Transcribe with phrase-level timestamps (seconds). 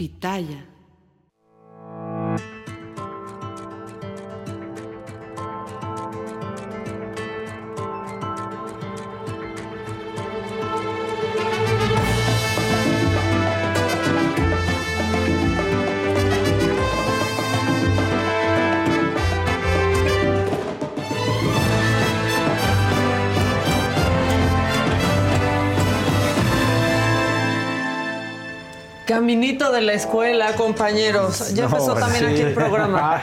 [0.00, 0.69] Pitaya.
[29.10, 31.52] Caminito de la escuela, compañeros.
[31.54, 33.20] Ya empezó también aquí el programa.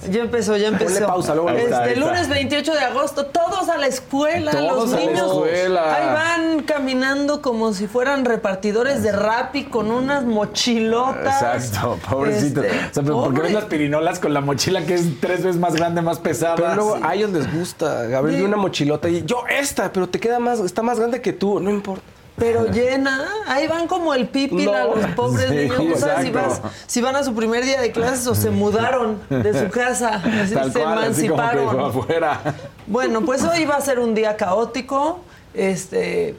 [0.10, 0.94] Ya empezó, ya empezó.
[0.94, 1.50] Ponle pausa, luego.
[1.50, 2.00] Este está, está.
[2.00, 5.26] lunes 28 de agosto, todos a la escuela, Todos los a la niños.
[5.30, 5.94] escuela.
[5.94, 11.42] Ahí van caminando como si fueran repartidores de Rappi con unas mochilotas.
[11.42, 12.62] Exacto, pobrecito.
[12.62, 13.42] Este, o sea, pero ¿por qué pobre.
[13.42, 16.56] ves las pirinolas con la mochila que es tres veces más grande, más pesada?
[16.56, 17.02] Pero luego Sí.
[17.06, 18.44] a ellos les gusta, Gabriel, Sí.
[18.46, 21.70] una mochilota y yo esta, pero te queda más, está más grande que tú, no
[21.70, 22.02] importa.
[22.40, 25.84] Pero llena, ahí van como el pipi a los pobres sí, niños.
[25.84, 26.62] No sabes si, exacto.
[26.62, 30.16] vas, si van a su primer día de clases o se mudaron de su casa,
[30.42, 31.80] así Tal se cual, así como que emanciparon.
[31.80, 32.40] afuera.
[32.88, 35.20] Bueno, pues hoy va a ser un día caótico.
[35.54, 36.34] Este,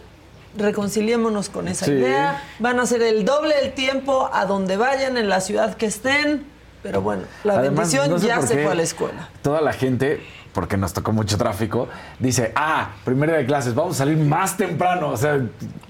[0.57, 1.91] reconciliémonos con esa Sí.
[1.91, 2.43] idea.
[2.59, 6.45] Van a ser el doble del tiempo a donde vayan, en la ciudad que estén.
[6.83, 9.29] Pero bueno, la Además, bendición no sé ya se fue a la escuela.
[9.43, 10.19] Toda la gente,
[10.53, 11.87] porque nos tocó mucho tráfico,
[12.19, 15.09] dice, ah, primero de clases, vamos a salir más temprano.
[15.09, 15.41] O sea,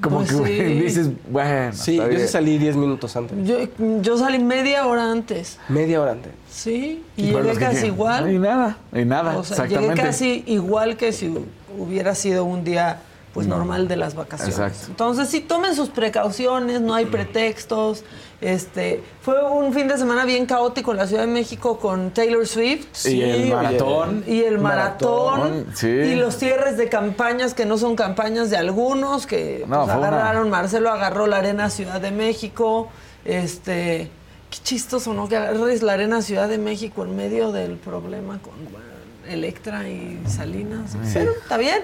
[0.01, 0.73] como Pues que sí.
[0.81, 1.73] dices, bueno.
[1.73, 3.57] Sí, yo sí salí 10 minutos antes, Yo,
[4.01, 5.57] yo salí media hora antes.
[5.69, 6.31] media hora antes.
[6.49, 8.31] Sí, y llegué que casi igual.
[8.31, 11.33] Y nada, y nada, O sea, llegué casi igual que si
[11.77, 12.99] hubiera sido un día
[13.33, 14.55] pues normal de las vacaciones.
[14.57, 14.87] Exacto.
[14.89, 18.03] Entonces, sí tomen sus precauciones, no hay pretextos.
[18.41, 22.45] Este, fue un fin de semana bien caótico en la Ciudad de México con Taylor
[22.47, 23.05] Swift.
[23.05, 24.23] Y el Sí, maratón.
[24.27, 25.87] y el maratón, Maratón, sí.
[25.87, 30.07] y los cierres de campañas que no son campañas de algunos que No, pues, una-
[30.07, 32.89] agarraron Marcelo agarró la arena Ciudad de México
[33.25, 34.09] este
[34.49, 38.53] qué chistoso no que agarres la arena Ciudad de México en medio del problema con
[38.71, 38.85] bueno,
[39.27, 41.79] Electra y Salinas pero está bien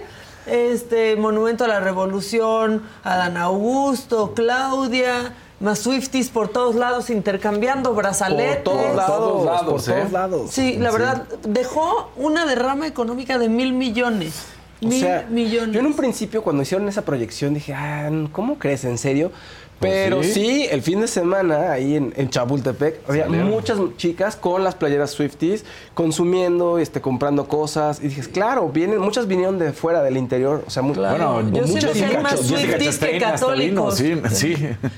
[0.47, 8.63] este monumento a la revolución Adán Augusto Claudia más Swifties por todos lados intercambiando brazaletes
[8.63, 10.51] Por todos lados, todos lados, por todos lados.
[10.51, 14.45] Sí, la verdad, dejó una derrama económica de mil millones.
[14.81, 15.73] O mil sea, millones.
[15.73, 18.83] yo en un principio cuando hicieron esa proyección dije, ah, ¿cómo crees?
[18.85, 19.31] ¿En serio?
[19.79, 20.31] Pero sí.
[20.33, 20.67] sí.
[20.71, 23.49] el fin de semana ahí en, en Chapultepec había Salieron.
[23.49, 27.99] muchas chicas con las playeras Swifties consumiendo, este, comprando cosas.
[28.01, 30.63] Y dije, claro, vienen, muchas vinieron de fuera, del interior.
[30.65, 31.33] O sea, mu- Claro.
[31.33, 33.97] Bueno, Yo sí muchas sé Jessica, más Swifties que vino, católicos.
[33.97, 34.55] Sí, sí.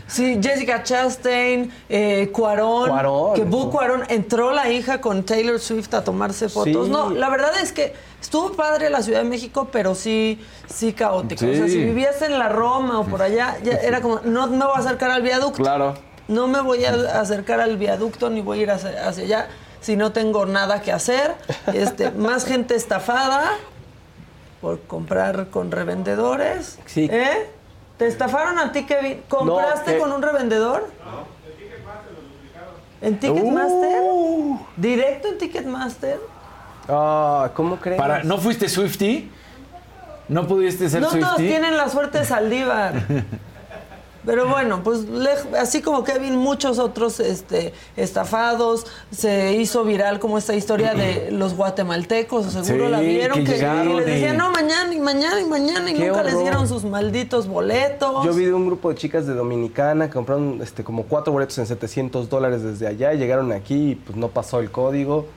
[0.08, 3.70] Sí, Jessica Chastain, eh, Cuarón, Cuarón, que Bu.
[3.72, 6.86] Cuarón entró la hija con Taylor Swift a tomarse fotos.
[6.88, 6.92] Sí.
[6.92, 11.46] No, la verdad es que estuvo padre la Ciudad de México, pero sí, sí caótico.
[11.46, 14.66] O sea, si vivías en la Roma o por allá, ya era como, no me
[14.66, 15.62] voy a acercar al viaducto.
[15.62, 15.96] Claro.
[16.28, 19.48] No me voy a acercar al viaducto ni voy a ir hacia, hacia allá
[19.82, 21.36] si no tengo nada que hacer.
[21.74, 23.52] Este, más gente estafada
[24.62, 26.80] por comprar con revendedores.
[26.86, 27.10] Sí.
[27.12, 27.50] ¿Eh?
[27.98, 29.24] ¿Te estafaron a ti, Kevin?
[29.28, 30.00] ¿Compraste No, eh.
[30.00, 30.88] con un revendedor?
[33.02, 34.02] ¿En Ticketmaster?
[34.04, 34.60] Uh.
[34.76, 36.20] ¿Directo en Ticketmaster?
[36.90, 37.98] Ah, ¿Cómo crees?
[37.98, 39.30] Para, ¿No fuiste Swifty?
[40.28, 41.26] ¿No pudiste ser No Swifty?
[41.26, 42.94] todos tienen la suerte de Saldívar.
[44.26, 45.06] Pero bueno, pues
[45.58, 48.86] así como Kevin, muchos otros este, estafados.
[49.12, 53.86] Se hizo viral como esta historia de los guatemaltecos, seguro Sí, la vieron, que que,
[53.96, 56.84] les decían, y- no, mañana y mañana y mañana, y Qué nunca les dieron sus
[56.84, 58.26] malditos boletos.
[58.26, 61.58] Yo vi de un grupo de chicas de Dominicana que compraron este, como cuatro boletos
[61.58, 65.28] en 700 dólares desde allá y llegaron aquí y pues no pasó el código.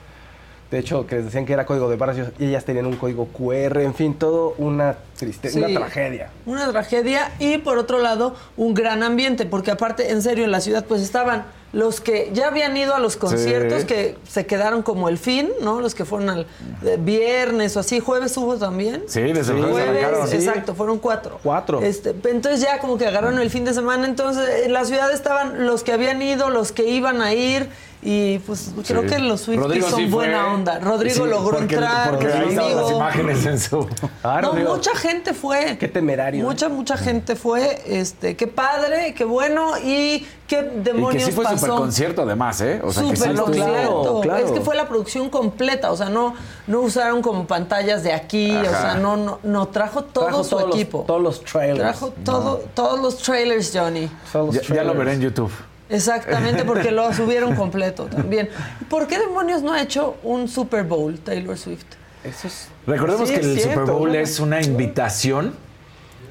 [0.73, 3.27] De hecho, que les decían que era código de barras y ellas tenían un código
[3.27, 5.63] QR, en fin, todo una tristeza, Sí.
[5.63, 6.31] una tragedia.
[6.47, 10.61] Una tragedia y por otro lado un gran ambiente, porque aparte, en serio, en la
[10.61, 13.85] ciudad pues estaban los que ya habían ido a los conciertos, Sí.
[13.87, 15.79] que se quedaron como el fin, ¿no?
[15.79, 16.47] Los que fueron al
[16.81, 19.03] de viernes o así, jueves hubo también.
[19.05, 19.51] Sí, desde el Sí.
[19.53, 20.27] jueves Jueves, arrancaron.
[20.27, 20.35] sí.
[20.37, 21.39] exacto, fueron cuatro.
[21.43, 21.81] Cuatro.
[21.83, 25.67] Este, entonces ya como que agarraron el fin de semana, entonces en la ciudad estaban
[25.67, 27.69] los que habían ido, los que iban a ir
[28.05, 29.07] y pues creo Sí.
[29.07, 30.25] que los Swifties son sí fue.
[30.25, 30.79] buena onda.
[30.79, 32.97] Rodrigo Sí, logró porque, entrar, Porque ahí su estaban las amigo.
[32.97, 33.87] imágenes en su.
[34.23, 34.75] Ah, No, Rodrigo.
[34.75, 35.77] mucha gente fue.
[35.79, 37.81] Qué temerario, Mucha, mucha gente fue.
[37.85, 41.57] Este, qué padre, qué bueno y qué Y demonios que sí fue pasó.
[41.57, 42.81] super concierto además, ¿eh?
[42.83, 44.21] O sea, que sí Súper estuvo- concierto.
[44.21, 44.45] Claro.
[44.45, 46.33] Es que fue la producción completa, o sea, no,
[46.67, 50.49] no usaron como pantallas de aquí, o sea, no, no, no trajo todo Trajo su
[50.51, 51.03] todos los- equipo.
[51.07, 51.79] todos los trailers.
[51.79, 54.09] Trajo todo, todos los trailers, Johnny.
[54.31, 55.51] Todos los Ya, ya lo veré en YouTube.
[55.89, 58.49] Exactamente, porque lo subieron completo también.
[58.89, 61.85] ¿Por qué demonios no ha hecho un Super Bowl Taylor Swift?
[62.23, 62.69] Eso es...
[62.87, 64.15] Recordemos Sí, que es el cierto, Super Bowl ¿no?
[64.19, 65.53] es una invitación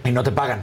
[0.04, 0.62] y no te pagan.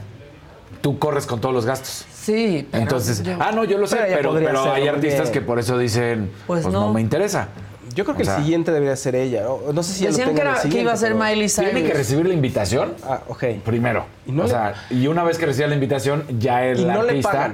[0.82, 2.06] Tú corres con todos los gastos.
[2.14, 5.78] Sí, pero Entonces, yo- ah, no, yo lo sé, Pero hay artistas que por eso
[5.78, 6.88] dicen, Pues pues, no.
[6.88, 6.94] no.
[6.94, 7.48] me interesa.
[7.96, 9.42] Yo creo que O sea, el siguiente debería ser ella.
[9.44, 11.50] No, no sé si ya lo Decían que, era- el que iba a ser Miley
[11.50, 11.72] Cyrus.
[11.72, 13.46] Tiene que recibir la invitación Ah, ok.
[13.66, 14.06] primero.
[14.28, 16.86] Y no o le- sea, y una vez que reciba la invitación, ya el Y
[16.86, 17.54] no le artista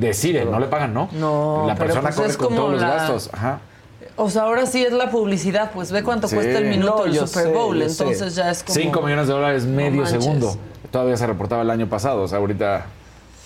[0.00, 0.10] pagan.
[0.10, 1.08] decide, no le pagan, ¿no?
[1.12, 3.30] No, La pero persona pues corre es con como todos los gastos.
[3.32, 3.60] Ajá.
[4.16, 6.34] O sea, ahora sí es la publicidad, pues ve cuánto Sí.
[6.36, 7.84] cuesta el minuto No, del Super sé, Bowl, sé.
[8.02, 8.74] entonces ya es como...
[8.74, 10.56] 5 millones de dólares medio segundo.
[10.90, 12.84] Todavía se reportaba el año pasado, o sea, ahorita,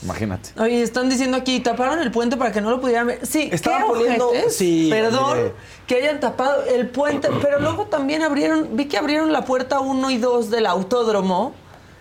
[0.02, 0.50] imagínate.
[0.60, 3.24] Oye, están diciendo aquí, taparon el puente para que no lo pudieran ver.
[3.26, 5.52] Sí, Estaban qué poniendo- sí, Perdón hombre.
[5.86, 10.10] que hayan tapado el puente, pero luego también abrieron, vi que abrieron la puerta 1
[10.10, 11.52] y 2 del autódromo,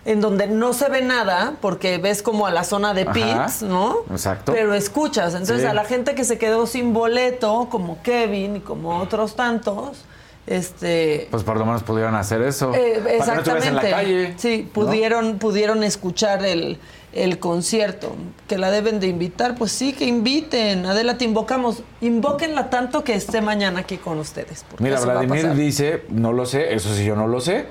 [0.04, 3.98] en donde no se ve nada, porque ves como a la zona de pits, ¿no?
[4.10, 4.52] exacto.
[4.52, 5.32] Pero escuchas.
[5.34, 5.66] Entonces, Sí.
[5.66, 10.04] a la gente que se quedó sin boleto, como Kevin y como otros tantos,
[10.46, 11.26] este...
[11.30, 12.72] Pues por lo menos pudieron hacer eso.
[12.74, 13.68] Eh, Para que no estuvieras exactamente.
[13.68, 14.34] en la calle.
[14.36, 14.72] Sí, ¿no?
[14.74, 16.78] pudieron, pudieron escuchar el,
[17.14, 18.14] el concierto.
[18.46, 20.84] Que la deben de invitar, pues sí, que inviten.
[20.84, 21.82] Adela, te invocamos.
[22.02, 24.66] Invóquenla tanto que esté mañana aquí con ustedes.
[24.80, 27.64] Mira, Vladimir dice, no lo sé, eso sí yo no lo sé,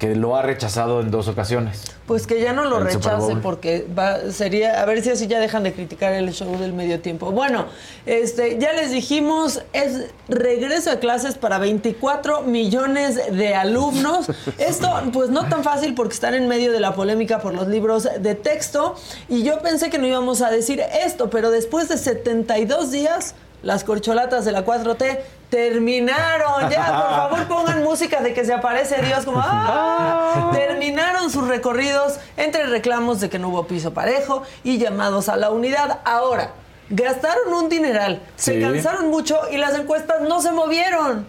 [0.00, 1.82] que lo ha rechazado en dos ocasiones.
[2.06, 5.62] Pues que ya no lo rechace porque va, sería, a ver si así ya dejan
[5.62, 7.30] de criticar el show del medio tiempo.
[7.32, 7.66] Bueno,
[8.06, 14.30] este, ya les dijimos, es regreso a clases para 24 millones de alumnos.
[14.58, 18.08] Esto, pues no tan fácil porque están en medio de la polémica por los libros
[18.20, 18.94] de texto.
[19.28, 23.84] Y yo pensé que no íbamos a decir esto, pero después de 72 días, las
[23.84, 25.18] corcholatas de la 4T
[25.50, 26.70] terminaron.
[26.70, 30.50] Ya, por favor, pongan música de que se aparece Dios como ¡ah!
[30.54, 35.50] Terminaron sus recorridos entre reclamos de que no hubo piso parejo y llamados a la
[35.50, 35.98] unidad.
[36.04, 36.52] Ahora,
[36.88, 41.26] gastaron un dineral, se cansaron mucho y las encuestas no se movieron.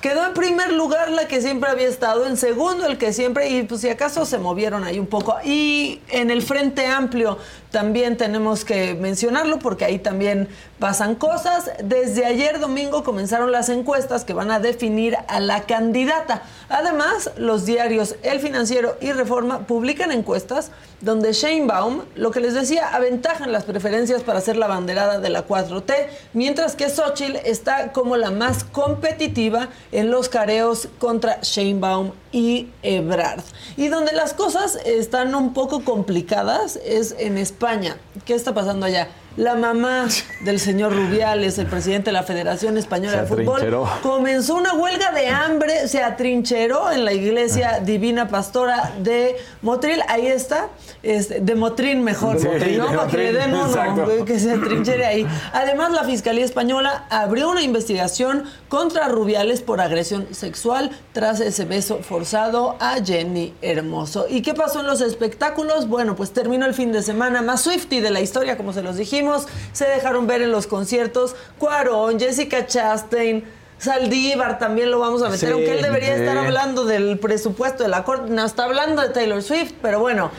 [0.00, 3.62] Quedó en primer lugar la que siempre había estado, en segundo el que siempre, y
[3.62, 5.36] pues si acaso se movieron ahí un poco.
[5.44, 7.38] Y en el Frente Amplio
[7.72, 10.48] también tenemos que mencionarlo porque ahí también
[10.78, 11.70] pasan cosas.
[11.82, 16.42] Desde ayer domingo comenzaron las encuestas que van a definir a la candidata.
[16.68, 20.70] Además, los diarios El Financiero y Reforma publican encuestas
[21.00, 25.30] donde Sheinbaum, lo que les decía, aventaja en las preferencias para ser la banderada de
[25.30, 25.94] la 4T,
[26.34, 33.44] mientras que Xochitl está como la más competitiva en los careos contra Sheinbaum y Ebrard.
[33.76, 37.98] Y donde las cosas están un poco complicadas es en España.
[38.24, 39.08] ¿Qué está pasando allá?
[39.36, 40.08] La mamá
[40.44, 45.28] del señor Rubiales, el presidente de la Federación Española de Fútbol, comenzó una huelga de
[45.28, 50.02] hambre, se atrincheró en la iglesia Divina Pastora de Motril.
[50.08, 50.68] Ahí está,
[51.02, 52.86] este, de Motrin mejor, Sí, ¿no?
[52.86, 55.26] Para que le den uno, que se atrinchere ahí.
[55.52, 62.00] Además, la Fiscalía Española abrió una investigación contra Rubiales por agresión sexual tras ese beso
[62.02, 64.26] forzado a Jenny Hermoso.
[64.28, 65.88] ¿Y qué pasó en los espectáculos?
[65.88, 68.96] Bueno, pues terminó el fin de semana más Swifty de la historia, como se los
[69.72, 73.44] Se dejaron ver en los conciertos Cuarón, Jessica Chastain.
[73.78, 76.22] Saldívar también lo vamos a meter, Sí, aunque él debería sí.
[76.22, 80.30] estar hablando del presupuesto de la corte, no está hablando de Taylor Swift, pero bueno,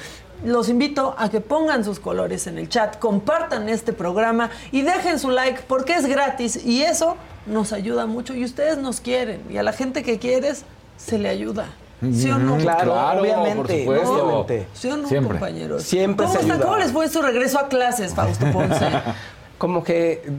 [0.46, 5.20] los invito a que pongan sus colores en el chat, compartan este programa y dejen
[5.20, 9.58] su like porque es gratis y eso nos ayuda mucho y ustedes nos quieren y
[9.58, 10.64] a la gente que quieres
[10.96, 11.68] se le ayuda.
[12.12, 12.58] ¿Sí o no?
[12.58, 14.24] Claro, Claro, obviamente, por supuesto.
[14.26, 14.68] obviamente.
[14.74, 15.38] ¿Sí o no, Siempre.
[15.38, 15.84] compañeros?
[15.84, 16.54] Siempre ¿Cómo, se está?
[16.56, 16.66] ayuda.
[16.68, 18.86] ¿Cómo les fue su regreso a clases, Fausto Ponce?
[19.58, 20.30] Como que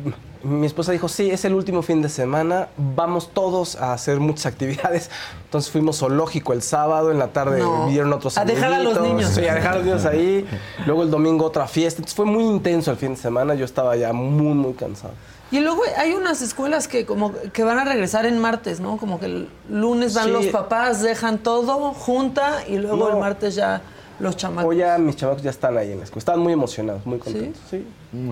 [0.42, 4.20] mm, mi esposa dijo, sí, es el último fin de semana, vamos todos a hacer
[4.20, 5.10] muchas actividades.
[5.44, 7.86] Entonces fuimos zoológico el sábado, en la tarde No.
[7.86, 9.30] vieron otros A dejar a los niños.
[9.30, 10.44] Sí, a dejar a los niños ahí.
[10.86, 11.98] Luego el domingo otra fiesta.
[12.00, 15.14] Entonces fue muy intenso el fin de semana, yo estaba ya muy, muy cansado.
[15.50, 18.96] Y luego hay unas escuelas que como que van a regresar en martes, ¿no?
[18.96, 20.30] Como que el lunes van Sí.
[20.30, 23.10] los papás, dejan todo junta y luego No.
[23.10, 23.82] el martes ya
[24.20, 24.70] los chamacos.
[24.70, 26.18] Hoy ya mis chamacos ya están ahí en la escuela.
[26.20, 27.60] Están muy emocionados, muy contentos.
[27.70, 27.84] Sí.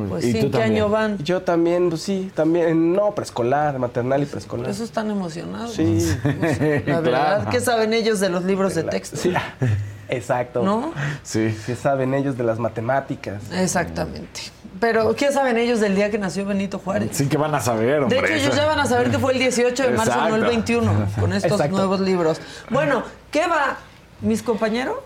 [0.09, 0.73] Pues ¿Y sí, tú ¿en qué también?
[0.83, 1.19] año van?
[1.19, 2.93] Yo también, pues sí, también.
[2.93, 4.67] No, preescolar, maternal y preescolar.
[4.67, 5.75] Por eso están emocionados.
[5.75, 6.07] Sí.
[6.25, 6.31] La
[7.01, 7.51] verdad, Claro.
[7.51, 9.17] ¿qué saben ellos de los libros de texto?
[9.17, 9.33] Sí,
[10.17, 10.63] exacto.
[10.63, 10.93] ¿No?
[11.23, 11.57] Sí.
[11.67, 13.43] ¿Qué saben ellos de las matemáticas?
[13.53, 14.41] Exactamente.
[14.81, 17.11] Pero, ¿qué saben ellos del día que nació Benito Juárez?
[17.13, 18.19] Sí que van a saber, De hombre.
[18.19, 20.49] hecho, ellos ya van a saber que fue el 18 de marzo, no el Exacto.
[20.49, 21.77] 21, con estos Exacto.
[21.77, 22.41] nuevos libros.
[22.71, 23.77] Bueno, ¿qué va,
[24.21, 24.97] mis compañeros?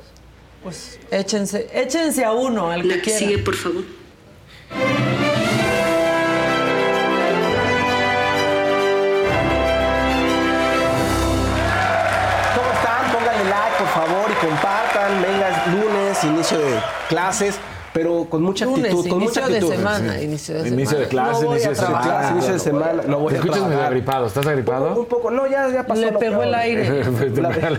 [0.63, 3.19] Pues échense, échense a uno, al que La que quiera.
[3.19, 3.85] sigue, por favor.
[16.27, 16.75] Inicio de
[17.09, 17.57] clases,
[17.93, 19.75] pero con mucha Lunes, actitud, con mucha inicio de actitud.
[19.75, 20.77] semana, inicio de semana.
[20.83, 22.01] Inicio de clase, no inicio de semana.
[22.03, 23.03] Clase, inicio de semana.
[23.07, 24.27] No voy Te a escuchas medio agripado.
[24.27, 25.01] ¿Estás agripado?
[25.01, 26.01] Un poco, no, ya, ya pasó.
[26.03, 26.45] Le lo pegó peor.
[26.49, 27.05] el aire.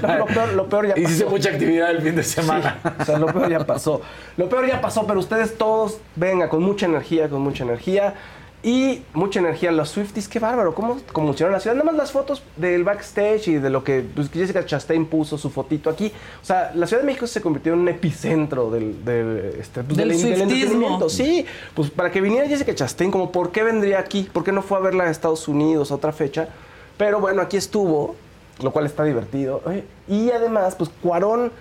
[0.02, 1.06] La- lo, peor, lo peor ya pasó.
[1.06, 2.80] Hiciste mucha actividad el fin de semana.
[3.00, 4.02] O sea, lo peor ya pasó.
[4.38, 8.16] Lo peor ya pasó, pero ustedes todos, venga, con mucha energía, con mucha energía.
[8.64, 11.76] Y mucha energía los Swifties, qué bárbaro, cómo conmocionaron la ciudad.
[11.76, 15.50] Nada más las fotos del backstage y de lo que pues, Jessica Chastain puso su
[15.52, 16.12] fotito aquí.
[16.42, 19.96] O sea, la Ciudad de México se convirtió en un epicentro del, del, este, pues,
[19.96, 20.44] Del del, del swiftismo.
[20.44, 21.08] entretenimiento.
[21.10, 21.46] Sí,
[21.76, 24.80] pues para que viniera Jessica Chastain, como por qué vendría aquí, por qué no fue
[24.80, 26.50] a verla a Estados Unidos a otra fecha.
[26.98, 28.16] Pero bueno, aquí estuvo,
[28.64, 29.62] lo cual está divertido.
[30.08, 31.52] Y además, pues Cuarón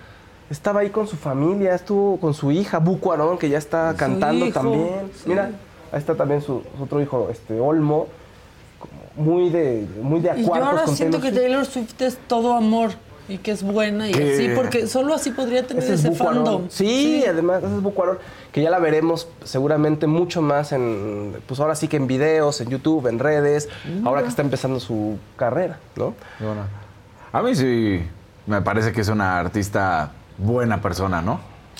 [0.49, 4.47] estaba ahí con su familia, estuvo con su hija, Bu Cuarón, que ya está cantando
[4.47, 5.11] hijo, también.
[5.13, 5.23] sí.
[5.29, 5.51] Mira,
[5.91, 8.07] ahí está también su, su otro hijo, este Olmo,
[9.15, 11.99] muy de, muy de Y yo ahora con siento que Taylor Swift.
[12.01, 12.91] Es todo amor
[13.29, 16.11] y que es buena y Que- así, porque solo así podría tener Ese es ese
[16.15, 16.69] fandom.
[16.69, 18.19] Sí, además, ese es Bu Cuarón,
[18.51, 22.69] que ya la veremos seguramente mucho más en, pues ahora sí que en videos, en
[22.69, 23.67] YouTube, en redes,
[24.05, 26.13] ahora que está empezando su carrera, ¿no?
[26.39, 26.61] Bueno,
[27.33, 28.01] a mí sí
[28.45, 31.39] me parece que es una artista buena persona, ¿no?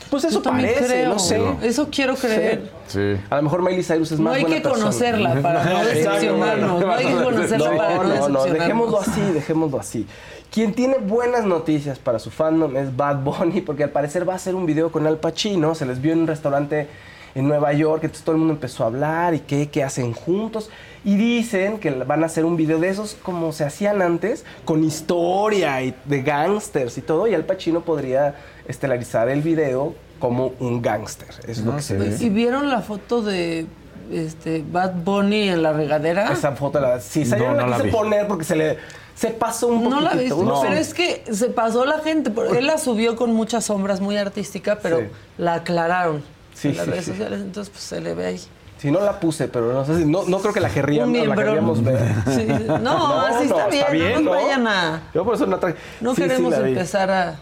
[0.09, 1.41] Pues eso también parece, creo, no sé.
[1.63, 2.69] Eso quiero creer.
[2.87, 3.17] Sí.
[3.29, 4.83] A lo mejor Miley Cyrus es No más hay buena que persona.
[4.85, 6.81] conocerla para no decepcionarnos.
[6.81, 8.53] No hay que conocerla No, para no no, no, decepcionarnos.
[8.53, 10.07] dejémoslo así, dejémoslo así.
[10.49, 14.35] Quien tiene buenas noticias para su fandom es Bad Bunny, porque al parecer va a
[14.37, 15.75] hacer un video con Al Pacino.
[15.75, 16.87] Se les vio en un restaurante
[17.35, 20.69] en Nueva York, entonces todo el mundo empezó a hablar y qué, qué hacen juntos.
[21.03, 24.83] Y dicen que van a hacer un video de esos como se hacían antes, con
[24.83, 28.35] historia y de gangsters y todo, y Al Pacino podría
[28.67, 31.29] estelarizar el video como un gángster.
[31.47, 32.25] Es lo que se dice.
[32.25, 33.65] ¿Y vieron la foto de
[34.11, 36.31] este Bad Bunny en la regadera?
[36.31, 37.91] Esa foto la sí, No, yo no, no la la quise vi.
[37.91, 38.77] poner porque se le
[39.15, 40.61] se pasó un No la viste, No.
[40.61, 42.29] pero es que se pasó la gente.
[42.31, 45.05] porque Él la subió con muchas sombras, muy artística, pero Sí.
[45.37, 47.11] la aclararon Sí, en las sí, redes sí.
[47.11, 48.41] sociales, entonces pues se le ve ahí.
[48.79, 51.91] Sí, no la puse, pero no sé si no, no creo que la querríamos, la
[51.91, 52.13] ver.
[52.27, 52.65] Sí, sí.
[52.81, 55.01] No, así está, bien, no nos vayan a...
[55.15, 57.39] Yo por eso no tra- No queremos empezar a...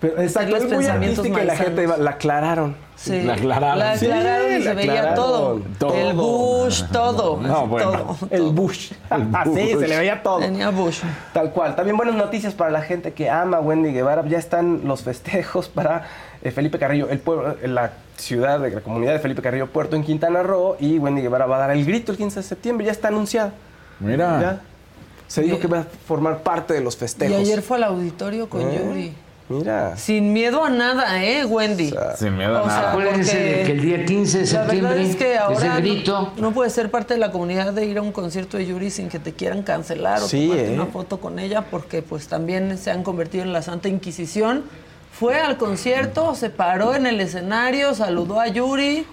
[0.00, 2.74] Pero exacto, los es muy artística y la gente iba- la aclararon.
[2.96, 3.78] Sí, La aclararon.
[3.78, 5.14] La Sí, aclararon y la se veía aclararon.
[5.14, 5.60] todo.
[5.78, 5.94] Todo.
[5.94, 7.40] El Bush, todo.
[7.40, 7.90] No, así, bueno.
[7.92, 8.42] todo, El.
[8.50, 8.92] Bush.
[9.54, 10.38] sí, se le veía todo.
[10.38, 11.00] Tenía Bush.
[11.34, 11.76] Tal cual.
[11.76, 14.24] También buenas noticias para la gente que ama a Wendy Guevara.
[14.26, 16.06] Ya están los festejos para
[16.42, 19.96] eh, Felipe Carrillo, el pueblo, eh, la ciudad, de la comunidad de Felipe Carrillo Puerto
[19.96, 20.76] en Quintana Roo.
[20.80, 22.86] Y Wendy Guevara va a dar el grito el 15 de septiembre.
[22.86, 23.52] Ya está anunciada.
[23.98, 24.40] Mira.
[24.40, 24.60] Ya.
[25.26, 27.36] Se dijo que va a formar parte de los Y festejos.
[27.36, 29.12] ayer fue al auditorio con Eh, Yuri.
[29.50, 29.96] Mira.
[29.96, 31.92] Sin miedo a nada, ¿eh, Wendy?
[32.16, 32.90] Sin miedo a O nada.
[32.92, 35.82] Acuérdense de que el día 15 de La septiembre verdad es que es ahora el
[35.82, 36.32] grito.
[36.36, 38.90] no, no puedes ser parte de la comunidad de ir a un concierto de Yuri
[38.90, 40.74] sin que te quieran cancelar o Sí, tomarte ¿eh?
[40.74, 44.62] una foto con ella porque pues también se han convertido en la Santa Inquisición.
[45.12, 49.04] Fue al concierto, se paró en el escenario, saludó a Yuri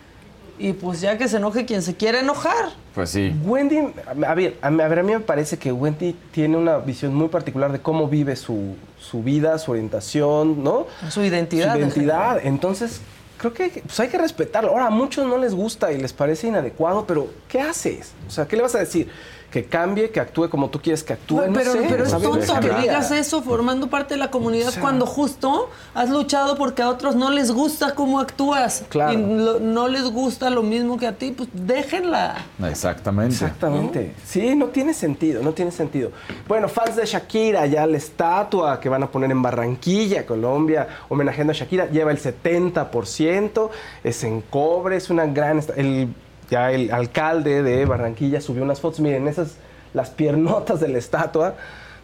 [0.59, 2.71] y pues ya que se enoje quien se quiera enojar.
[2.95, 3.33] Pues sí.
[3.45, 7.27] Wendy, a ver, a ver, a mí me parece que Wendy tiene una visión muy
[7.27, 10.87] particular de cómo vive su, su vida, su orientación, ¿no?
[11.09, 12.39] Su identidad, Su en identidad.
[12.43, 13.01] Entonces,
[13.37, 14.71] creo que pues hay que respetarlo.
[14.71, 18.13] Ahora, a muchos no les gusta y les parece inadecuado, pero ¿qué haces?
[18.27, 19.09] O sea, ¿qué le vas a decir?
[19.51, 21.37] Que cambie, que actúe como tú quieres que actúe.
[21.37, 24.73] Pero, no pero, sé, pero es tonto que digas eso formando parte de la comunidad
[24.81, 28.83] cuando justo has luchado porque a otros no les gusta cómo actúas.
[28.89, 29.13] Claro.
[29.13, 32.35] Y lo- no les gusta lo mismo que a ti, pues déjenla.
[32.69, 33.35] Exactamente.
[33.35, 34.13] Exactamente.
[34.25, 36.11] Sí, no tiene sentido, no tiene sentido.
[36.47, 41.51] Bueno, fans de Shakira, ya la estatua que van a poner en Barranquilla, Colombia, homenajeando
[41.51, 43.69] a Shakira, lleva el 70%,
[44.03, 45.61] es en cobre, es una gran...
[45.75, 46.09] El,
[46.49, 49.55] ya el alcalde de Barranquilla subió unas fotos, miren, esas,
[49.93, 51.55] las piernotas de la estatua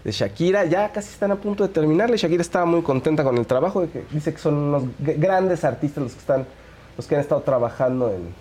[0.03, 2.17] de Shakira, ya casi están a punto de terminarle.
[2.17, 6.03] Shakira estaba muy contenta con el trabajo, de que dice que son unos grandes artistas
[6.03, 6.45] los que están
[6.95, 8.35] los que han estado trabajando en.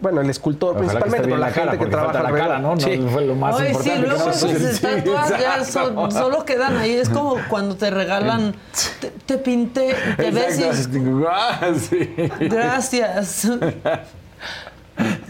[0.00, 2.58] Bueno, el escultor Ojalá principalmente, pero la, la cara, gente que trabaja falta la cara.
[2.58, 2.74] ¿no?
[2.74, 3.06] No Sí.
[3.12, 4.00] fue lo más Ay, sí, importante.
[4.00, 6.92] que luego no esas sí, estatuas ya son- solo quedan ahí.
[6.92, 8.54] Es como cuando te regalan,
[9.02, 10.62] te, te pinté, te ves y.
[11.28, 12.14] Ah, sí.
[12.40, 13.50] gracias.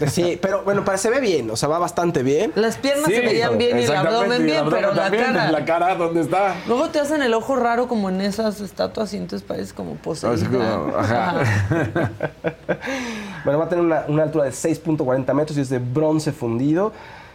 [0.09, 2.51] Sí, pero bueno, para, se ve bien, o sea, va bastante bien.
[2.55, 5.51] Las piernas Sí, se veían bien y el abdomen bien, pero la también, cara.
[5.51, 6.55] La cara, ¿dónde está?
[6.67, 10.35] Luego te hacen el ojo raro como en esas estatuas y entonces pareces como poseída.
[10.35, 11.35] Así como, ajá.
[13.43, 16.93] Bueno, va a tener una, una altura de 6.40 metros y es de bronce fundido.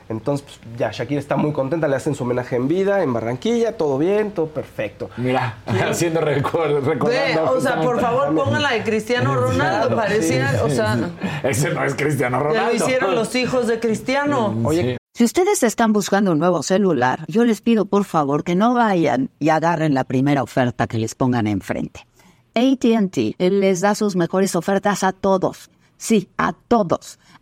[0.08, 3.76] Entonces, pues, ya Shakira está muy contenta, le hacen su homenaje en vida, en Barranquilla,
[3.76, 5.10] todo bien, todo perfecto.
[5.16, 7.52] Mira, haciendo recuerdo, recordando.
[7.52, 9.96] o sea, por favor, pongan la de Cristiano Ronaldo.
[9.96, 10.96] Parecía, sí, o sea,
[11.42, 12.70] Ese no es Cristiano Ronaldo.
[12.70, 14.54] lo hicieron los hijos de Cristiano.
[14.64, 18.74] Oye, Si ustedes están buscando un nuevo celular, yo les pido por favor que no
[18.74, 22.06] vayan y agarren la primera oferta que les pongan enfrente.
[22.54, 25.70] ATT les da sus mejores ofertas a todos.
[25.98, 27.18] Sí, a todos.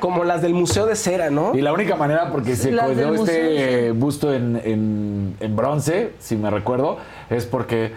[0.00, 1.54] Como las del Museo de Cera, ¿no?
[1.54, 6.36] Y la única manera, porque se Las quedó este busto en, en- en bronce, si
[6.36, 6.98] me recuerdo,
[7.30, 7.92] es porque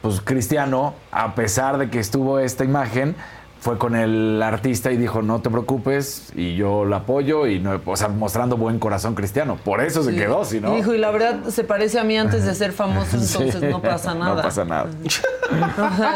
[0.00, 3.16] pues Cristiano, a pesar de que estuvo esta imagen,
[3.60, 7.80] fue con el artista y dijo, no te preocupes, y yo lo apoyo, y no,
[7.84, 9.56] o sea, mostrando buen corazón cristiano.
[9.64, 10.72] Por eso se quedó, si no.
[10.74, 13.66] Y dijo, y la verdad se parece a mí antes de ser famoso, entonces Sí.
[13.66, 14.36] no pasa nada.
[14.36, 14.86] No pasa nada.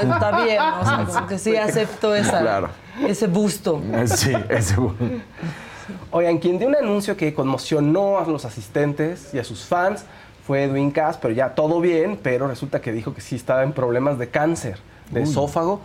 [0.03, 2.69] Está bien, o sea, como que sí acepto esa, Claro.
[3.07, 3.83] ese busto.
[4.07, 4.77] Sí, ese
[6.11, 10.05] Oigan, quien dio un anuncio que conmocionó a los asistentes y a sus fans
[10.47, 13.73] fue Edwin Cass, pero ya todo bien, pero resulta que dijo que sí estaba en
[13.73, 14.79] problemas de cáncer
[15.11, 15.81] de esófago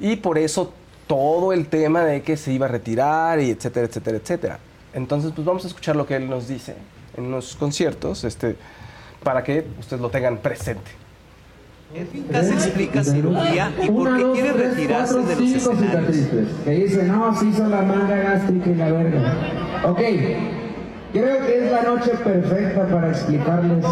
[0.00, 0.72] y por eso
[1.06, 4.58] todo el tema de que se iba a retirar y etcétera, etcétera, etcétera.
[4.94, 6.74] Entonces, pues vamos a escuchar lo que él nos dice
[7.16, 8.56] en los conciertos, este,
[9.24, 10.90] para que ustedes lo tengan presente.
[11.94, 16.16] Edwin Cass explica cirugía y por qué quiere retirarse de los escenarios.
[16.64, 19.34] Que dice, no, se hizo la manga gástrica y la verga.
[19.84, 20.00] Ok,
[21.12, 23.84] creo que es la noche perfecta para explicarles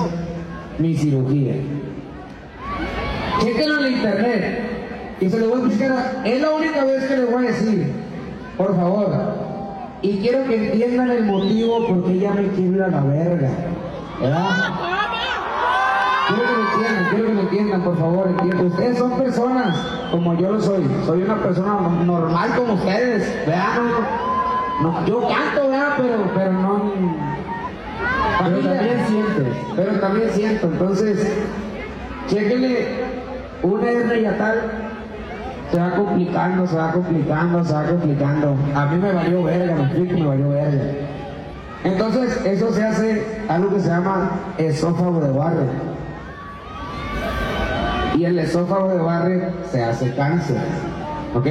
[0.79, 1.55] mi cirugía.
[3.40, 4.66] Chequenlo en internet
[5.21, 6.23] y se lo voy a explicar.
[6.25, 7.93] Es la única vez que les voy a decir,
[8.57, 9.11] por favor.
[10.03, 13.49] Y quiero que entiendan el motivo por qué ya me quiero ir a la verga.
[14.21, 14.47] ¿Verdad?
[16.29, 18.67] Quiero que lo entiendan, quiero que lo entiendan, por favor, entiendan.
[18.67, 19.77] Ustedes son personas
[20.11, 20.85] como yo lo soy.
[21.07, 23.79] Soy una persona no- normal como ustedes, ¿verdad?
[24.83, 25.95] No, yo canto, ¿verdad?
[25.97, 26.93] Pero, pero no...
[28.45, 30.67] Pero también sientes, pero también siento.
[30.67, 31.33] Entonces,
[32.29, 32.89] chéquenle
[33.63, 34.61] una hernia y a tal.
[35.71, 38.57] Se va complicando, se va complicando, se va complicando.
[38.75, 40.85] A mí me valió verga, me explico, me valió verga.
[41.85, 45.97] Entonces, eso se hace algo que se llama esófago de barrio.
[48.17, 50.57] Y el esófago de barrio se hace cáncer.
[51.35, 51.47] ¿Ok?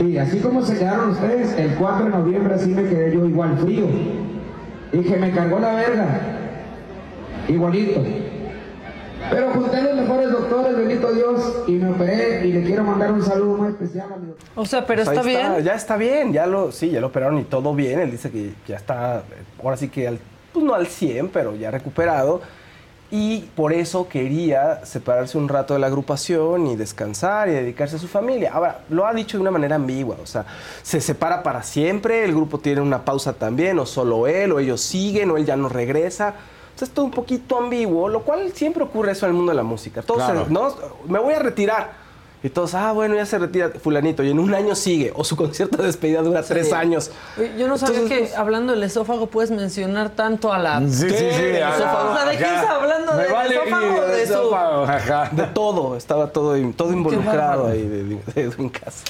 [0.00, 3.58] Y así como se quedaron ustedes, el 4 de noviembre así me quedé yo igual
[3.58, 3.86] frío.
[4.92, 6.06] Dije, me cargó la verga.
[7.48, 8.00] Igualito.
[9.30, 13.12] Pero junté a los mejores doctores, bendito Dios, y me operé y le quiero mandar
[13.12, 14.48] un saludo muy especial a mi doctor.
[14.56, 15.64] O sea, pero Pues está bien.
[15.64, 18.00] Ya está bien, ya lo, sí, ya lo operaron y todo bien.
[18.00, 19.22] Él dice que ya está,
[19.62, 20.18] ahora sí que, al,
[20.52, 22.40] pues no al 100, pero ya recuperado.
[23.12, 27.98] Y por eso quería separarse un rato de la agrupación y descansar y dedicarse a
[27.98, 28.52] su familia.
[28.52, 30.44] Ahora, lo ha dicho de una manera ambigua, o sea,
[30.82, 34.80] se separa para siempre, el grupo tiene una pausa también, o solo él, o ellos
[34.80, 36.34] siguen, o él ya no regresa.
[36.80, 39.62] Entonces todo un poquito ambiguo, lo cual siempre ocurre eso en el mundo de la
[39.62, 40.00] música.
[40.00, 40.46] Todos, Claro.
[40.46, 40.74] se- no,
[41.08, 41.90] me voy a retirar.
[42.42, 44.22] Y todos, ah, bueno, ya se retira fulanito.
[44.22, 45.12] Y en un año sigue.
[45.14, 47.10] O su concierto de despedida dura tres años.
[47.58, 50.80] Yo no sabía Entonces, que pues, hablando del esófago puedes mencionar tanto a la...
[50.88, 51.16] Sí, sí, sí.
[51.18, 52.10] El ajá, esófago.
[52.12, 53.12] O sea, ¿de qué está hablando?
[53.14, 55.28] ¿Del vale esófago de su- esófago, ajá.
[55.32, 59.04] De todo, estaba todo, todo involucrado ahí de, de- de Edwin Casa.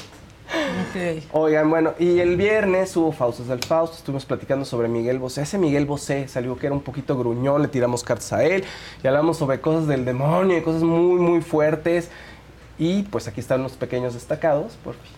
[1.33, 5.43] Oigan, bueno, y el viernes hubo Faustos del Fausto, estuvimos platicando sobre Miguel Bosé.
[5.43, 8.65] Ese Miguel Bosé salió que era un poquito gruñón, le tiramos cartas a él
[9.03, 12.11] y hablamos sobre cosas del demonio y cosas muy, muy fuertes.
[12.79, 14.73] Y pues aquí están los pequeños destacados.
[14.83, 15.13] Por fin.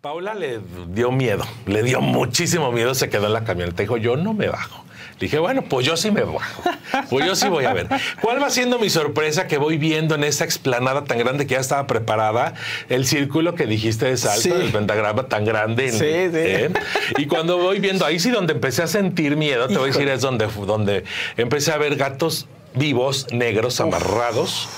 [0.00, 3.82] Paula le dio miedo, le dio muchísimo miedo, se quedó en la camioneta.
[3.82, 4.84] Dijo, yo no me bajo.
[5.20, 6.62] Dije, bueno, pues yo sí me bajo.
[7.10, 7.86] Pues yo sí voy a ver.
[8.22, 11.60] ¿Cuál va siendo mi sorpresa que voy viendo en esa explanada tan grande que ya
[11.60, 12.54] estaba preparada?
[12.88, 14.50] El círculo que dijiste de salto, Sí.
[14.50, 15.88] el pentagrama tan grande.
[15.88, 16.04] en- Sí, sí.
[16.32, 16.70] ¿eh?
[17.18, 20.08] Y cuando voy viendo, ahí sí donde empecé a sentir miedo, te voy a decir,
[20.08, 21.04] es donde, donde
[21.36, 24.68] empecé a ver gatos vivos, negros, amarrados.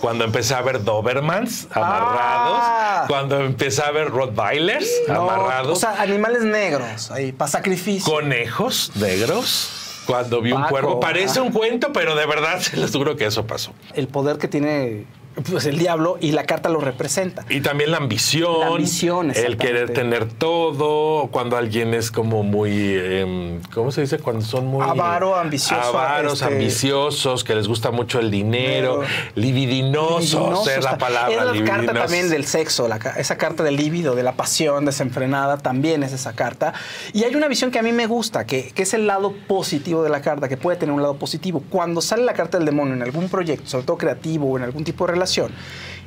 [0.00, 2.58] Cuando empecé a ver Dobermans amarrados.
[2.62, 3.04] Ah.
[3.08, 5.76] Cuando empecé a ver Rottweilers No, amarrados.
[5.78, 8.04] O sea, animales negros, ahí, para sacrificio.
[8.12, 9.70] conejos negros.
[10.08, 11.00] Cuando vi un cuervo.
[11.00, 13.72] Parece un cuento, pero de verdad se les juro que eso pasó.
[13.94, 15.04] El poder que tiene
[15.50, 17.44] pues, el diablo y la carta lo representa.
[17.48, 18.60] Y también la ambición.
[18.60, 21.28] La ambición, El querer tener todo.
[21.30, 22.94] Cuando alguien es como muy.
[22.96, 24.18] em, ¿Cómo se dice?
[24.18, 24.82] Cuando son muy.
[24.82, 29.02] Avaro, ambicioso, Avaros, este- ambiciosos, que les gusta mucho el dinero.
[29.34, 30.32] Libidinosos.
[30.32, 31.30] Libidinoso es la palabra.
[31.30, 31.94] Es la carta libidinosos.
[32.02, 36.32] también del sexo, la esa carta del líbido, de la pasión desenfrenada, también es esa
[36.34, 36.72] carta.
[37.12, 40.02] Y hay una visión que a mí me gusta, que, que es el lado positivo
[40.02, 41.62] de la carta, que puede tener un lado positivo.
[41.70, 44.84] Cuando sale la carta del demonio en algún proyecto, sobre todo creativo o en algún
[44.84, 45.27] tipo de relación,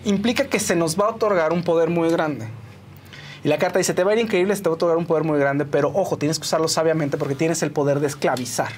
[0.06, 2.48] implica que se nos va a otorgar un poder muy grande.
[3.44, 5.06] Y la carta dice, te va a ir increíble, se te va a otorgar un
[5.06, 8.72] poder muy grande, pero ojo, tienes que usarlo sabiamente porque tienes el poder de esclavizar.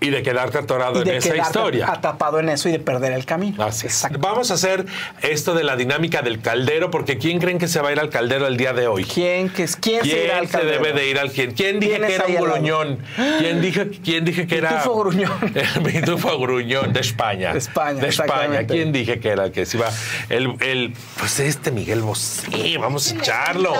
[0.00, 1.90] Y de quedarte atorado y en esa historia.
[1.90, 3.64] atrapado en eso y de perder el camino.
[3.64, 4.06] Así es.
[4.20, 4.86] Vamos a hacer
[5.22, 8.08] esto de la dinámica del caldero, porque ¿quién creen que se va a ir al
[8.08, 9.04] caldero el día de hoy?
[9.04, 10.82] ¿Quién, que, es- quién, se ¿Quién irá al se caldero?
[10.84, 11.50] debe de ir al quién?
[11.52, 12.98] ¿Quién dije ¿Quién que era un gruñón?
[13.40, 14.68] ¿Quién dije, quién dije que era?
[14.82, 15.32] Pitufo gruñón.
[15.54, 17.52] El pitufo gruñón de España.
[17.52, 18.66] De España, De España.
[18.68, 19.90] ¿Quién dije que era el que se iba?
[20.28, 23.72] El, el, pues este Miguel Bosé, vamos a echarlo.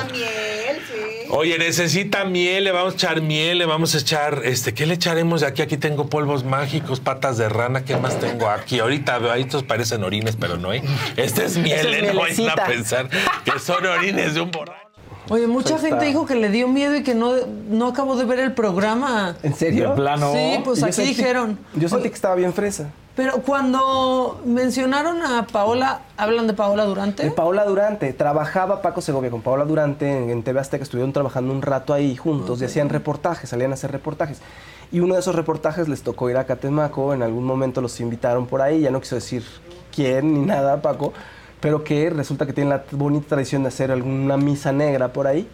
[1.31, 4.95] Oye, necesita miel, le vamos a echar miel, le vamos a echar, este, ¿qué le
[4.95, 5.61] echaremos de aquí?
[5.61, 8.81] Aquí tengo polvos mágicos, patas de rana, ¿qué más tengo aquí?
[8.81, 10.83] Ahorita veo, ahí estos parecen orines, pero no hay.
[11.17, 12.13] Este es miel, es ¿eh?
[12.13, 13.09] no vayan a pensar
[13.45, 14.79] que son orines de un borracho.
[15.31, 16.07] Oye, mucha Pues gente está.
[16.07, 17.33] dijo que le dio miedo y que no,
[17.69, 19.37] no acabó de ver el programa.
[19.43, 19.91] ¿En serio?
[19.91, 20.33] De plano.
[20.33, 21.59] Sí, pues Yo aquí sentí- dijeron.
[21.75, 22.89] Yo sentí que estaba bien fresa.
[23.15, 27.25] Pero cuando mencionaron a Paola, ¿hablan de Paola Durante?
[27.25, 28.13] De Paola Durante.
[28.15, 30.83] Trabajaba Paco Segovia con Paola Durante en, en TV Azteca.
[30.85, 34.41] Estuvieron trabajando un rato ahí juntos y hacían reportajes, salían a hacer reportajes.
[34.91, 37.13] Y uno de esos reportajes les tocó ir a Catemaco.
[37.13, 38.81] En algún momento los invitaron por ahí.
[38.81, 39.45] Ya no quiso decir
[39.95, 41.13] quién ni nada, Paco.
[41.61, 45.49] Pero que resulta que tienen la bonita tradición de hacer alguna misa negra por ahí.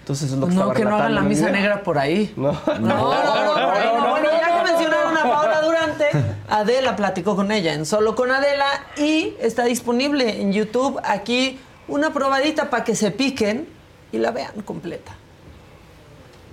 [0.00, 2.32] Entonces es lo que no, que no hagan la misa negra por ahí.
[2.36, 2.52] No.
[2.52, 4.10] No, no.
[4.10, 6.04] Bueno, ya que mencionaron a Paola Durante,
[6.48, 11.58] Adela platicó con ella en Solo con Adela y está disponible en YouTube aquí
[11.88, 13.68] una probadita para que se piquen
[14.12, 15.12] y la vean completa.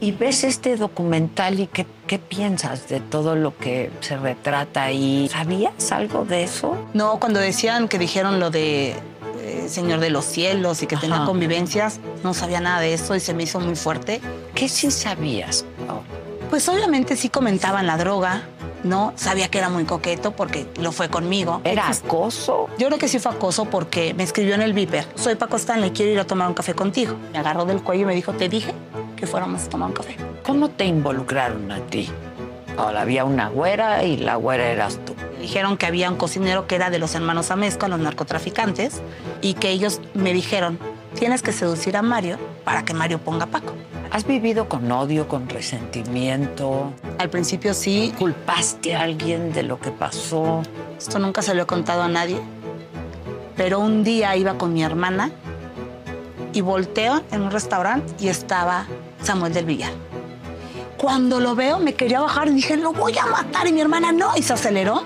[0.04, 5.30] Y ves este documental y qué, qué piensas de todo lo que se retrata ahí.
[5.32, 6.76] ¿Sabías algo de eso?
[6.94, 8.98] No, cuando decían que dijeron lo de
[9.40, 13.22] eh, Señor de los Cielos y que tenía convivencias, no sabía nada de eso y
[13.22, 14.20] se me hizo muy fuerte.
[14.54, 15.64] ¿Qué sí sabías?
[16.50, 18.44] Pues obviamente sí comentaban la droga,
[18.84, 19.14] ¿no?
[19.16, 21.62] Sabía que era muy coqueto porque lo fue conmigo.
[21.64, 22.68] ¿Era acoso?
[22.78, 25.08] Yo creo que sí fue acoso porque me escribió en el Viper.
[25.16, 27.16] Soy Paco Stanley, quiero ir a tomar un café contigo.
[27.32, 28.74] Me agarró del cuello y me dijo, te dije
[29.24, 30.18] que fuéramos a tomar un café.
[30.46, 32.10] ¿Cómo te involucraron a ti?
[32.76, 35.16] Ahora había una güera y la güera eras tú.
[35.40, 39.02] Dijeron que había un cocinero que era de los hermanos Amezco, los narcotraficantes,
[39.40, 40.78] y que ellos me dijeron,
[41.18, 43.72] tienes que seducir a Mario para que Mario ponga a Paco.
[44.12, 46.92] ¿Has vivido con odio, con resentimiento?
[47.18, 50.64] Al principio sí, ¿Culpaste a alguien de lo que pasó?
[50.98, 52.42] esto nunca se lo he contado a nadie,
[53.56, 55.32] pero un día iba con mi hermana
[56.54, 58.86] y volteo en un restaurante y estaba
[59.24, 59.92] Samuel del Villar.
[60.98, 64.12] Cuando lo veo me quería bajar y dije, lo voy a matar y mi hermana
[64.12, 65.04] no, y se aceleró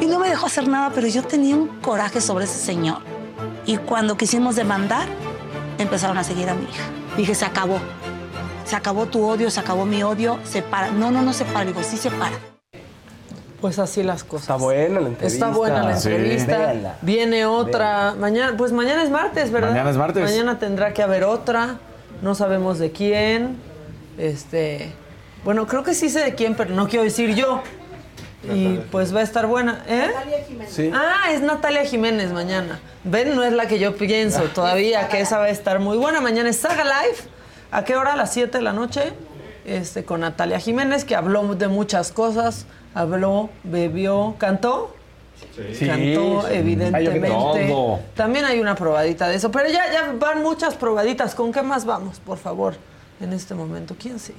[0.00, 2.98] y no me dejó hacer nada, pero yo tenía un coraje sobre ese señor.
[3.66, 5.06] Y cuando quisimos demandar,
[5.78, 6.82] empezaron a seguir a mi hija.
[7.16, 7.78] Dije, se acabó.
[8.64, 10.90] Se acabó tu odio, se acabó mi odio, se para.
[10.90, 11.66] No, no, no se para.
[11.66, 12.32] Digo, sí se para.
[13.60, 14.42] Pues así las cosas.
[14.44, 15.46] Está buena la entrevista.
[15.46, 16.08] Está buena la Sí.
[16.08, 16.58] entrevista.
[16.58, 16.96] Véanla.
[17.02, 18.14] Viene otra.
[18.18, 19.70] Mañana, pues mañana es martes, ¿verdad?
[19.70, 20.22] Mañana es martes.
[20.24, 21.76] Mañana tendrá que haber otra.
[22.22, 23.56] No sabemos de quién.
[24.16, 24.92] Este.
[25.44, 27.62] Bueno, creo que sí sé de quién, pero no quiero decir yo.
[28.44, 30.10] Y pues va a estar buena, ¿eh?
[30.68, 30.90] Sí.
[30.92, 32.80] Ah, es Natalia Jiménez mañana.
[33.04, 36.20] Ven, no es la que yo pienso todavía, que esa va a estar muy buena.
[36.20, 37.18] Mañana es Saga Live.
[37.70, 38.14] ¿A qué hora?
[38.14, 39.12] A las 7 de la noche.
[39.64, 42.66] Este, con Natalia Jiménez, que habló de muchas cosas.
[42.94, 44.94] Habló, bebió, cantó.
[45.74, 47.28] Sí, Cantó, evidentemente.
[47.68, 48.00] Todo.
[48.14, 49.50] También hay una probadita de eso.
[49.50, 51.34] Pero ya, ya van muchas probaditas.
[51.34, 52.74] ¿Con qué más vamos, por favor,
[53.20, 53.94] en este momento?
[53.98, 54.38] ¿Quién sigue?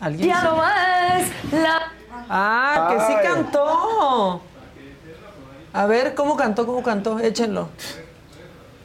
[0.00, 0.48] ¿Alguien Ya sigue?
[0.50, 1.92] no más la
[2.28, 4.40] Ah, que sí cantó.
[5.72, 6.64] A ver, ¿cómo cantó?
[6.66, 7.18] ¿Cómo cantó?
[7.18, 7.68] Échenlo.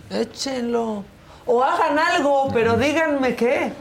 [0.09, 1.03] Échenlo.
[1.45, 3.71] O hagan algo, pero díganme qué.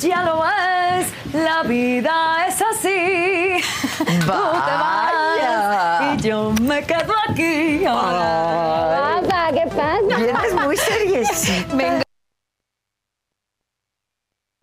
[0.00, 3.62] Ya lo ves, la vida es así.
[3.98, 7.84] Tú te vas y yo me quedo aquí.
[7.84, 10.00] Pasa, ¿qué pasa?
[10.16, 11.74] Vienes muy seriecita.
[11.76, 12.02] Venga.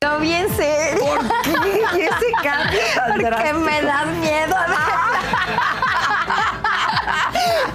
[0.04, 1.00] No bien serio.
[1.00, 1.82] ¿Por qué?
[1.98, 2.82] ¿Y ese cambio
[3.30, 4.56] Porque me das miedo.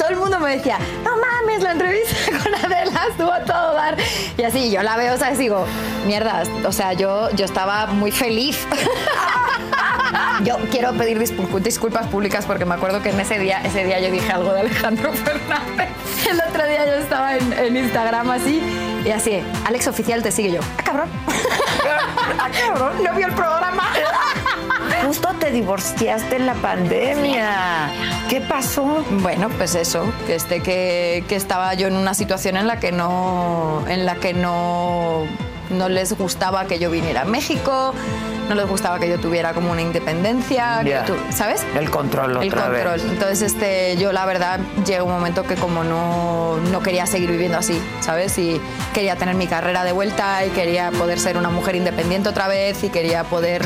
[0.06, 2.14] Todo el mundo me decía, no mames, la entrevista
[2.44, 3.96] con Adela estuvo a todo dar.
[4.38, 5.36] Y así, yo la veo, ¿sabes?
[5.38, 5.66] Digo,
[6.06, 8.56] mierda, o sea, yo, yo estaba muy feliz.
[10.44, 13.98] Yo quiero pedir discul- disculpas públicas porque me acuerdo que en ese día, ese día
[14.00, 15.88] yo dije algo de Alejandro Fernández.
[16.30, 18.62] El otro día yo estaba en, en Instagram así
[19.04, 20.60] y así, Alex Oficial te sigue yo.
[20.78, 21.08] ¡Ah, cabrón!
[22.38, 23.02] ¡Ah, cabrón!
[23.02, 23.88] ¿No vio el programa?
[25.04, 27.90] Justo te divorciaste en la pandemia.
[28.28, 29.04] ¿Qué pasó?
[29.22, 32.92] Bueno, pues eso, que este que, que estaba yo en una situación en la que
[32.92, 35.24] no en la que no
[35.70, 37.92] no les gustaba que yo viniera a México,
[38.48, 41.64] no les gustaba que yo tuviera como una independencia, que tú- ¿sabes?
[41.76, 42.92] El control El otra control.
[43.00, 43.04] vez.
[43.04, 47.58] Entonces, este, yo la verdad llegó un momento que como no, no quería seguir viviendo
[47.58, 48.36] así, ¿sabes?
[48.38, 48.60] Y
[48.94, 52.82] quería tener mi carrera de vuelta y quería poder ser una mujer independiente otra vez
[52.84, 53.62] y quería poder,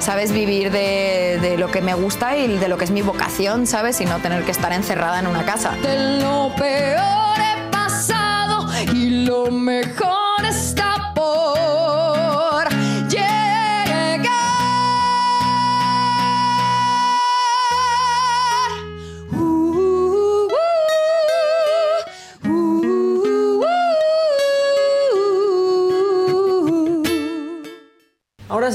[0.00, 0.32] ¿sabes?
[0.32, 4.00] Vivir de, de lo que me gusta y de lo que es mi vocación, ¿sabes?
[4.00, 5.72] Y no tener que estar encerrada en una casa.
[5.82, 10.87] De lo peor he pasado y lo mejor está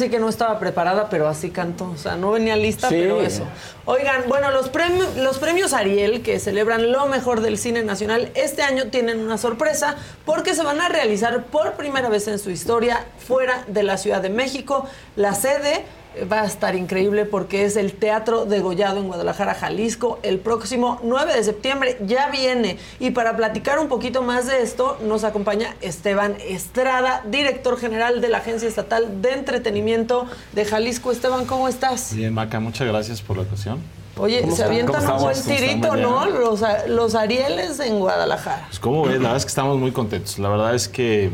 [0.04, 1.90] sí que no estaba preparada, pero así cantó.
[1.90, 2.96] O sea, no venía lista, Sí.
[3.00, 3.44] pero eso.
[3.86, 8.62] Oigan, bueno, los, premios los premios Ariel, que celebran lo mejor del cine nacional, este
[8.64, 13.06] año tienen una sorpresa porque se van a realizar por primera vez en su historia
[13.18, 14.86] fuera de la Ciudad de México.
[15.16, 15.84] La sede
[16.32, 21.36] va a estar increíble porque es el Teatro Degollado en Guadalajara, Jalisco, el próximo 9
[21.36, 21.98] de septiembre.
[22.06, 22.78] Ya viene.
[23.00, 28.30] Y para platicar un poquito más de esto, nos acompaña Esteban Estrada, director general de
[28.30, 31.12] la Agencia Estatal de Entretenimiento de Jalisco.
[31.12, 32.16] Esteban, ¿cómo estás?
[32.16, 33.80] Bien, Maca, muchas gracias por la ocasión.
[34.18, 35.36] Oye, ¿Cómo se avientan ¿Cómo un buen?
[35.36, 36.26] ¿Cómo tirito, ¿no?
[36.28, 38.66] Los, los Arieles en Guadalajara.
[38.68, 40.38] Pues como ves, la verdad es que estamos muy contentos.
[40.38, 41.32] La verdad es que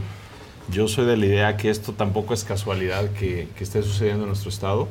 [0.72, 4.30] yo soy de la idea que esto tampoco es casualidad que, que esté sucediendo en
[4.30, 4.88] nuestro estado.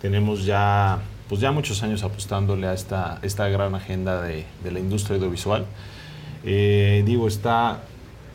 [0.00, 4.78] Tenemos ya, pues ya muchos años apostándole a esta, esta gran agenda de, de la
[4.78, 5.66] industria audiovisual.
[6.44, 7.82] Eh, digo, está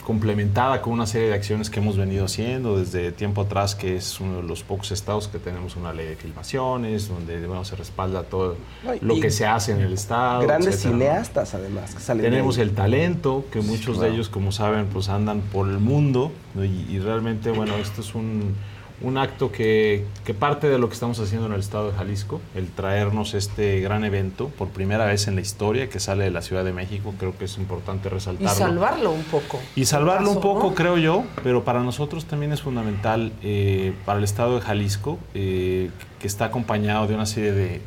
[0.05, 4.19] complementada con una serie de acciones que hemos venido haciendo desde tiempo atrás, que es
[4.19, 8.21] uno de los pocos estados que tenemos una ley de filmaciones, donde bueno, se respalda
[8.21, 8.55] todo
[9.01, 10.43] lo que se hace en el estado.
[10.43, 15.09] Grandes cineastas, además, que salen Tenemos el talento, que muchos de ellos, como saben, pues
[15.09, 16.31] andan por el mundo.
[16.55, 18.55] Y, y realmente, bueno, esto es un,
[19.01, 22.39] un acto que, que parte de lo que estamos haciendo en el estado de Jalisco,
[22.55, 26.41] el traernos este gran evento por primera vez en la historia que sale de la
[26.41, 27.13] Ciudad de México.
[27.19, 28.49] Creo que es importante Y resaltarlo.
[28.57, 29.59] salvarlo un poco.
[29.75, 30.75] Y salvarlo un poco, ¿no?
[30.75, 35.89] creo yo, pero para nosotros también es fundamental, eh, para el Estado de Jalisco, eh,
[36.19, 37.81] que está acompañado de una serie de,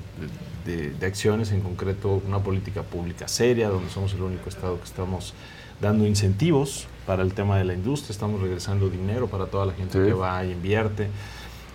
[0.66, 4.84] de- de acciones, en concreto una política pública seria, donde somos el único Estado que
[4.84, 5.32] estamos
[5.80, 9.98] dando incentivos para el tema de la industria, estamos regresando dinero para toda la gente
[9.98, 11.08] que va y invierte.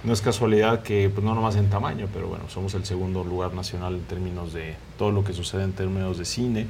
[0.03, 3.55] No es casualidad que, pues no nomás en tamaño, pero bueno, somos el segundo lugar
[3.55, 6.67] nacional en términos de todo lo que sucede en términos de cine.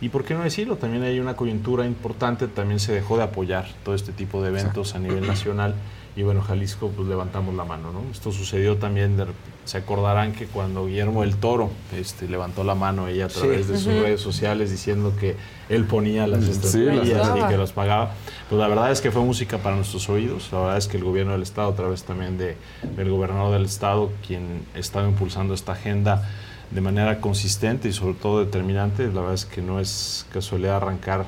[0.00, 3.66] Y por qué no decirlo, también hay una coyuntura importante, también se dejó de apoyar
[3.84, 5.74] todo este tipo de eventos a nivel nacional.
[6.16, 8.02] Y bueno, Jalisco, pues levantamos la mano, ¿no?
[8.12, 9.26] Esto sucedió también, de-
[9.64, 13.40] se acordarán que cuando Guillermo del Toro este, levantó la mano ella a Sí.
[13.40, 15.34] través de sus redes sociales diciendo que
[15.68, 18.12] él ponía las Sí, estatuillas las y que las pagaba.
[18.48, 20.50] Pues la verdad es que fue música para nuestros oídos.
[20.52, 22.56] La verdad es que el gobierno del Estado, a través también de,
[22.96, 26.30] del gobernador del Estado, quien estaba impulsando esta agenda
[26.70, 31.26] de manera consistente y sobre todo determinante, la verdad es que no es casualidad arrancar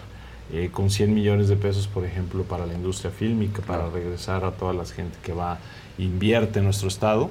[0.52, 4.52] eh, con 100 millones de pesos, por ejemplo, para la industria fílmica, para regresar a
[4.52, 5.58] toda la gente que va,
[5.98, 7.30] invierte en nuestro estado.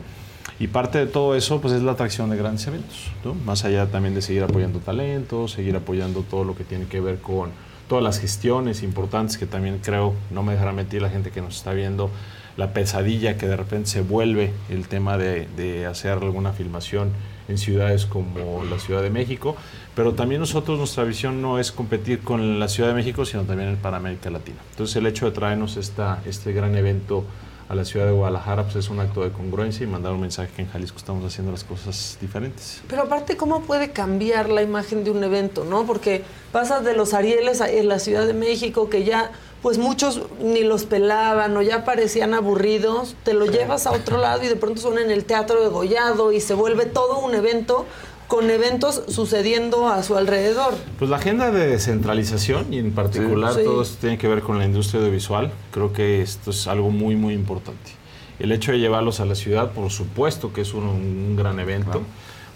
[0.59, 3.33] Y parte de todo eso pues es la atracción de grandes eventos, ¿no?
[3.33, 7.17] más allá también de seguir apoyando talentos, seguir apoyando todo lo que tiene que ver
[7.17, 7.49] con
[7.89, 11.57] todas las gestiones importantes que también creo, no me dejará mentir la gente que nos
[11.57, 12.09] está viendo,
[12.57, 17.09] la pesadilla que de repente se vuelve el tema de, de hacer alguna filmación
[17.47, 19.55] en ciudades como la Ciudad de México,
[19.95, 23.77] pero también nosotros nuestra visión no es competir con la Ciudad de México, sino también
[23.77, 24.57] para América Latina.
[24.71, 27.25] Entonces el hecho de traernos esta, este gran evento
[27.67, 30.51] a la ciudad de Guadalajara pues es un acto de congruencia y mandar un mensaje
[30.55, 32.81] que en Jalisco estamos haciendo las cosas diferentes.
[32.87, 35.85] Pero aparte, ¿cómo puede cambiar la imagen de un evento, no?
[35.85, 39.31] Porque pasas de los Arieles en la Ciudad de México, que ya,
[39.65, 44.43] pues muchos ni los pelaban o ya parecían aburridos, te lo llevas a otro lado
[44.43, 47.87] y de pronto son en el Teatro de Gollado y se vuelve todo un evento
[48.27, 50.75] con eventos sucediendo a su alrededor.
[50.99, 53.63] Pues la agenda de descentralización y en particular Sí.
[53.63, 55.51] todo esto tiene que ver con la industria audiovisual.
[55.71, 57.89] Creo que esto es algo muy, muy importante.
[58.37, 62.03] El hecho de llevarlos a la ciudad, por supuesto que es un, un gran evento.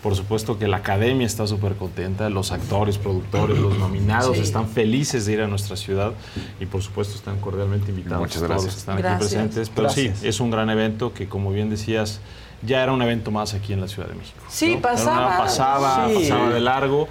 [0.03, 4.43] Por supuesto que la academia está súper contenta, los actores, productores, los nominados Sí.
[4.43, 6.13] están felices de ir a nuestra ciudad
[6.59, 8.73] y por supuesto están cordialmente invitados Muchas todos los gracias.
[8.75, 9.21] que están Gracias.
[9.21, 9.69] aquí presentes.
[9.69, 10.19] Pero Gracias.
[10.19, 12.21] sí, es un gran evento que como bien decías,
[12.61, 14.39] ya era un evento más aquí en la Ciudad de México.
[14.47, 14.79] Sí, ¿no?
[14.79, 15.37] Era una- pasaba.
[15.37, 16.15] pasaba, Sí.
[16.15, 17.07] pasaba de largo.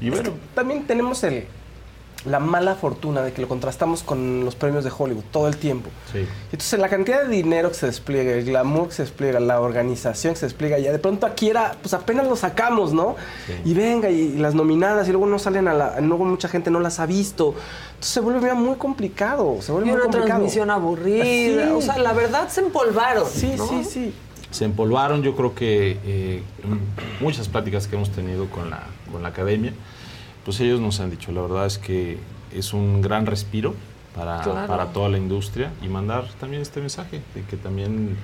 [0.00, 1.46] Y Es bueno, que también tenemos el,
[2.24, 5.90] la mala fortuna de que lo contrastamos con los premios de Hollywood todo el tiempo.
[6.12, 6.24] Sí.
[6.52, 10.34] Entonces, la cantidad de dinero que se despliega, el glamour que se despliega, la organización
[10.34, 13.16] que se despliega, ya de pronto aquí era, pues apenas lo sacamos, ¿no?
[13.64, 16.00] Y venga, y, las nominadas, y luego no salen a la.
[16.00, 17.54] Luego mucha gente no las ha visto.
[17.88, 19.58] Entonces se vuelve muy complicado.
[19.60, 20.28] Se vuelve Y muy una complicado.
[20.28, 21.24] transmisión aburrida.
[21.24, 21.58] Sí.
[21.74, 23.26] O sea, la verdad se empolvaron.
[23.28, 23.66] Sí, ¿no?
[23.68, 24.14] sí, sí.
[24.50, 25.22] se empolvaron.
[25.22, 26.42] Yo creo que eh,
[27.20, 29.72] muchas pláticas que hemos tenido con la, con la academia,
[30.44, 32.18] pues ellos nos han dicho, la verdad es que
[32.54, 33.74] es un gran respiro
[34.14, 34.66] para, Claro.
[34.68, 38.16] para toda la industria y mandar también este mensaje de que también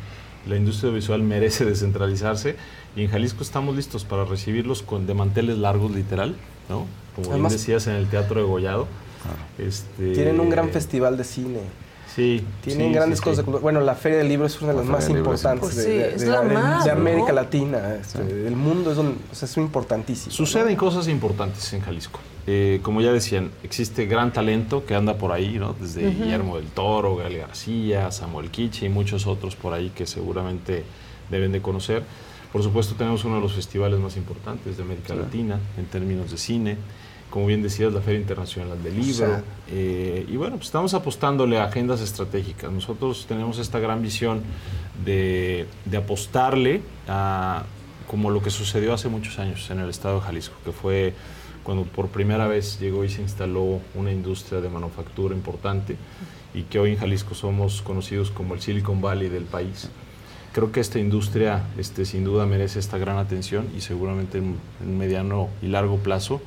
[0.47, 2.57] la industria visual merece descentralizarse
[2.97, 6.35] y en Jalisco estamos listos para recibirlos con de manteles largos literal,
[6.69, 6.87] ¿no?
[7.17, 8.87] Como Además- bien decías en el Teatro de Gollado.
[9.59, 11.61] Este, Tienen un gran festival de cine.
[12.19, 12.45] Sí.
[12.63, 13.37] Tienen sí, grandes sí, cosas.
[13.37, 13.41] sí.
[13.41, 13.63] de cultura.
[13.63, 15.83] Bueno, la Feria del Libro es una de La las Feria más importantes Pues de,
[15.85, 17.35] sí, de- de- la de- más, de América ¿no?
[17.35, 18.91] Latina, este, del mundo.
[18.93, 20.33] Es, un- o sea, es importantísimo.
[20.33, 22.19] Suceden cosas importantes en Jalisco.
[22.49, 25.75] Eh, como ya decían, existe gran talento que anda por ahí, ¿no?
[25.81, 26.25] Desde Ujú.
[26.25, 30.83] Guillermo del Toro, Gael García, Samuel Kichi y muchos otros por ahí que seguramente
[31.31, 32.03] deben de conocer.
[32.53, 35.21] Por supuesto, tenemos uno de los festivales más importantes de América Sí.
[35.21, 36.77] Latina en términos de cine.
[37.31, 39.15] Como bien decías, la Feria Internacional del Libro.
[39.15, 39.43] sea.
[39.71, 42.71] Eh, y bueno, pues estamos apostándole a agendas estratégicas.
[42.71, 44.43] Nosotros tenemos esta gran visión
[45.05, 47.65] de, de apostarle a
[48.09, 51.15] como lo que sucedió hace muchos años en el estado de Jalisco, que fue
[51.63, 55.97] cuando por primera vez llegó y se instaló una industria de manufactura importante
[56.55, 59.91] y que hoy en Jalisco somos conocidos como el Silicon Valley del país.
[60.55, 64.97] Creo que esta industria este, sin duda merece esta gran atención y seguramente en, en
[64.97, 66.41] mediano y largo plazo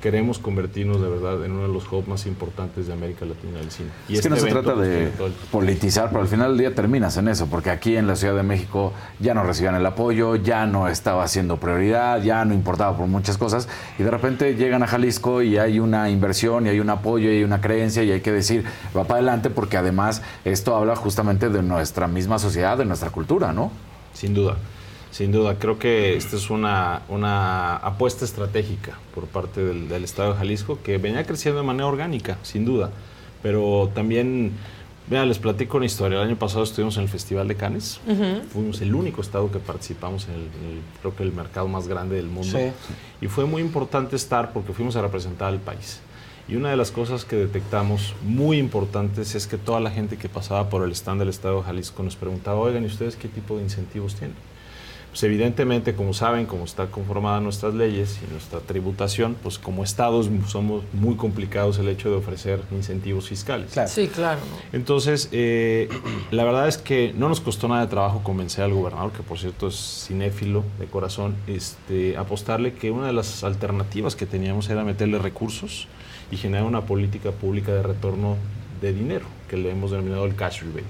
[0.00, 3.70] queremos convertirnos de verdad en uno de los hubs más importantes de América Latina del
[3.70, 3.90] cine.
[4.08, 5.12] es que no se evento, trata pues, de
[5.50, 8.42] politizar, pero al final del día terminas en eso, porque aquí en la Ciudad de
[8.42, 13.06] México ya no recibían el apoyo, ya no estaba siendo prioridad, ya no importaba por
[13.06, 16.90] muchas cosas, y de repente llegan a Jalisco y hay una inversión, y hay un
[16.90, 18.64] apoyo, y hay una creencia, y hay que decir,
[18.96, 23.52] va para adelante, porque además esto habla justamente de nuestra misma sociedad, de nuestra cultura,
[23.52, 23.72] ¿no?
[24.12, 24.56] Sin duda,
[25.10, 25.58] sin duda.
[25.58, 30.78] Creo que esta es una, una apuesta estratégica por parte del, del Estado de Jalisco
[30.82, 32.90] que venía creciendo de manera orgánica, sin duda.
[33.42, 34.52] Pero también,
[35.08, 36.18] mira, les platico una historia.
[36.20, 38.00] El año pasado estuvimos en el Festival de Cannes.
[38.52, 41.86] Fuimos el único estado que participamos en el, en el- creo que el mercado más
[41.88, 42.58] grande del mundo.
[42.58, 42.70] Sí.
[43.20, 46.00] Y fue muy importante estar porque fuimos a representar al país.
[46.48, 50.30] Y una de las cosas que detectamos muy importantes es que toda la gente que
[50.30, 53.56] pasaba por el stand del Estado de Jalisco nos preguntaba, oigan, ¿y ustedes qué tipo
[53.58, 54.34] de incentivos tienen?
[55.18, 60.30] Pues evidentemente, como saben, como está conformada nuestras leyes y nuestra tributación, pues como estados
[60.46, 63.72] somos muy complicados el hecho de ofrecer incentivos fiscales.
[63.88, 64.38] Sí, claro.
[64.72, 65.88] Entonces, eh,
[66.30, 69.40] la verdad es que no nos costó nada de trabajo convencer al gobernador, que por
[69.40, 74.84] cierto es cinéfilo de corazón, este, apostarle que una de las alternativas que teníamos era
[74.84, 75.88] meterle recursos
[76.30, 78.36] y generar una política pública de retorno
[78.80, 80.84] de dinero, que le hemos denominado el cash rebate.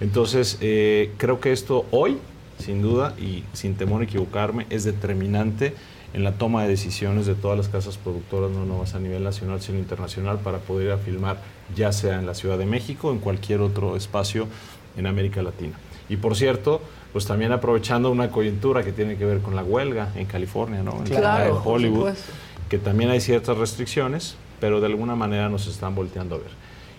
[0.00, 2.18] Entonces, eh, creo que esto hoy,
[2.58, 5.74] sin duda y sin temor a equivocarme, es determinante
[6.14, 9.60] en la toma de decisiones de todas las casas productoras, no nomás a nivel nacional,
[9.60, 11.38] sino internacional, para poder ir a filmar,
[11.74, 14.46] ya sea en la Ciudad de México o en cualquier otro espacio
[14.96, 15.76] en América Latina.
[16.08, 16.80] Y por cierto,
[17.12, 20.98] pues también aprovechando una coyuntura que tiene que ver con la huelga en California, ¿no?
[20.98, 22.14] En, Claro, por Hollywood,
[22.68, 26.50] que también hay ciertas restricciones, pero de alguna manera nos están volteando a ver.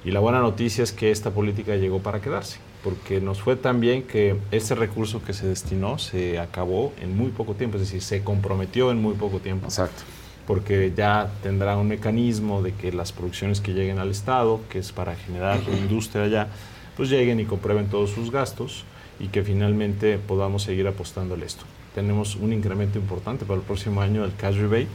[0.04, 3.80] Y la buena noticia es que esta política llegó para quedarse, porque nos fue tan
[3.80, 8.04] bien que ese recurso que se destinó se acabó en muy poco tiempo, es decir,
[8.04, 9.66] se comprometió en muy poco tiempo.
[9.66, 10.04] Exacto.
[10.46, 14.92] Porque ya tendrá un mecanismo de que las producciones que lleguen al Estado, que es
[14.92, 16.48] para generar industria allá,
[16.96, 18.84] pues lleguen y comprueben todos sus gastos
[19.20, 21.66] y que finalmente podamos seguir apostándole esto.
[21.96, 24.90] Tenemos un incremento importante para el próximo año del cash rebate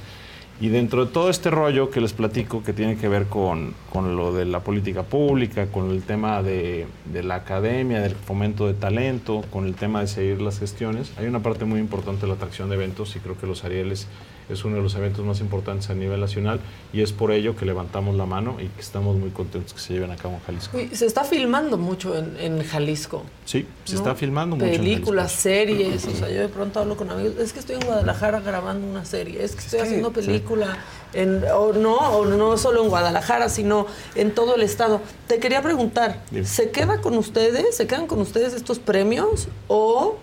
[0.60, 4.14] y dentro de todo este rollo que les platico, que tiene que ver con, con
[4.14, 8.74] lo de la política pública, con el tema de, de, la academia, del fomento de
[8.74, 12.34] talento, con el tema de seguir las gestiones, hay una parte muy importante de la
[12.34, 14.06] atracción de eventos y creo que los Arieles
[14.50, 16.60] es uno de los eventos más importantes a nivel nacional
[16.92, 19.92] y es por ello que levantamos la mano y que estamos muy contentos que se
[19.94, 20.76] lleven a cabo en Jalisco.
[20.76, 23.22] Uy, se está filmando mucho en, en Jalisco.
[23.44, 23.98] Sí, se ¿no?
[23.98, 24.68] está filmando mucho.
[24.68, 27.86] en Películas, series, o sea, yo de pronto hablo con amigos, es que estoy en
[27.86, 30.14] Guadalajara grabando una serie, es que estoy Sí, haciendo sí.
[30.26, 30.78] película,
[31.12, 35.00] en, o no, o no solo en Guadalajara, sino en todo el estado.
[35.26, 36.46] Te quería preguntar, Dime.
[36.46, 40.16] ¿se queda con ustedes, se quedan con ustedes estos premios o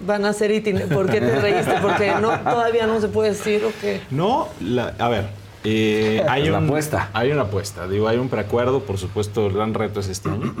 [0.00, 1.74] van a ser itine- ¿Por qué te reíste?
[1.82, 4.00] Porque no, todavía no se puede decir o qué.
[4.10, 5.26] No, la- a ver,
[5.64, 7.10] eh, hay una apuesta.
[7.12, 10.54] Hay una apuesta, digo, hay un preacuerdo, por supuesto, el gran reto es este año,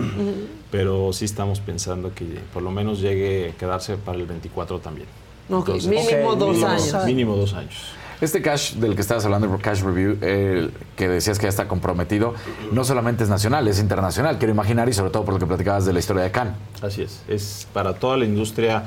[0.70, 5.06] pero sí estamos pensando que por lo menos llegue a quedarse para el 24 también.
[5.48, 6.84] Ok, Entonces, mínimo dos mínimo años.
[6.84, 7.06] dos años.
[7.06, 7.74] Mínimo dos años.
[8.18, 11.68] Este cash del que estabas hablando, el cash review, eh, que decías que ya está
[11.68, 12.34] comprometido,
[12.72, 15.84] no solamente es nacional, es internacional, quiero imaginar, y sobre todo por lo que platicabas
[15.84, 16.54] de la historia de Cannes.
[16.80, 18.84] Así es, es para toda la industria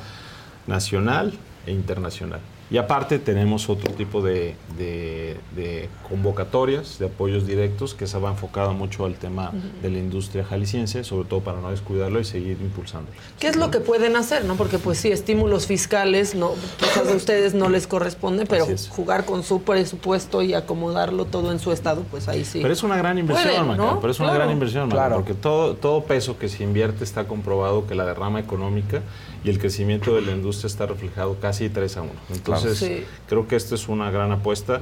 [0.69, 1.33] nacional
[1.65, 2.39] e internacional.
[2.71, 8.29] Y aparte tenemos otro tipo de, de- de convocatorias, de apoyos directos, que se va
[8.29, 9.51] enfocado mucho al tema
[9.81, 13.09] de la industria jalisciense, sobre todo para no descuidarlo y seguir impulsando.
[13.39, 14.45] ¿Qué es lo que pueden hacer?
[14.45, 14.53] ¿no?
[14.55, 19.41] Porque pues sí, estímulos fiscales, no, quizás a ustedes no les corresponde, pero jugar con
[19.41, 22.59] su presupuesto y acomodarlo todo en su estado, pues ahí sí.
[22.61, 23.99] Pero es una gran inversión, Pueden, Maca, ¿no?
[23.99, 24.41] pero es una Claro.
[24.43, 25.15] gran inversión, Maca, Claro.
[25.15, 29.01] porque todo, todo peso que se invierte está comprobado que la derrama económica
[29.43, 32.11] y el crecimiento de la industria está reflejado casi 3 a 1.
[32.33, 33.03] Entonces, Sí.
[33.27, 34.81] creo que esta es una gran apuesta.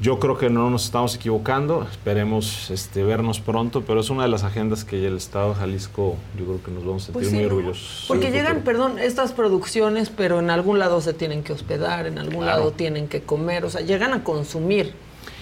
[0.00, 4.28] Yo creo que no nos estamos equivocando, esperemos este, vernos pronto, pero es una de
[4.30, 7.28] las agendas que el Estado de Jalisco, yo creo que nos vamos a sentir Pues
[7.28, 8.04] sí, muy orgullosos.
[8.08, 12.18] Porque Sí, llegan, perdón, estas producciones, pero en algún lado se tienen que hospedar, en
[12.18, 12.58] algún Claro.
[12.58, 14.92] lado tienen que comer, o sea, llegan a consumir.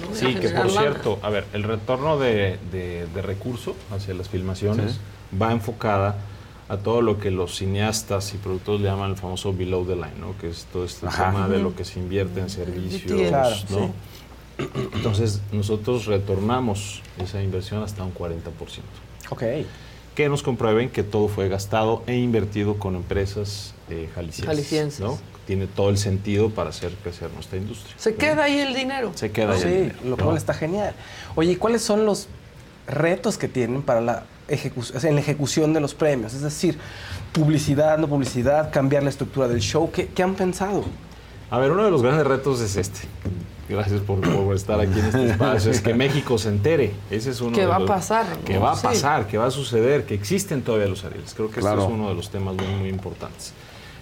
[0.01, 0.09] ¿no?
[0.11, 0.81] Y a Sí, que por lana.
[0.81, 4.99] cierto, a ver, el retorno de, de, de recurso hacia las filmaciones
[5.41, 6.17] va enfocada
[6.71, 10.15] a todo lo que los cineastas y productores le llaman el famoso below the line,
[10.21, 10.39] ¿no?
[10.39, 11.33] Que es todo este Ajá.
[11.33, 13.93] tema de lo que se invierte en servicios, Claro, ¿no?
[14.95, 18.41] Entonces, nosotros retornamos esa inversión hasta un 40%.
[19.31, 19.43] Ok.
[20.15, 25.01] Que nos comprueben que todo fue gastado e invertido con empresas eh, jaliscienses, Jaliscienses.
[25.01, 25.19] ¿no?
[25.47, 27.95] Tiene todo el sentido para hacer crecer nuestra industria.
[27.99, 29.11] Se queda ahí el dinero.
[29.17, 30.25] Se queda ahí el Sí, dinero, lo ¿no?
[30.25, 30.95] cual está genial.
[31.35, 32.29] Oye, ¿y cuáles son los
[32.87, 36.35] retos que tienen para la ejecución, en la ejecución de los premios?
[36.35, 36.79] Es decir,
[37.33, 39.91] publicidad, no publicidad, cambiar la estructura del show.
[39.91, 40.85] ¿Qué, qué han pensado?
[41.51, 43.01] A ver, uno de los grandes retos es este.
[43.69, 45.71] Gracias por, por estar aquí en este espacio.
[45.71, 46.93] Es que México se entere.
[47.11, 48.63] Ese es uno Que de va a los- pasar, Que ¿no?
[48.63, 48.83] va a Sí.
[48.83, 51.35] pasar, que va a suceder, que existen todavía los Arieles.
[51.35, 51.83] Creo que Claro.
[51.83, 53.53] este es uno de los temas muy, muy importantes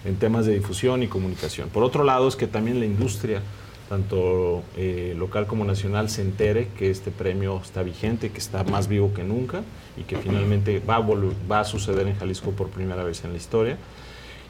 [0.05, 1.69] en temas de difusión y comunicación.
[1.69, 3.41] Por otro lado, es que también la industria,
[3.89, 8.87] tanto eh, local como nacional, se entere que este premio está vigente, que está más
[8.87, 9.63] vivo que nunca
[9.97, 13.37] y que finalmente va a, va a suceder en Jalisco por primera vez en la
[13.37, 13.77] historia.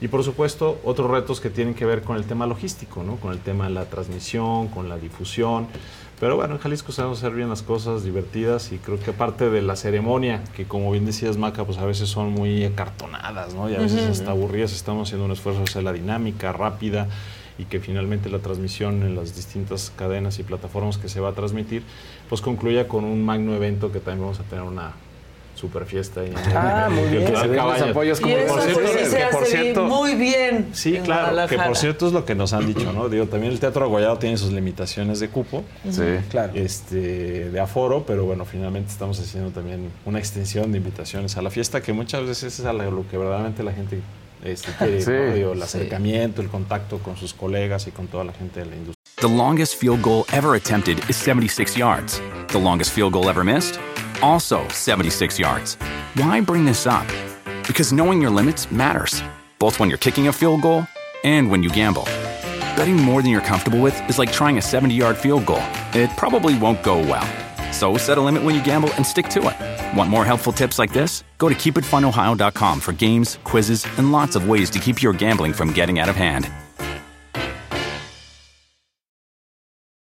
[0.01, 3.15] Y por supuesto, otros retos que tienen que ver con el tema logístico, ¿no?
[3.15, 5.67] Con el tema de la transmisión, con la difusión.
[6.19, 9.61] Pero bueno, en Jalisco sabemos hacer bien las cosas divertidas y creo que aparte de
[9.61, 13.69] la ceremonia, que como bien decías, Maca, pues a veces son muy acartonadas, ¿no?
[13.69, 17.07] Y a veces hasta aburridas, estamos haciendo un esfuerzo de hacerla dinámica, rápida
[17.59, 21.33] y que finalmente la transmisión en las distintas cadenas y plataformas que se va a
[21.33, 21.83] transmitir,
[22.29, 24.93] pues concluya con un magno evento que también vamos a tener una
[25.55, 26.23] super fiesta.
[26.23, 27.33] en el- Ah, muy en bien.
[27.33, 30.69] Los Y eso por cierto, sí que por cierto- muy bien.
[30.71, 33.09] Sí, en claro, que por cierto es lo que nos han dicho, ¿no?
[33.09, 36.01] Digo, también el Teatro Aguayado tiene sus limitaciones de cupo, Sí.
[36.29, 36.53] Claro.
[36.55, 41.49] este, de aforo, pero bueno, finalmente estamos haciendo también una extensión de invitaciones a la
[41.49, 43.99] fiesta, que muchas veces es a lo que verdaderamente la gente
[44.43, 45.11] este, quiere, Sí.
[45.11, 45.33] ¿no?
[45.33, 45.77] Digo, el Sí.
[46.37, 48.95] el contacto con sus colegas y con toda la gente de la industria.
[49.21, 52.21] The longest field goal ever attempted is 76 yards.
[52.47, 53.79] The longest field goal ever missed?
[54.21, 55.77] Also 76 yards.
[56.15, 57.05] Why bring this up?
[57.67, 59.21] Because knowing your limits matters,
[59.59, 60.85] both when you're kicking a field goal
[61.23, 62.05] and when you gamble.
[62.77, 65.61] Betting more than you're comfortable with is like trying a 70 yard field goal.
[65.93, 67.27] It probably won't go well.
[67.79, 69.97] So set a limit when you gamble and stick to it.
[69.97, 71.23] Want more helpful tips like this?
[71.37, 75.71] Go to keepitfunohio.com for games, quizzes, and lots of ways to keep your gambling from
[75.71, 76.49] getting out of hand.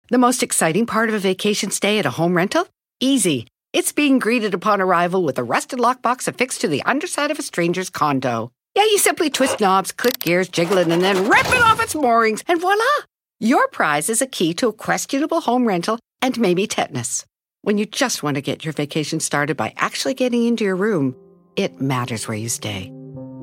[0.10, 2.68] The most exciting part of a vacation stay at a home rental?
[3.00, 3.46] Easy.
[3.74, 7.44] It's being greeted upon arrival with a rusted lockbox affixed to the underside of a
[7.44, 8.52] stranger's condo.
[8.76, 11.94] Yeah, you simply twist knobs, click gears, jiggle it, and then rip it off its
[11.94, 13.06] moorings, and voila!
[13.40, 17.26] Your prize is a key to a questionable home rental and maybe tetanus.
[17.64, 21.16] When you just want to get your vacation started by actually getting into your room,
[21.56, 22.92] it matters where you stay.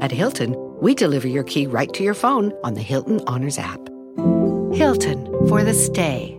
[0.01, 3.79] At Hilton, we deliver your key right to your phone on the Hilton Honors app.
[4.75, 6.35] Hilton for the stay.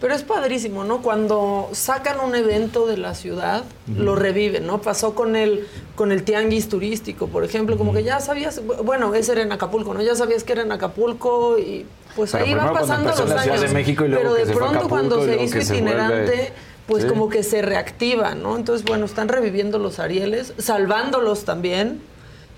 [0.00, 1.02] Pero es padrísimo, ¿no?
[1.02, 4.80] Cuando sacan un evento de la ciudad, lo reviven, ¿no?
[4.80, 9.32] Pasó con el, con el tianguis turístico, por ejemplo, como que ya sabías, bueno, ese
[9.32, 10.02] era en Acapulco, ¿no?
[10.02, 11.84] Ya sabías que era en Acapulco y
[12.16, 13.60] pues ahí van pasando los años.
[13.60, 16.52] de México y luego pero de se pronto cuando Acapulco se hizo se itinerante, vuelve-
[16.86, 17.08] pues Sí.
[17.08, 18.56] como que se reactiva, ¿no?
[18.56, 22.00] Entonces, bueno, están reviviendo los Arieles, salvándolos también,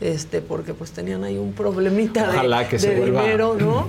[0.01, 3.89] este, porque pues tenían ahí un problemita de, se de vuelva dinero, ¿no?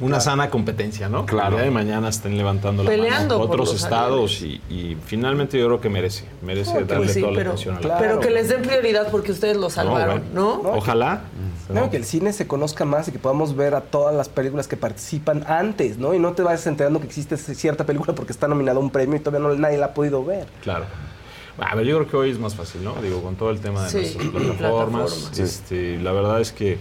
[0.00, 1.26] Una sana competencia, ¿no?
[1.26, 1.48] Claro.
[1.48, 5.58] El día de mañana estén levantando la Peleando mano por otros estados y, y finalmente
[5.58, 8.20] yo creo que merece, merece Pues darle sí, toda la pero, atención a la pero
[8.20, 10.60] que les den prioridad porque ustedes lo salvaron, ¿no?
[10.64, 11.22] Ojalá.
[11.66, 14.68] Claro, que el cine se conozca más y que podamos ver a todas las películas
[14.68, 16.14] que participan antes, ¿no?
[16.14, 19.16] Y no te vayas enterando que existe cierta película porque está nominada a un premio
[19.16, 20.46] y todavía no, nadie la ha podido ver.
[20.62, 20.84] Claro.
[21.60, 22.94] A ver, yo creo que hoy es más fácil, ¿no?
[23.02, 24.26] Digo, con todo el tema de Sí, nuestras
[24.56, 25.12] plataformas.
[25.12, 25.38] plataformas.
[25.40, 26.78] Este, la verdad es que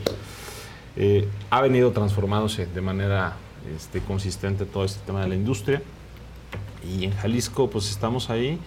[0.98, 3.36] eh, ha venido transformándose de manera
[3.76, 5.82] este, consistente todo este tema de la industria.
[6.84, 8.60] Y en Jalisco, pues estamos ahí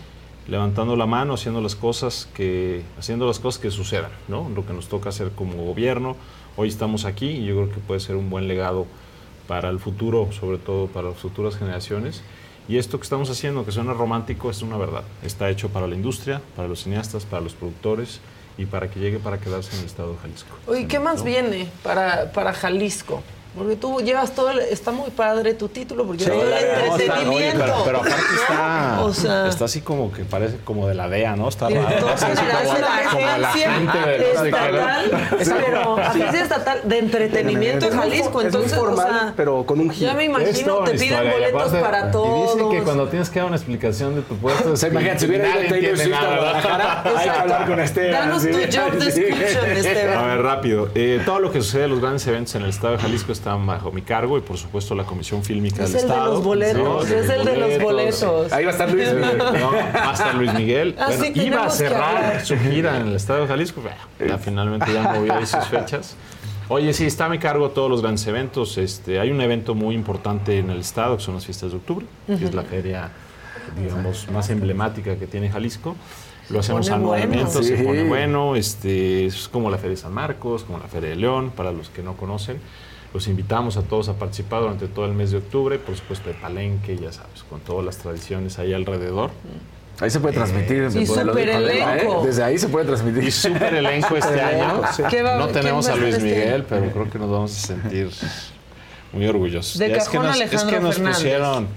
[0.46, 4.48] levantando la mano, haciendo las cosas que, haciendo las cosas que sucedan, ¿no?
[4.48, 6.16] Lo que nos toca hacer como gobierno.
[6.56, 8.86] Hoy estamos aquí y yo creo que puede ser un buen legado
[9.48, 12.22] para el futuro, sobre todo para las futuras generaciones.
[12.68, 15.02] Y esto que estamos haciendo, que suena romántico, es una verdad.
[15.24, 18.20] Está hecho para la industria, para los cineastas, para los productores
[18.58, 20.56] y para que llegue para quedarse en el estado de Jalisco.
[20.66, 21.24] Oye, ¿qué más ¿no?
[21.24, 23.22] viene para, para Jalisco?
[23.56, 26.86] Porque tú llevas todo, el- está muy padre tu título, porque Sí, todo el oye,
[26.86, 27.58] entretenimiento.
[27.60, 28.40] pero, pero aparte ¿no?
[28.42, 31.48] está, O sea, está así como que parece como de la DEA, ¿no?
[31.48, 32.08] Está raro.
[34.30, 35.10] Estatal,
[35.66, 39.90] pero agencia estatal de entretenimiento en Jalisco, Es entonces, o formal, sea, pero con un
[39.90, 40.10] giro.
[40.12, 42.50] ya me imagino, te piden boletos para todos.
[42.54, 45.20] Y dicen que cuando tienes que dar una explicación de tu puesto, O sea, imagínate,
[45.20, 46.20] si hubiera ido Taylor Swift a.
[46.36, 48.12] Guadalajara, hay que hablar con Esteban.
[48.12, 50.18] Danos tu job description, Esteban.
[50.20, 50.88] A ver, rápido.
[50.94, 53.54] Eh, todo lo que sucede en los grandes eventos en el estado de Jalisco está
[53.56, 56.34] bajo mi cargo y, por supuesto, la Comisión Fílmica Es del el de Estado.
[56.34, 57.02] los boletos, ¿no?
[57.02, 58.52] es el de los boletos.
[58.52, 59.38] Ahí va a estar Luis Miguel.
[59.38, 60.94] No, va a estar Luis Miguel.
[60.96, 63.82] Bueno, iba a cerrar su gira en el estado de Jalisco.
[64.26, 66.16] Ya finalmente ya movió ahí sus fechas.
[66.68, 68.78] Oye, sí, está a mi cargo todos los grandes eventos.
[68.78, 72.06] Este, hay un evento muy importante en el estado, que son las fiestas de octubre,
[72.26, 72.54] que es Ujú.
[72.56, 73.10] la feria,
[73.76, 75.96] digamos, más emblemática que tiene Jalisco.
[76.48, 77.62] Lo hacemos anualmente, bueno.
[77.62, 77.82] se Sí.
[77.84, 78.54] pone bueno.
[78.56, 81.88] Este, es como la Feria de San Marcos, como la Feria de León, para los
[81.90, 82.60] que no conocen.
[83.12, 86.34] Los invitamos a todos a participar durante todo el mes de octubre, por supuesto, de
[86.36, 89.30] Palenque, ya sabes, con todas las tradiciones ahí alrededor.
[90.00, 90.76] Ahí se puede transmitir.
[90.76, 91.96] Y desde lo de súper Palermo, ¿eh?
[92.00, 92.22] elenco.
[92.24, 93.24] Desde ahí se puede transmitir.
[93.24, 94.80] Y súper elenco este año.
[95.10, 98.10] ¿Qué va- no tenemos a Luis Miguel, pero creo que nos vamos a sentir
[99.12, 99.76] muy orgullosos.
[99.78, 101.16] De Ya es que cajón nos, es que nos Fernández.
[101.16, 101.68] pusieron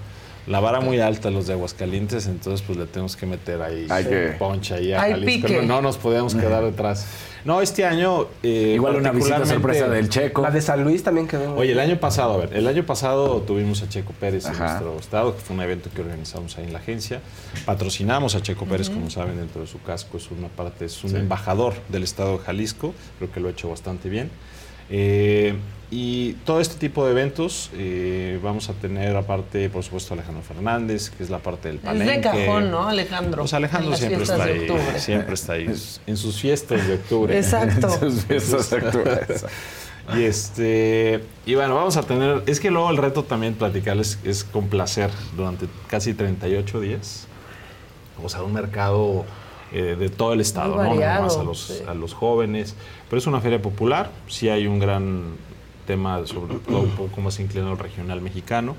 [0.47, 4.03] la vara muy alta los de Aguascalientes, entonces pues le tenemos que meter ahí Hay
[4.05, 5.47] que- poncha ahí a Hay Jalisco.
[5.47, 5.61] pique.
[5.61, 7.05] No, no nos podíamos quedar detrás.
[7.45, 10.41] No, este año eh, Igual una visita sorpresa del Checo.
[10.41, 11.55] La de San Luis también quedó.
[11.55, 14.97] Oye, el año pasado, a ver, el año pasado tuvimos a Checo Pérez en nuestro
[14.97, 17.19] estado, que fue un evento que organizamos ahí en la agencia.
[17.65, 21.15] Patrocinamos a Checo Pérez, como saben, dentro de su casco, es una parte, es un
[21.17, 24.29] embajador del estado de Jalisco, creo que lo ha hecho bastante bien.
[24.89, 25.53] Eh,
[25.95, 31.11] y todo este tipo de eventos eh, vamos a tener aparte, por supuesto, Alejandro Fernández,
[31.11, 32.15] que es la parte del Es palenque.
[32.15, 33.43] de cajón, ¿no, Alejandro?
[33.43, 34.99] Pues Alejandro En siempre está de ahí, octubre.
[34.99, 35.67] siempre está ahí,
[36.07, 37.37] en sus fiestas de octubre.
[37.37, 37.89] Exacto.
[37.99, 39.45] Sus fiestas actuales.
[40.17, 44.43] Y este y bueno, vamos a tener, es que luego el reto también platicarles es
[44.43, 47.27] complacer durante casi 38 días.
[48.23, 49.25] O sea, un mercado
[49.71, 50.83] eh, de todo el estado, Muy ¿no?
[50.85, 51.83] No variado, nomás a los, sí.
[51.87, 52.73] a los jóvenes.
[53.09, 55.35] Pero es una feria popular, sí hay un gran
[55.85, 58.75] tema, sobre todo un poco más inclinado al regional mexicano,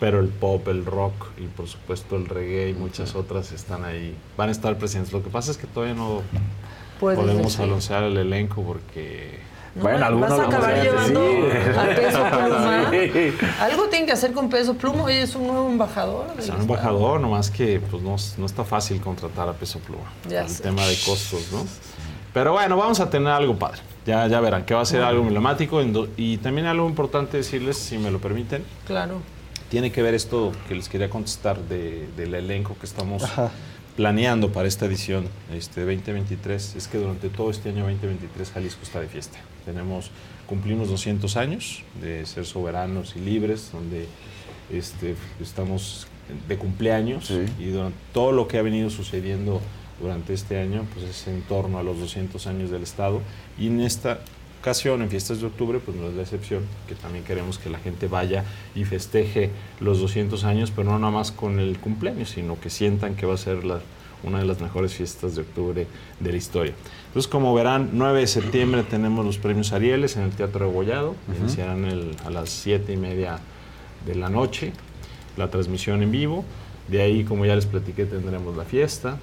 [0.00, 4.14] pero el pop, el rock y por supuesto el reggae y muchas otras están ahí,
[4.36, 5.12] van a estar presentes.
[5.12, 6.22] Lo que pasa es que todavía no
[7.00, 7.62] Puedes podemos decir.
[7.64, 9.38] anunciar el elenco porque
[9.74, 11.78] No, Bueno, vas algunos a acabar a llevando decir.
[11.78, 12.90] a peso pluma.
[12.90, 13.34] Sí.
[13.60, 15.04] Algo tiene que hacer con peso pluma.
[15.04, 16.26] Oye, es un nuevo embajador.
[16.38, 20.04] Es un embajador, nomás que pues, no, no está fácil contratar a peso pluma.
[20.28, 20.62] Ya el sé.
[20.64, 21.64] tema de costos, ¿no?
[22.34, 23.80] Pero bueno, vamos a tener algo padre.
[24.06, 25.80] Ya, ya verán que va a ser algo emblemático.
[26.16, 29.20] Y también algo importante decirles, si me lo permiten, Claro.
[29.68, 33.50] tiene que ver esto que les quería contestar de- del elenco que estamos Ajá.
[33.96, 36.74] planeando para esta edición este 2023.
[36.76, 39.38] Es que durante todo este año 2023 Jalisco está de fiesta.
[39.64, 40.10] Tenemos,
[40.46, 44.06] cumplimos 200 años de ser soberanos y libres, donde
[44.72, 46.06] este, estamos
[46.48, 49.60] de cumpleaños y durante todo lo que ha venido sucediendo
[50.02, 53.20] durante este año, pues es en torno a los 200 años del Estado
[53.58, 54.18] y en esta
[54.60, 57.78] ocasión, en fiestas de octubre, pues no es la excepción, que también queremos que la
[57.78, 58.44] gente vaya
[58.74, 59.50] y festeje
[59.80, 63.34] los 200 años, pero no nada más con el cumpleaños, sino que sientan que va
[63.34, 63.80] a ser la,
[64.22, 65.86] una de las mejores fiestas de octubre
[66.20, 66.74] de la historia.
[67.08, 71.84] Entonces, como verán, 9 de septiembre tenemos los premios Arieles en el Teatro Regollado, iniciarán
[71.84, 73.40] el- a las 7 y media
[74.06, 74.72] de la noche
[75.36, 76.44] la transmisión en vivo.
[76.88, 79.18] De ahí, como ya les platiqué, tendremos la fiesta.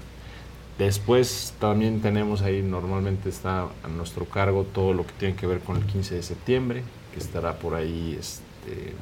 [0.80, 5.60] Después también tenemos ahí, normalmente está a nuestro cargo todo lo que tiene que ver
[5.60, 8.96] con el 15 de septiembre, que estará por ahí este,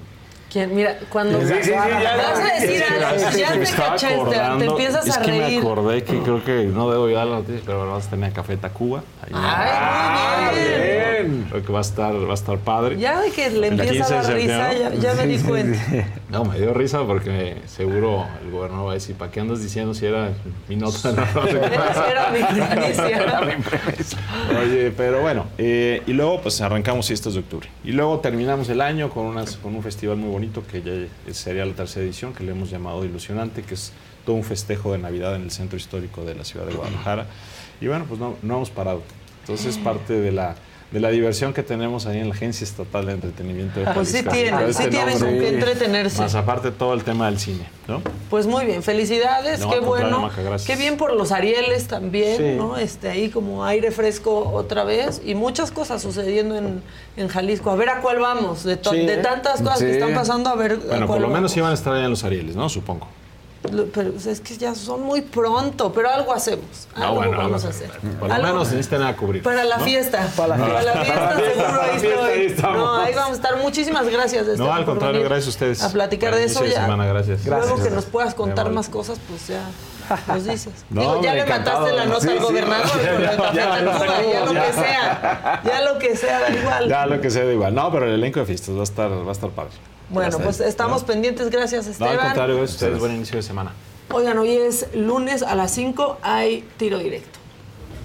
[0.52, 0.74] ¿Quién?
[0.76, 4.20] Mira, cuando Sí, sí, sí, ya, vas a decir algo, ya te caché, te, te
[4.22, 4.66] acordando.
[4.66, 5.60] empiezas es a que me reír.
[5.60, 9.04] acordé que creo que no debo dar la noticia, pero vamos a tener Café Tacuba.
[9.22, 9.32] Ahí.
[9.36, 11.16] Ay, muy bien.
[11.50, 12.98] Creo que va a estar, va a estar padre.
[12.98, 15.80] Ya de que le empieza a 15 de dar risa, ya, me di cuenta.
[16.30, 19.94] No, me dio risa porque seguro el gobernador va a decir, ¿para qué andas diciendo
[19.94, 20.32] si era
[20.68, 21.12] mi nota?
[21.12, 21.48] No.
[21.48, 22.42] Era mi
[23.64, 24.20] primicia.
[24.62, 27.70] Oye, pero bueno, eh, y luego pues arrancamos fiestas de octubre.
[27.84, 31.66] Y luego terminamos el año con, unas, con un festival muy bonito que ya sería
[31.66, 33.94] la tercera edición, que le hemos llamado Ilusionante, que es
[34.26, 37.28] todo un festejo de Navidad en el centro histórico de la ciudad de Guadalajara.
[37.80, 39.02] Y bueno, pues no, no hemos parado.
[39.42, 40.56] Entonces es parte de la,
[40.92, 44.24] de la diversión que tenemos ahí en la Agencia Estatal de Entretenimiento de Pues sí
[44.24, 46.22] tienen, sí este tienen con qué entretenerse.
[46.22, 48.02] Más aparte todo el tema del cine, ¿no?
[48.30, 50.22] Pues muy bien, felicidades, No, qué bueno.
[50.22, 50.42] Maca.
[50.66, 52.44] Qué bien por los Arieles también, Sí.
[52.58, 52.78] ¿no?
[52.78, 56.82] Este, ahí como aire fresco otra vez y muchas cosas sucediendo en,
[57.18, 57.70] en Jalisco.
[57.70, 59.06] A ver a cuál vamos, de, Sí.
[59.06, 61.72] de tantas cosas que están pasando, a ver a Bueno, por cuál lo menos iban
[61.72, 62.70] a estar allá en los Arieles, ¿no?
[62.70, 63.08] Supongo.
[63.93, 66.88] Pero es que ya son muy pronto, pero algo hacemos.
[66.95, 67.89] No, Algo bueno, vamos a hacer.
[68.20, 69.43] Por lo menos necesitan a cubrir.
[69.43, 69.84] Para la ¿no?
[69.84, 70.28] fiesta.
[70.38, 70.93] Para la fiesta.
[70.93, 71.36] Para la fiesta,
[71.99, 72.45] seguro ahí estoy.
[72.45, 72.78] estamos.
[72.78, 73.58] No, ahí vamos a estar.
[73.58, 74.45] Muchísimas gracias.
[74.45, 75.84] No, Esteban, al contrario, gracias a ustedes.
[75.84, 76.82] A platicar de eso de ya.
[76.82, 77.45] semana, gracias.
[77.45, 77.88] Luego Gracias.
[77.88, 79.62] que nos puedas contar más cosas, pues ya
[80.28, 80.74] nos dices.
[80.89, 82.43] No, Digo, ya le mataste la nota Sí, al sí.
[82.43, 82.88] gobernador
[83.22, 85.62] Ya, con ya, ya, ya, ya lo que sea.
[85.66, 86.88] Ya lo que sea, da igual.
[86.89, 87.76] Ya lo que sea da igual.
[87.76, 89.72] No, pero el elenco de fiestas va a estar, va a estar padre.
[90.10, 90.68] Bueno, pues está.
[90.68, 91.49] estamos pendientes.
[91.49, 92.14] Gracias, No, Esteban.
[92.14, 92.99] al contrario, gracias a ustedes.
[92.99, 93.74] Buen inicio de semana.
[94.12, 97.38] Oigan, hoy es lunes a las 5, hay tiro directo.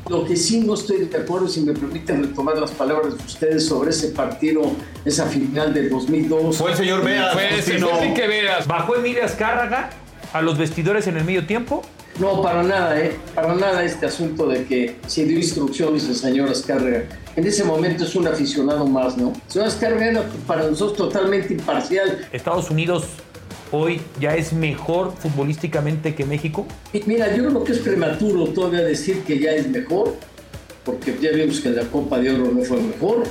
[0.09, 3.67] Lo que sí no estoy de acuerdo, si me permiten retomar las palabras de ustedes
[3.67, 4.63] sobre ese partido,
[5.05, 6.57] esa final del 2002.
[6.57, 7.33] Fue el señor Veras.
[7.33, 7.91] Fue no.
[7.99, 8.67] Enrique Veras.
[8.67, 9.91] ¿Bajó Emilia Azcárraga
[10.33, 11.83] a los vestidores en el medio tiempo?
[12.19, 13.17] No, para nada, ¿eh?
[13.35, 17.05] Para nada este asunto de que se dio instrucciones el señor Azcárraga.
[17.35, 19.29] En ese momento es un aficionado más, ¿no?
[19.29, 22.29] El señor Azcárraga era para nosotros totalmente imparcial.
[22.31, 23.05] Estados Unidos
[23.71, 26.67] hoy ya es mejor futbolísticamente que México.
[27.07, 30.15] Mira, yo creo que es prematuro todavía decir que ya es mejor,
[30.85, 33.25] porque ya vimos que la Copa de Oro no fue mejor,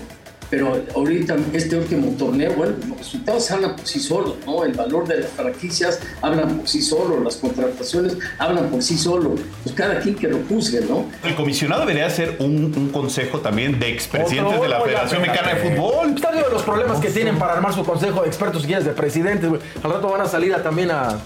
[0.51, 4.63] pero ahorita este último torneo, bueno, los resultados hablan por sí solos, ¿no?
[4.65, 9.39] El valor de las franquicias hablan por sí solos, las contrataciones hablan por sí solos,
[9.63, 11.05] pues cada quien que lo juzgue, ¿no?
[11.23, 15.21] El comisionado debería ser un, un consejo también de expresidentes de la Federación.
[15.21, 16.09] Mexicana de Fútbol.
[16.15, 19.47] Está viendo los problemas que tienen para armar su consejo de expertos guías de presidentes,
[19.49, 19.61] güey.
[19.81, 21.17] Al rato van a salir a- también a...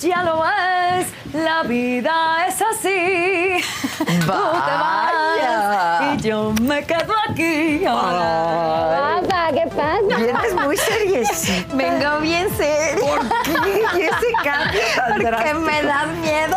[0.00, 3.62] Ya lo ves, la vida es así.
[3.98, 7.82] Tú te vas y yo me quedo aquí.
[7.84, 10.00] Papá, ¿qué pasa?
[10.16, 11.74] Vienes muy seriecita.
[11.76, 13.14] Vengo bien seria.
[13.14, 13.82] ¿Por qué?
[13.98, 16.56] ¿Y ese cambio tan Porque me das miedo.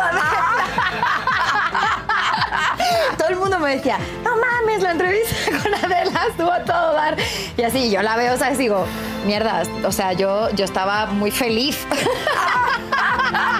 [3.18, 7.16] Todo el mundo me decía, no mames, la entrevista con Adela estuvo a todo dar.
[7.56, 8.58] Y así, yo la veo, ¿sabes?
[8.58, 8.86] Digo,
[9.26, 11.78] mierda, o sea, yo, yo estaba muy feliz.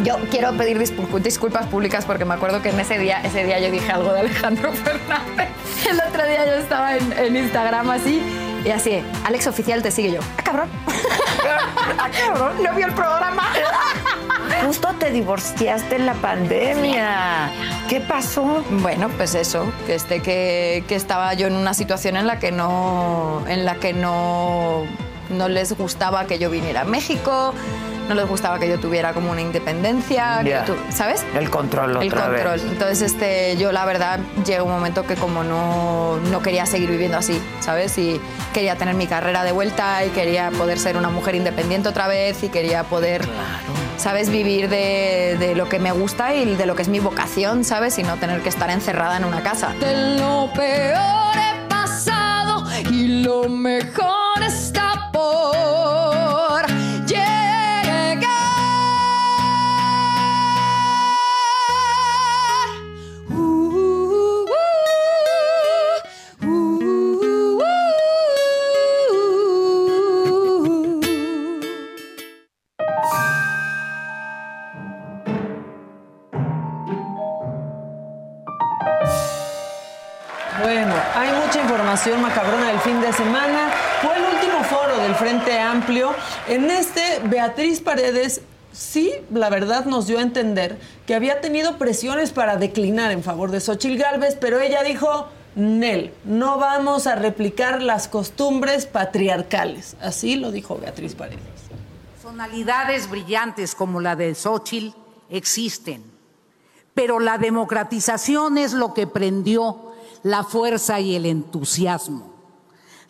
[0.02, 3.70] Yo quiero pedir disculpas públicas porque me acuerdo que en ese día, ese día yo
[3.70, 5.48] dije algo de Alejandro Fernández.
[5.88, 10.20] El otro día yo estaba en Instagram así y así, Alex Oficial te sigue yo.
[10.38, 10.68] ¡Ah, cabrón!
[11.98, 12.62] ¡Ah, cabrón!
[12.62, 13.44] ¿No vio el programa?
[14.64, 17.50] Justo te divorciaste en la pandemia.
[17.88, 18.64] ¿Qué pasó?
[18.70, 22.50] Bueno, pues eso, que, este, que, que estaba yo en una situación en la que
[22.52, 24.84] no, en la que no,
[25.30, 27.52] no les gustaba que yo viniera a México,
[28.08, 31.24] no les gustaba que yo tuviera como una independencia, tu- ¿sabes?
[31.34, 32.52] El control El otra control.
[32.60, 32.62] vez.
[32.64, 37.18] Entonces, este, yo la verdad llegó un momento que como no, no quería seguir viviendo
[37.18, 37.96] así, ¿sabes?
[37.98, 38.20] Y
[38.52, 42.42] quería tener mi carrera de vuelta y quería poder ser una mujer independiente otra vez
[42.42, 43.22] y quería poder,
[43.96, 44.28] ¿sabes?
[44.30, 47.98] Vivir de, de lo que me gusta y de lo que es mi vocación, ¿sabes?
[47.98, 49.72] Y no tener que estar encerrada en una casa.
[49.80, 55.54] De lo peor he pasado y lo mejor está por
[81.94, 83.70] información macabrona del fin de semana.
[84.02, 86.12] Fue el último foro del Frente Amplio.
[86.48, 88.40] En este, Beatriz Paredes
[88.72, 90.76] sí, la verdad nos dio a entender
[91.06, 96.12] que había tenido presiones para declinar en favor de Xochil Gálvez, pero ella dijo, Nel,
[96.24, 99.96] no vamos a replicar las costumbres patriarcales.
[100.00, 101.38] Así lo dijo Beatriz Paredes.
[102.14, 104.96] Personalidades brillantes como la de Xochitl
[105.30, 106.02] existen,
[106.92, 109.93] pero la democratización es lo que prendió
[110.24, 112.32] la fuerza y el entusiasmo.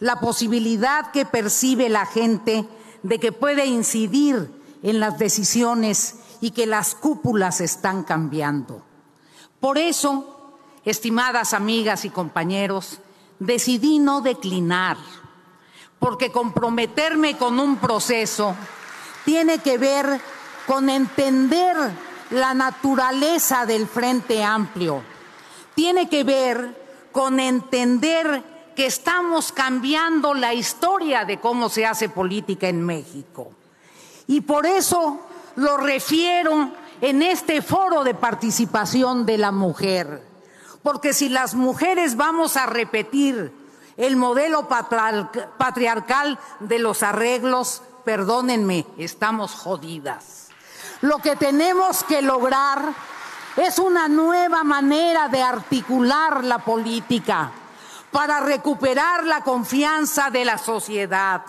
[0.01, 2.67] La posibilidad que percibe la gente
[3.03, 4.51] de que puede incidir
[4.83, 8.83] en las decisiones y que las cúpulas están cambiando.
[9.61, 12.99] Por eso, estimadas amigas y compañeros,
[13.39, 14.97] decidí no declinar,
[16.01, 18.55] porque comprometerme con un proceso
[19.25, 20.21] tiene que ver
[20.67, 21.77] con entender
[22.31, 25.03] la naturaleza del Frente Amplio,
[25.75, 26.84] tiene que ver
[27.15, 28.43] con entender
[28.75, 33.53] que estamos cambiando la historia de cómo se hace política en México.
[34.27, 35.21] Y por eso
[35.55, 40.27] lo refiero en este foro de participación de la mujer.
[40.83, 43.53] Porque si las mujeres vamos a repetir
[43.97, 50.49] el modelo patriarcal de los arreglos, perdónenme, estamos jodidas.
[51.01, 52.93] Lo que tenemos que lograr
[53.57, 57.53] es una nueva manera de articular la política
[58.11, 61.43] para recuperar la confianza de la sociedad.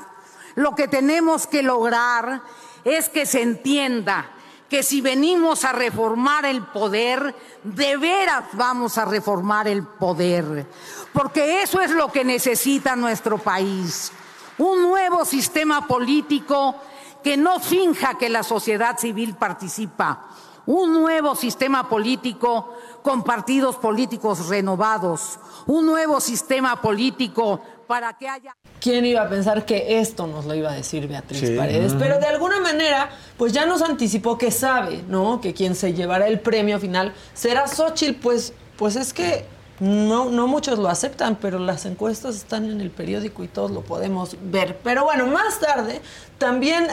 [0.56, 2.42] Lo que tenemos que lograr
[2.84, 4.32] es que se entienda
[4.70, 10.68] que si venimos a reformar el poder, de veras vamos a reformar el poder,
[11.14, 14.12] porque eso es lo que necesita nuestro país,
[14.58, 16.76] un nuevo sistema político
[17.24, 20.30] que no finja que la sociedad civil participa,
[20.68, 28.56] un nuevo sistema político con partidos políticos renovados, un nuevo sistema político para que haya...
[28.80, 31.56] ¿Quién iba a pensar que esto nos lo iba a decir Beatriz Sí.
[31.56, 31.94] Paredes?
[31.98, 35.40] Pero de alguna manera, pues ya nos anticipó que sabe, ¿no?
[35.42, 39.46] Que quien se llevará el premio final será Xochitl, pues, pues es que
[39.80, 43.82] no, no muchos lo aceptan, pero las encuestas están en el periódico y todos lo
[43.82, 44.80] podemos ver.
[44.84, 46.02] Pero bueno, más tarde
[46.38, 46.88] también,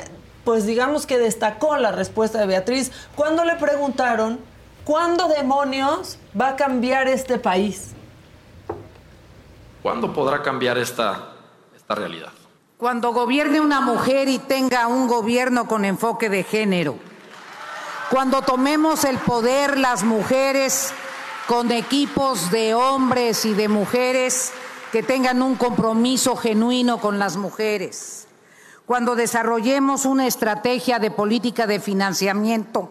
[0.45, 4.41] pues digamos que destacó la respuesta de Beatriz cuando le preguntaron,
[4.85, 7.93] ¿cuándo demonios va a cambiar este país?
[9.83, 11.33] ¿Cuándo podrá cambiar esta,
[11.75, 12.31] esta realidad?
[12.77, 16.97] Cuando gobierne una mujer y tenga un gobierno con enfoque de género.
[18.11, 20.93] Cuando tomemos el poder las mujeres
[21.47, 24.53] con equipos de hombres y de mujeres
[24.91, 28.27] que tengan un compromiso genuino con las mujeres.
[28.87, 32.91] Cuando desarrollemos una estrategia de política de financiamiento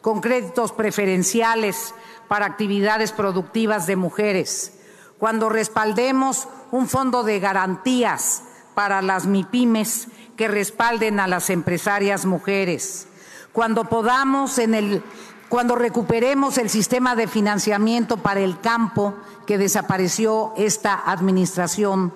[0.00, 1.94] con créditos preferenciales
[2.28, 4.72] para actividades productivas de mujeres.
[5.18, 8.42] Cuando respaldemos un fondo de garantías
[8.74, 13.08] para las MIPIMES que respalden a las empresarias mujeres.
[13.52, 15.02] Cuando podamos en el
[15.50, 19.14] cuando recuperemos el sistema de financiamiento para el campo
[19.48, 22.14] que desapareció esta administración,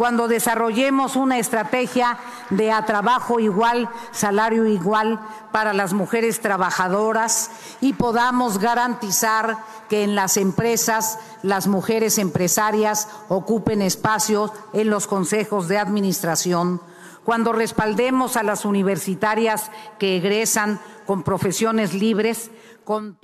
[0.00, 2.16] cuando desarrollemos una estrategia
[2.48, 5.20] de a trabajo igual, salario igual
[5.52, 7.50] para las mujeres trabajadoras
[7.82, 9.58] y podamos garantizar
[9.90, 16.80] que en las empresas las mujeres empresarias ocupen espacios en los consejos de administración,
[17.22, 22.50] cuando respaldemos a las universitarias que egresan con profesiones libres,
[22.84, 23.18] con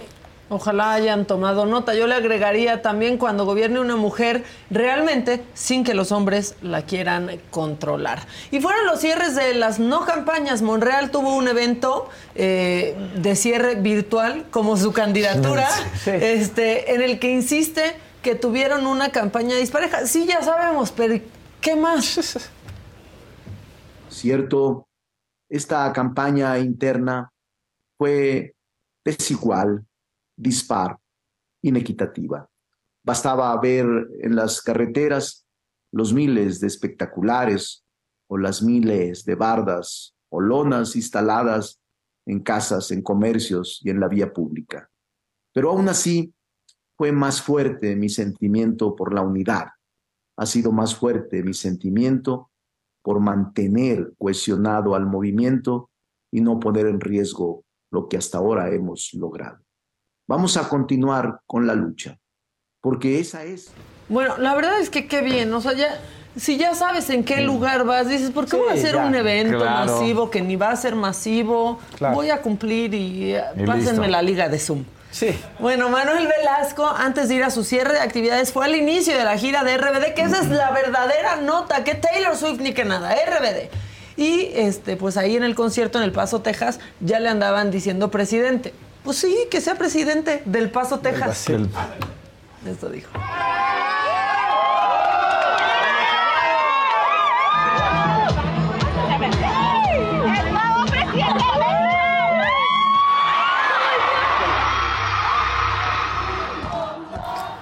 [0.48, 1.94] Ojalá hayan tomado nota.
[1.94, 7.40] Yo le agregaría también cuando gobierne una mujer realmente sin que los hombres la quieran
[7.50, 8.20] controlar.
[8.50, 10.62] Y fueron los cierres de las no campañas.
[10.62, 15.68] Monreal tuvo un evento eh, de cierre virtual como su candidatura,
[16.06, 20.06] este, en el que insiste que tuvieron una campaña dispareja.
[20.06, 21.18] Sí, ya sabemos, pero
[21.60, 22.50] ¿qué más?
[24.16, 24.88] ¿cierto?
[25.48, 27.30] Esta campaña interna
[27.98, 28.54] fue
[29.04, 29.86] desigual,
[30.36, 30.98] dispar,
[31.62, 32.48] inequitativa.
[33.02, 33.86] Bastaba ver
[34.20, 35.46] en las carreteras
[35.92, 37.84] los miles de espectaculares
[38.28, 41.80] o las miles de bardas o lonas instaladas
[42.26, 44.90] en casas, en comercios y en la vía pública.
[45.52, 46.34] Pero aún así
[46.96, 49.68] fue más fuerte mi sentimiento por la unidad.
[50.36, 52.50] Ha sido más fuerte mi sentimiento
[53.02, 55.90] por mantener cohesionado al movimiento
[56.32, 59.65] y no poner en riesgo lo que hasta ahora hemos logrado.
[60.28, 62.18] Vamos a continuar con la lucha,
[62.80, 63.70] porque esa es...
[64.08, 66.00] Bueno, la verdad es que qué bien, o sea, ya,
[66.36, 69.06] si ya sabes en qué lugar vas, dices, ¿por qué Sí, voy a hacer ya,
[69.06, 69.92] un evento claro.
[69.92, 71.78] masivo que ni va a ser masivo?
[71.96, 72.14] Claro.
[72.14, 74.06] Voy a cumplir y, eh, Y pásenme listo.
[74.08, 74.84] la liga de Zoom.
[75.12, 75.28] Sí.
[75.60, 79.24] Bueno, Manuel Velasco, antes de ir a su cierre de actividades, fue al inicio de
[79.24, 82.84] la gira de RBD, que esa es la verdadera nota, que Taylor Swift ni que
[82.84, 83.70] nada, RBD.
[84.18, 88.10] Y este, pues ahí en el concierto en El Paso, Texas, ya le andaban diciendo
[88.10, 88.74] presidente.
[89.06, 91.46] Pues sí, que sea presidente del Paso, Texas.
[92.66, 93.08] Esto dijo.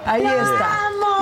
[0.07, 0.64] Ahí está.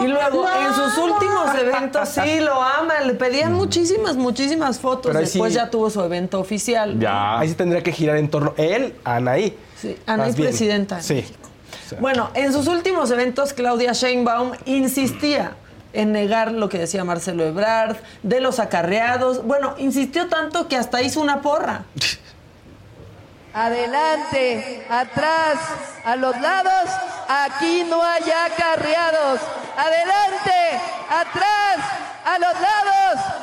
[0.04, 3.00] Y luego, en sus últimos eventos, sí, lo ama.
[3.00, 5.14] Le pedían muchísimas, muchísimas fotos.
[5.14, 6.98] Después sí- ya tuvo su evento oficial.
[6.98, 7.38] Ya.
[7.38, 9.56] Ahí sí tendría que girar en torno él, Anaí.
[9.80, 11.24] Sí, Anaí presidenta de Sí.
[12.00, 15.56] Bueno, en sus últimos eventos, Claudia Sheinbaum insistía
[15.92, 19.44] en negar lo que decía Marcelo Ebrard, de los acarreados.
[19.44, 21.84] Bueno, insistió tanto que hasta hizo una porra.
[23.54, 25.58] Adelante, atrás,
[26.04, 26.88] a los lados,
[27.28, 29.40] aquí no hay acarreados.
[29.76, 30.80] Adelante,
[31.10, 31.78] atrás,
[32.24, 33.42] a los lados.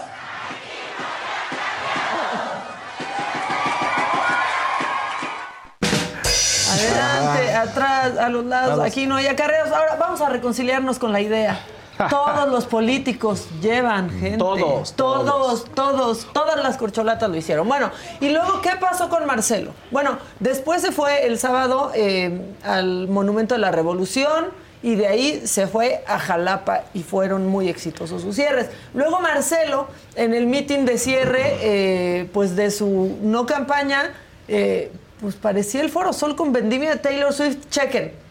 [6.71, 8.85] Adelante, atrás, a los lados, Vamos.
[8.85, 9.71] aquí no hay acarreados.
[9.71, 11.59] Ahora vamos a reconciliarnos con la idea.
[12.07, 14.37] Todos los políticos llevan gente.
[14.37, 17.67] Todos, todos, todos, todas las corcholatas lo hicieron.
[17.67, 17.91] Bueno,
[18.21, 19.71] y luego, ¿qué pasó con Marcelo?
[19.91, 24.45] Bueno, después se fue el sábado eh, al Monumento de la Revolución
[24.81, 28.69] y de ahí se fue a Jalapa y fueron muy exitosos sus cierres.
[28.93, 34.13] Luego Marcelo, en el meeting de cierre, eh, pues de su no campaña,
[34.47, 34.89] eh,
[35.19, 37.57] pues parecía el Foro Sol con vendimia de Taylor Swift.
[37.69, 38.28] Chequen.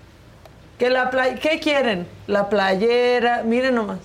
[0.78, 2.06] Que la play- ¿Qué quieren?
[2.26, 3.98] La playera, miren nomás.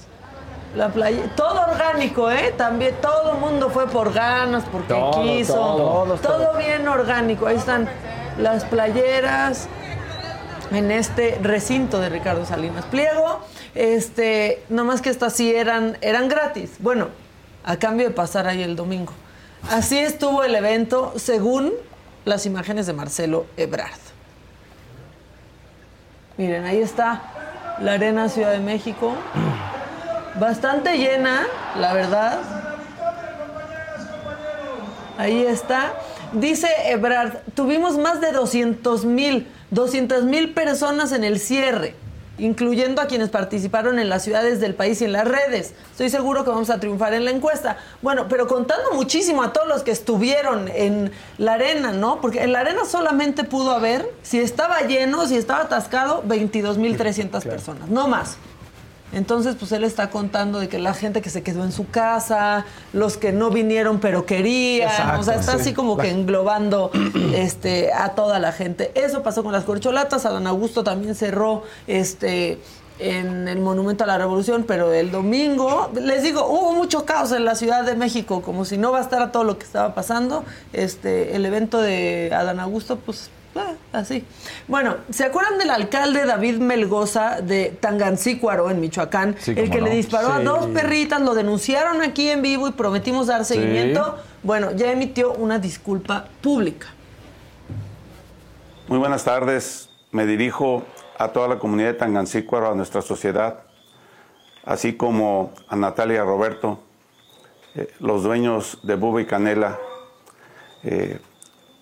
[0.75, 2.51] La playa, todo orgánico, ¿eh?
[2.57, 5.53] También todo el mundo fue por ganas, porque Todo, quiso.
[5.53, 6.57] todo, todo.
[6.57, 7.45] bien orgánico.
[7.45, 7.87] Ahí están
[8.39, 9.67] las playeras
[10.71, 13.41] en este recinto de Ricardo Salinas Pliego.
[13.75, 16.71] Este, nomás que estas sí eran, eran gratis.
[16.79, 17.09] Bueno,
[17.63, 19.13] a cambio de pasar ahí el domingo.
[19.69, 21.71] Así estuvo el evento, según
[22.25, 23.91] las imágenes de Marcelo Ebrard.
[26.37, 27.21] Miren, ahí está
[27.79, 29.13] la Arena Ciudad de México.
[30.39, 31.45] Bastante llena,
[31.79, 32.39] la verdad.
[35.17, 35.93] Ahí está.
[36.31, 41.95] Dice Ebrard, tuvimos más de 200 mil, 200 mil personas en el cierre,
[42.37, 45.73] incluyendo a quienes participaron en las ciudades del país y en las redes.
[45.91, 47.77] Estoy seguro que vamos a triunfar en la encuesta.
[48.01, 52.21] Bueno, pero contando muchísimo a todos los que estuvieron en la arena, ¿no?
[52.21, 56.97] Porque en la arena solamente pudo haber, si estaba lleno, si estaba atascado, 22 mil
[56.97, 58.37] 300 personas, no más.
[59.13, 62.65] Entonces, pues él está contando de que la gente que se quedó en su casa,
[62.93, 65.61] los que no vinieron pero querían, Exacto, o sea, está sí.
[65.61, 66.91] así como que englobando
[67.35, 68.91] este, a toda la gente.
[68.95, 72.59] Eso pasó con las corcholatas, Adán Augusto también cerró este
[72.99, 77.43] en el Monumento a la Revolución, pero el domingo, les digo, hubo mucho caos en
[77.43, 80.43] la Ciudad de México, como si no bastara todo lo que estaba pasando,
[80.73, 84.25] este, el evento de Adán Augusto, pues Ah, así.
[84.67, 89.35] Bueno, ¿se acuerdan del alcalde David Melgoza de Tangancícuaro, en Michoacán?
[89.39, 93.27] Sí, el que le disparó a dos perritas, lo denunciaron aquí en vivo y prometimos
[93.27, 94.17] dar seguimiento.
[94.41, 96.87] Bueno, ya emitió una disculpa pública.
[98.87, 99.89] Muy buenas tardes.
[100.11, 100.83] Me dirijo
[101.17, 103.61] a toda la comunidad de Tangancícuaro, a nuestra sociedad,
[104.65, 106.79] así como a Natalia y Roberto,
[107.75, 109.79] eh, los dueños de Buba y Canela.
[110.83, 111.19] Eh,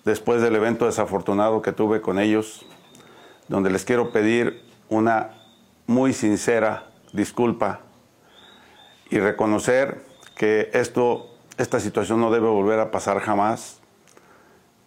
[0.04, 2.66] después del evento desafortunado que tuve con ellos,
[3.48, 5.30] donde les quiero pedir una
[5.86, 7.80] muy sincera disculpa
[9.10, 10.04] y reconocer
[10.36, 13.80] que esto, esta situación no debe volver a pasar jamás.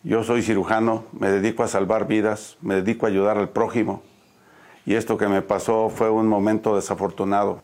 [0.03, 4.03] Yo soy cirujano, me dedico a salvar vidas, me dedico a ayudar al prójimo.
[4.86, 7.63] Y esto que me pasó fue un momento desafortunado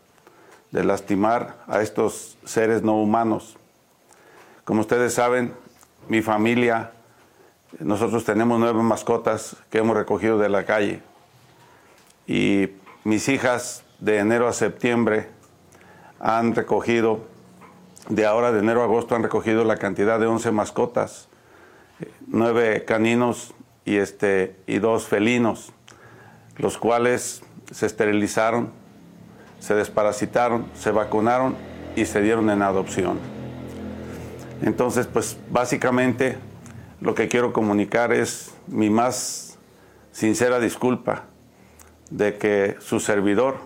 [0.72, 3.56] de lastimar a estos seres no humanos.
[4.64, 5.54] Como ustedes saben,
[6.08, 6.92] mi familia,
[7.78, 11.02] nosotros tenemos nueve mascotas que hemos recogido de la calle.
[12.26, 12.70] Y
[13.04, 15.28] mis hijas de enero a septiembre
[16.20, 17.20] han recogido,
[18.08, 21.28] de ahora de enero a agosto han recogido la cantidad de 11 mascotas
[22.26, 23.54] nueve caninos
[23.84, 25.72] y, este, y dos felinos,
[26.56, 28.70] los cuales se esterilizaron,
[29.58, 31.56] se desparasitaron, se vacunaron
[31.96, 33.18] y se dieron en adopción.
[34.62, 36.38] Entonces, pues básicamente
[37.02, 39.58] lo que quiero comunicar es mi más
[40.12, 41.24] sincera disculpa
[42.10, 43.56] de que su servidor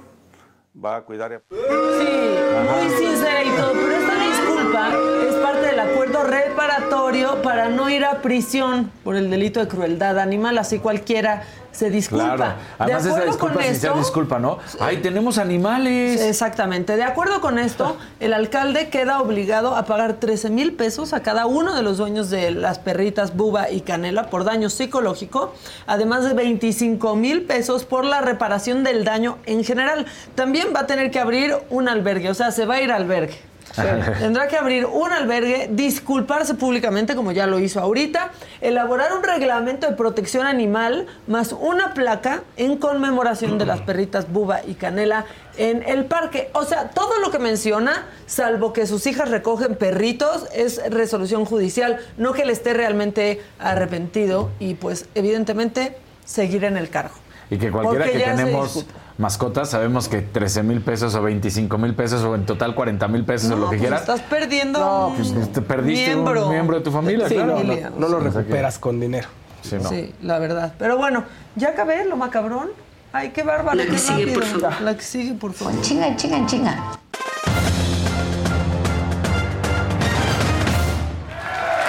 [0.75, 4.93] va a cuidar y Muy sincera y todo, pero esta disculpa
[5.29, 10.19] es parte del acuerdo reparatorio para no ir a prisión por el delito de crueldad
[10.19, 11.43] animal, así cualquiera
[11.77, 12.37] se disculpa.
[12.37, 12.55] Claro.
[12.79, 14.59] Además, de esa disculpa con esto, disculpa, ¿no?
[14.81, 16.21] Ay, tenemos animales.
[16.21, 16.97] Exactamente.
[16.97, 21.47] De acuerdo con esto, el alcalde queda obligado a pagar 13 mil pesos a cada
[21.47, 25.55] uno de los dueños de las perritas Buba y Canela por daño psicológico,
[25.87, 30.07] además de 25 mil pesos por la reparación del daño en general.
[30.35, 33.03] También va a tener que abrir un albergue, o sea, se va a ir al
[33.03, 33.39] albergue.
[33.75, 39.87] Tendrá que abrir un albergue, disculparse públicamente, como ya lo hizo ahorita, elaborar un reglamento
[39.87, 45.27] de protección animal, más una placa en conmemoración de las perritas Buba y Canela
[45.59, 46.51] en el parque.
[46.55, 51.99] O sea, todo lo que menciona, salvo que sus hijas recogen perritos, es resolución judicial,
[52.17, 57.15] no que él esté realmente arrepentido y pues evidentemente seguir en el cargo.
[57.51, 58.87] Y que cualquiera Porque que tenemos.
[59.19, 63.25] Mascotas, sabemos que 13 mil pesos o 25 mil pesos o en total 40 mil
[63.25, 64.01] pesos o lo que pues quieras.
[64.03, 66.47] estás perdiendo pues, un te perdiste miembro.
[66.47, 67.59] un miembro de tu familia, Sí, claro.
[67.63, 69.29] no, no, no lo recuperas con dinero.
[69.63, 69.89] Sí, no.
[69.89, 70.75] Sí, la verdad.
[70.79, 71.25] Pero bueno,
[71.57, 72.69] ya acabé lo macabrón.
[73.13, 74.35] Ay, qué bárbaro, La qué que sigue, rápido.
[74.41, 74.81] por favor.
[74.83, 75.81] La que sigue, por favor.
[75.81, 76.93] Chinga, chinga, chinga.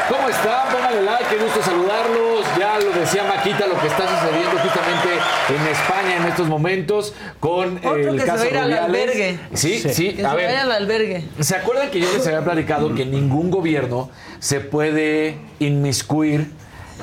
[0.10, 0.70] ¿Cómo están?
[0.72, 2.46] Pónganle like, qué gusto saludarlos.
[2.58, 4.77] Ya lo decía Maquita, lo que está sucediendo justamente
[5.50, 8.64] en España en estos momentos con Otro el que se caso va a ir al
[8.66, 8.86] Rubiales.
[8.86, 9.40] albergue.
[9.54, 10.46] Sí, sí, Que a se ver.
[10.48, 11.24] vaya al albergue.
[11.40, 16.52] ¿Se acuerdan que yo les había platicado que ningún gobierno se puede inmiscuir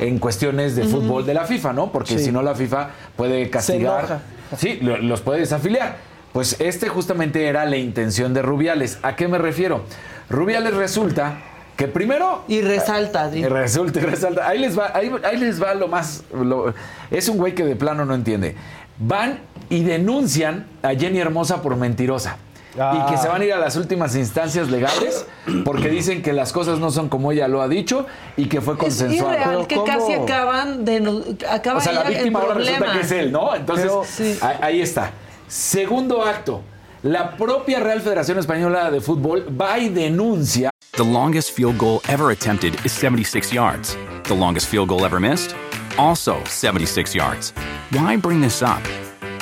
[0.01, 1.93] en cuestiones de fútbol de la FIFA, ¿no?
[1.93, 2.25] Porque Sí.
[2.27, 4.21] si no la FIFA puede castigar.
[4.59, 5.97] Sí, lo- los puede desafiliar.
[6.33, 8.99] Pues este justamente era la intención de Rubiales.
[9.03, 9.85] ¿A qué me refiero?
[10.29, 11.39] Rubiales resulta
[11.77, 13.41] que primero Y resalta, di.
[13.41, 14.47] y Resulta, y resalta.
[14.49, 16.23] Ahí les va, ahí, ahí les va lo más.
[16.33, 16.73] lo-
[17.11, 18.55] es un güey que de plano no entiende.
[18.99, 22.37] Van y denuncian a Jenny Hermosa por mentirosa.
[22.77, 25.27] Y que se van a ir a las últimas instancias legales
[25.65, 28.05] porque dicen que las cosas no son como ella lo ha dicho
[28.37, 29.33] y que fue Es consensuado.
[29.33, 31.37] irreal que casi acaban de...
[31.49, 32.99] Acaba O sea, la víctima ahora resulta problema.
[33.01, 33.55] que es él, ¿no?
[33.55, 34.37] Entonces, Pero- Sí.
[34.43, 35.13] ahí, ahí está.
[35.47, 36.63] Segundo acto.
[37.05, 42.31] La propia Real Federación Española de Fútbol va y denuncia The longest field goal ever
[42.31, 43.95] attempted is 76 yards.
[44.23, 45.55] The longest field goal ever missed?
[45.99, 47.53] Also 76 yards.
[47.91, 48.83] Why bring this up?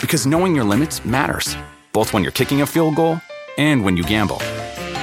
[0.00, 1.56] Because knowing your limits matters,
[1.92, 3.20] both when you're kicking a field goal
[3.56, 4.38] and when you gamble.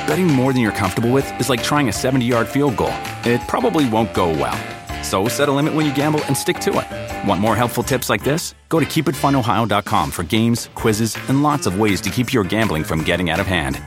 [0.06, 2.94] Betting more than you're comfortable with is like trying a 70 yard field goal.
[3.24, 4.58] It probably won't go well.
[5.04, 7.28] So set a limit when you gamble and stick to it.
[7.28, 8.56] Want more helpful tips like this?
[8.70, 13.04] Go to keepitfunohio.com for games, quizzes, and lots of ways to keep your gambling from
[13.04, 13.82] getting out of hand.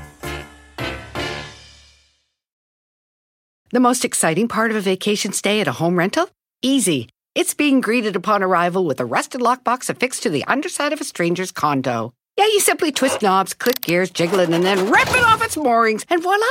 [3.73, 6.29] The most exciting part of a vacation stay at a home rental?
[6.61, 7.09] Easy.
[7.35, 11.05] It's being greeted upon arrival with a rusted lockbox affixed to the underside of a
[11.05, 12.13] stranger's condo.
[12.37, 15.57] Yeah, you simply twist knobs, click gears, jiggle it, and then rip it off its
[15.57, 16.47] moorings, and voila!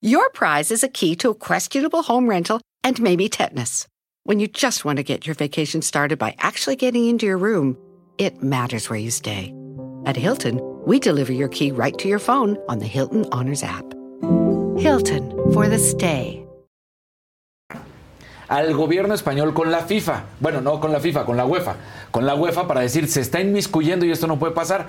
[0.00, 3.86] Your prize is a key to a questionable home rental and maybe tetanus.
[4.24, 7.76] When you just want to get your vacation started by actually getting into your room,
[8.18, 9.52] it matters where you stay.
[10.06, 13.84] At Hilton, we deliver your key right to your phone on the Hilton Honors app.
[14.78, 16.38] Hilton for the stay.
[18.48, 20.24] al gobierno español con la FIFA.
[20.38, 21.74] Bueno, no con la FIFA, con la UEFA.
[22.10, 24.88] Con la UEFA para decir, se está inmiscuyendo y esto no puede pasar.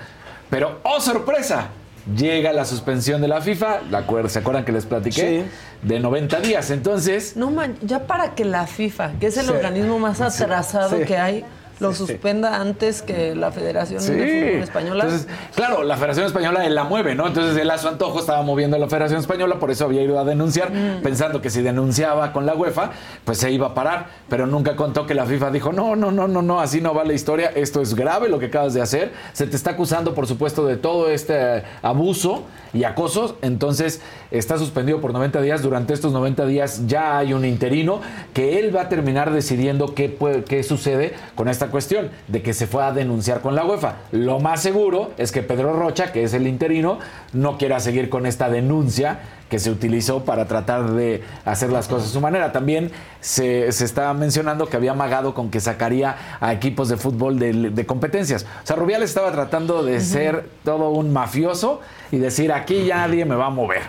[0.50, 1.70] Pero, ¡oh, sorpresa!
[2.18, 5.46] Llega la suspensión de la FIFA, la acuer- ¿se acuerdan que les platiqué?
[5.82, 6.70] De 90 días.
[6.70, 9.52] Entonces, No man, ya para que la FIFA, que es el Sí.
[9.52, 10.24] organismo más Sí.
[10.44, 11.06] atrasado Sí.
[11.06, 11.46] que hay,
[11.80, 14.14] lo suspenda antes que la Federación Sí.
[14.14, 15.04] de Fútbol Española.
[15.06, 17.28] Entonces, claro, la Federación Española él la mueve, ¿no?
[17.28, 20.20] Entonces él a su antojo estaba moviendo a la Federación Española, por eso había ido
[20.20, 21.02] a denunciar, Mm.
[21.02, 22.92] pensando que si denunciaba con la UEFA,
[23.26, 26.28] pues se iba a parar, pero nunca contó que la FIFA dijo, no, no, no,
[26.28, 29.12] no, no, así no va la historia, esto es grave lo que acabas de hacer,
[29.34, 32.44] se te está acusando, por supuesto, de todo este abuso
[32.74, 34.02] y acoso, entonces
[34.32, 38.02] está suspendido por 90 días, durante estos 90 días ya hay un interino
[38.34, 42.54] que él va a terminar decidiendo qué, puede- qué sucede con esta cuestión, de que
[42.54, 43.98] se fue a denunciar con la UEFA.
[44.12, 47.00] Lo más seguro es que Pedro Rocha, que es el interino,
[47.32, 49.20] no quiera seguir con esta denuncia
[49.50, 52.52] que se utilizó para tratar de hacer las cosas a su manera.
[52.52, 52.90] También
[53.22, 57.54] se, se está mencionando que había amagado con que sacaría a equipos de fútbol de,
[57.70, 58.48] de competencias.
[58.64, 61.82] O sea, Rubiales estaba tratando de ser todo un mafioso
[62.14, 63.82] y decir, aquí ya nadie me va a mover.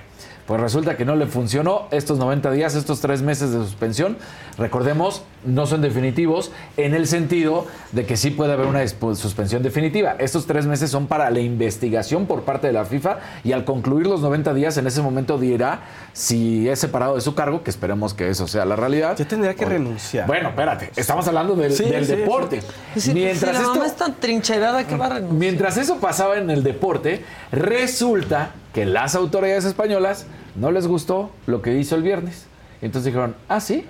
[0.47, 4.17] Pues resulta que no le funcionó estos 90 días, estos tres meses de suspensión.
[4.57, 10.17] Recordemos, no son definitivos en el sentido de que sí puede haber una suspensión definitiva.
[10.19, 14.07] Estos tres meses son para la investigación por parte de la FIFA y al concluir
[14.07, 15.83] los 90 días, en ese momento dirá
[16.13, 19.17] si es separado de su cargo, que esperemos que eso sea la realidad.
[19.17, 20.27] Ya tendría que renunciar.
[20.27, 22.63] Bueno, espérate, estamos hablando del, Sí, del sí, deporte.
[22.95, 25.39] Sí, si Mientras la esto mamá es tan trincherada que va a renunciar.
[25.39, 30.27] Mientras eso pasaba en el deporte, resulta que las autoridades españolas
[30.57, 32.47] no les gustó lo que hizo el viernes.
[32.85, 33.85] Entonces dijeron, ah, sí,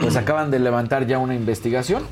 [0.00, 2.02] pues acaban de levantar ya una investigación,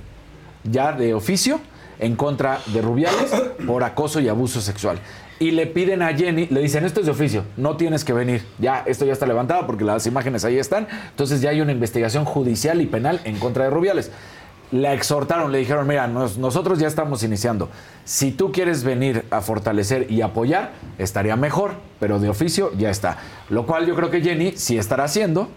[0.65, 1.61] ya de oficio,
[1.99, 3.31] en contra de Rubiales
[3.67, 4.99] por acoso y abuso sexual.
[5.39, 8.43] Y le piden a Jenny, le dicen, esto es de oficio, no tienes que venir.
[8.59, 10.87] Ya, esto ya está levantado porque las imágenes ahí están.
[11.11, 14.11] Entonces ya hay una investigación judicial y penal en contra de Rubiales.
[14.71, 17.69] La exhortaron, le dijeron, mira, nos- nosotros ya estamos iniciando.
[18.05, 23.19] Si tú quieres venir a fortalecer y apoyar, estaría mejor, pero de oficio ya está.
[23.51, 25.49] Lo cual yo creo que Jenny sí estará haciendo,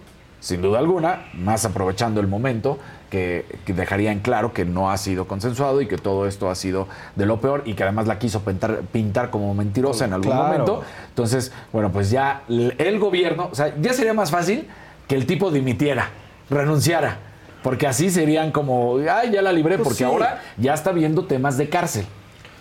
[0.46, 2.78] sin duda alguna, más aprovechando el momento,
[3.10, 6.56] que, que dejaría en claro que no ha sido consensuado y que todo esto ha
[6.56, 10.30] sido de lo peor y que además la quiso pintar, pintar como mentirosa en algún
[10.32, 10.44] Claro.
[10.44, 10.84] momento.
[11.10, 14.68] Entonces, bueno, pues ya el gobierno, o sea, ya sería más fácil
[15.08, 16.10] que el tipo dimitiera,
[16.52, 17.18] renunciara,
[17.64, 20.04] porque así serían como, ay, ya la libré, Pues porque sí.
[20.04, 22.06] ahora ya está viendo temas de cárcel.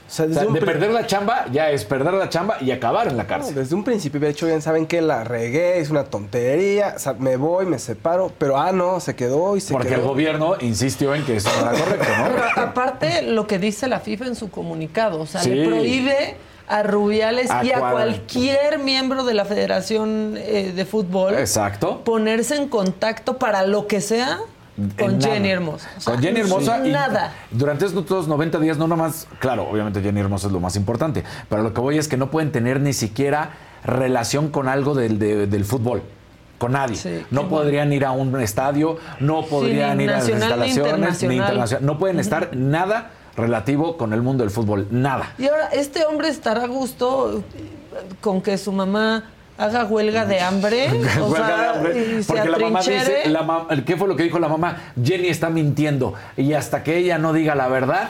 [0.07, 2.59] O sea, O desde sea, un de perder la chamba ya es perder la chamba
[2.61, 3.55] y acabar en la No, cárcel.
[3.55, 7.14] desde un principio había dicho, bien, saben que la regué, es una tontería, o sea,
[7.14, 10.00] me voy, me separo, pero ah, no, se quedó y se Porque quedó.
[10.02, 12.62] el gobierno insistió en que eso no era correcto, Pero ¿no?
[12.62, 15.50] aparte, lo que dice la FIFA en su comunicado, o sea, Sí.
[15.50, 16.36] le prohíbe
[16.66, 22.02] a Rubiales A y a cual- cualquier miembro de la Federación eh, de Fútbol Exacto.
[22.05, 24.38] ponerse en contacto para lo que sea
[24.99, 25.20] con.
[25.20, 25.89] Jenny Hermosa.
[25.97, 26.87] O sea, Con Jenny Hermosa.
[26.87, 27.33] y Nada.
[27.51, 31.62] durante estos 90 días, no nomás, claro, obviamente Jenny Hermosa es lo más importante, pero
[31.62, 33.51] lo que voy es que no pueden tener ni siquiera
[33.85, 36.03] relación con algo del, de- del fútbol.
[36.59, 36.97] Con nadie.
[36.97, 41.85] Sí, no podrían ir a un estadio, no podrían ir a las instalaciones, ni internacional.
[41.85, 44.87] No pueden estar nada relativo con el mundo del fútbol.
[44.91, 45.33] Nada.
[45.37, 47.43] Y ahora, este hombre estará a gusto
[48.20, 49.25] con que su mamá
[49.59, 50.88] haga huelga de hambre.
[51.20, 54.09] O Huelga sea, de hambre, y se porque la mamá dice, la ma- ¿qué fue
[54.09, 54.76] lo que dijo la mamá?
[55.02, 58.09] Jenny está mintiendo y hasta que ella no diga la verdad,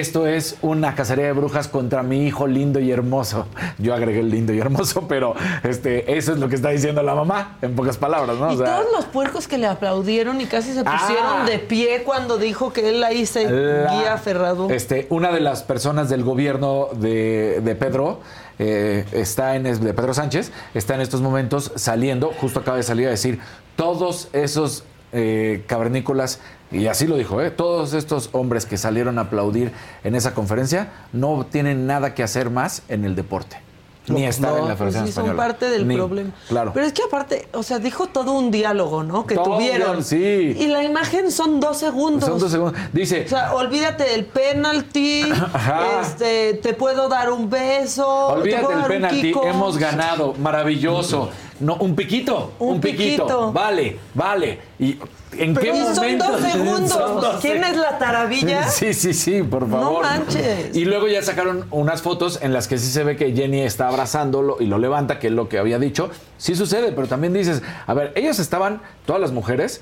[0.00, 3.46] esto es una cacería de brujas contra mi hijo lindo y hermoso.
[3.78, 7.14] Yo agregué el lindo y hermoso, pero este, eso es lo que está diciendo la
[7.14, 8.48] mamá, en pocas palabras, ¿no?
[8.48, 10.98] O Y sea, todos los puercos que le aplaudieron y casi se Ah.
[11.00, 14.68] pusieron de pie cuando dijo que él ahí se la- guía Ferrado.
[14.70, 18.20] Este, una de las personas del gobierno de, de Pedro
[18.58, 23.06] eh, está en de Pedro Sánchez está en estos momentos saliendo, justo acaba de salir
[23.08, 23.40] a decir
[23.76, 26.40] todos esos eh, cavernícolas
[26.74, 27.50] y así lo dijo, ¿eh?
[27.50, 29.72] todos estos hombres que salieron a aplaudir
[30.02, 33.58] en esa conferencia no tienen nada que hacer más en el deporte.
[34.06, 36.30] No, ni estar no, en la pues Federación sí, son parte del Ni- problema.
[36.48, 36.72] Claro.
[36.74, 39.26] Pero es que aparte, o sea, dijo todo un diálogo, ¿no?
[39.26, 40.04] Que Todo tuvieron.
[40.04, 40.54] sí.
[40.58, 42.28] Y la imagen son dos segundos.
[42.28, 42.78] Son dos segundos.
[42.92, 45.22] Dice, O sea, olvídate del penalti.
[45.54, 46.02] Ajá.
[46.02, 48.26] Este, te puedo dar un beso.
[48.34, 51.30] te Olvídate puedo del dar un penalti, hemos ganado, maravilloso.
[51.60, 53.24] No, un piquito, un, Un piquito.
[53.26, 53.52] piquito.
[53.52, 54.58] Vale, vale.
[54.78, 54.98] ¿Y
[55.38, 56.32] en qué y son momento?
[56.32, 56.90] dos segundos.
[56.90, 58.68] Son dos ¿Quién es la taravilla?
[58.68, 60.02] Sí, sí, sí, por favor.
[60.02, 60.74] manches.
[60.74, 63.88] Y luego ya sacaron unas fotos en las que sí se ve que Jenny está
[63.88, 66.10] abrazándolo y lo levanta, que es lo que había dicho.
[66.38, 69.80] Sí sucede, pero también dices, a ver, ellos estaban, todas las mujeres,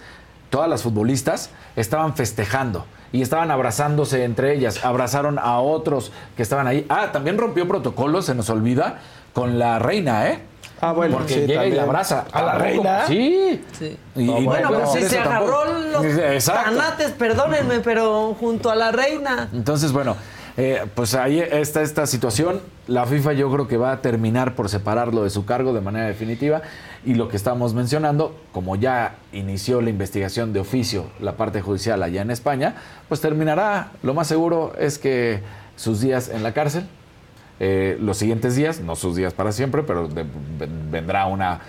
[0.50, 4.84] todas las futbolistas, estaban festejando y estaban abrazándose entre ellas.
[4.84, 6.84] Abrazaron a otros que estaban ahí.
[6.90, 9.00] Ah, también rompió protocolos, se nos olvida,
[9.32, 10.40] con la reina, ¿eh?
[10.84, 12.24] Ah, bueno, Porque sí, llega y la abraza.
[12.32, 13.06] ¿A la reina?
[13.06, 13.62] Sí.
[13.78, 13.96] Sí.
[14.16, 16.02] Y- y no bueno, pero si hacer se agarró tampoco.
[16.04, 16.70] los Exacto.
[16.76, 19.48] tanates, perdónenme, pero junto a la reina.
[19.52, 20.16] Entonces, bueno,
[20.56, 22.60] eh, pues ahí está esta situación.
[22.88, 26.06] La FIFA yo creo que va a terminar por separarlo de su cargo de manera
[26.06, 26.62] definitiva.
[27.04, 32.02] Y lo que estamos mencionando, como ya inició la investigación de oficio, la parte judicial
[32.02, 32.74] allá en España,
[33.08, 35.42] pues terminará, lo más seguro es que
[35.76, 36.88] sus días en la cárcel,
[37.60, 40.26] eh, los siguientes días, no sus días para siempre, pero de-
[40.90, 41.60] vendrá una,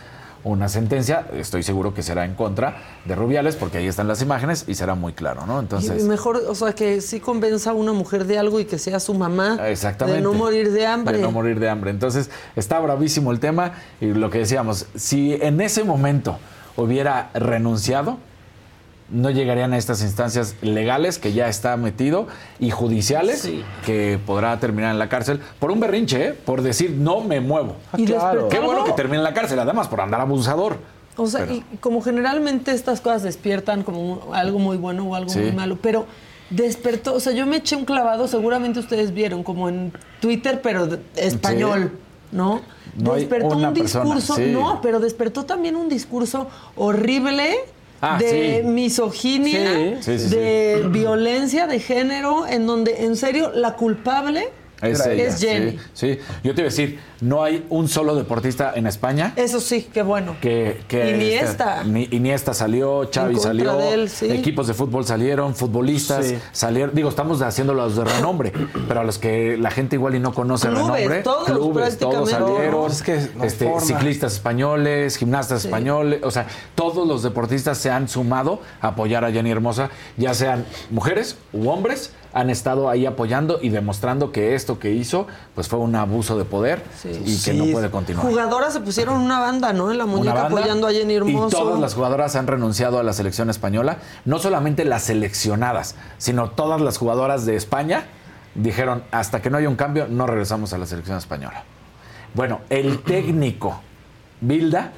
[0.43, 4.65] una sentencia, estoy seguro que será en contra de Rubiales, porque ahí están las imágenes
[4.67, 5.59] y será muy claro, ¿no?
[5.59, 6.03] Entonces...
[6.03, 8.99] Y mejor, o sea, que sí convenza a una mujer de algo y que sea
[8.99, 9.57] su mamá.
[9.69, 10.17] Exactamente.
[10.17, 11.17] De no morir de hambre.
[11.17, 11.91] De no morir de hambre.
[11.91, 16.37] Entonces, está bravísimo el tema y lo que decíamos, si en ese momento
[16.75, 18.17] hubiera renunciado,
[19.09, 22.27] no llegarían a estas instancias legales que ya está metido
[22.59, 23.63] y judiciales Sí.
[23.85, 26.33] que podrá terminar en la cárcel por un berrinche, ¿eh?
[26.33, 27.75] por decir no me muevo.
[27.97, 30.77] Y despertó- Qué bueno que termine en la cárcel, además por andar abusador.
[31.15, 35.29] O sea, Pero- y como generalmente estas cosas despiertan como algo muy bueno o algo
[35.29, 35.39] Sí.
[35.39, 36.07] muy malo, pero
[36.49, 40.87] despertó, o sea, yo me eché un clavado, seguramente ustedes vieron, como en Twitter, pero
[40.87, 41.91] de- español,
[42.31, 42.61] ¿no?
[42.97, 44.51] No hay despertó una un persona, discurso, sí.
[44.51, 47.55] no, pero despertó también un discurso horrible
[48.05, 48.67] Ah, de sí.
[48.67, 50.17] misoginia, Sí.
[50.17, 54.49] De violencia de género, en donde en serio la culpable
[54.83, 55.71] Es, es, ella, Jenny.
[55.93, 56.19] Sí, sí.
[56.43, 60.01] Yo te iba a decir, no hay un solo deportista en España Eso sí, qué
[60.01, 60.35] bueno.
[60.41, 61.77] que, que Iniesta.
[61.79, 64.29] este, ni- Iniesta salió, Xavi salió, de él, sí.
[64.31, 66.37] equipos de fútbol salieron, futbolistas Sí.
[66.51, 66.93] salieron.
[66.93, 68.51] Digo, estamos haciendo los de renombre,
[68.87, 72.29] pero a los que la gente igual y no conoce Clubes, renombre, todos clubes, todos
[72.29, 75.67] salieron, es que este, ciclistas españoles, gimnastas Sí.
[75.67, 80.33] españoles, o sea, todos los deportistas se han sumado a apoyar a Jenny Hermosa, ya
[80.33, 85.67] sean mujeres u hombres han estado ahí apoyando y demostrando que esto que hizo pues
[85.67, 86.83] fue un abuso de poder
[87.25, 88.25] y que no puede continuar.
[88.25, 89.91] Jugadoras se pusieron una banda, ¿no?
[89.91, 91.57] En la muñeca apoyando a Jenny Hermoso.
[91.57, 93.97] Y todas las jugadoras han renunciado a la selección española.
[94.25, 98.07] No solamente las seleccionadas, sino todas las jugadoras de España
[98.55, 101.63] dijeron, hasta que no haya un cambio, no regresamos a la selección española.
[102.33, 103.79] Bueno, el técnico
[104.41, 104.91] Bilda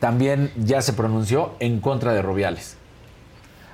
[0.00, 2.76] también ya se pronunció en contra de Rubiales.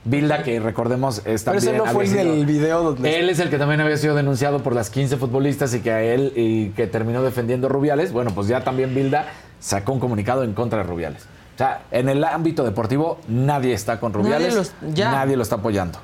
[0.05, 3.19] Bilda, que recordemos, está Pero ese no fue el del video donde...
[3.19, 6.03] Él es el que también había sido denunciado por las 15 futbolistas y que a
[6.03, 8.13] él y que terminó defendiendo Rubiales.
[8.13, 9.27] Bueno, pues ya también Bilda
[9.61, 11.23] sacó un comunicado en contra de Rubiales.
[11.55, 15.11] O sea, en el ámbito deportivo nadie está con Rubiales, Nadie los- ya.
[15.11, 15.99] nadie lo está apoyando.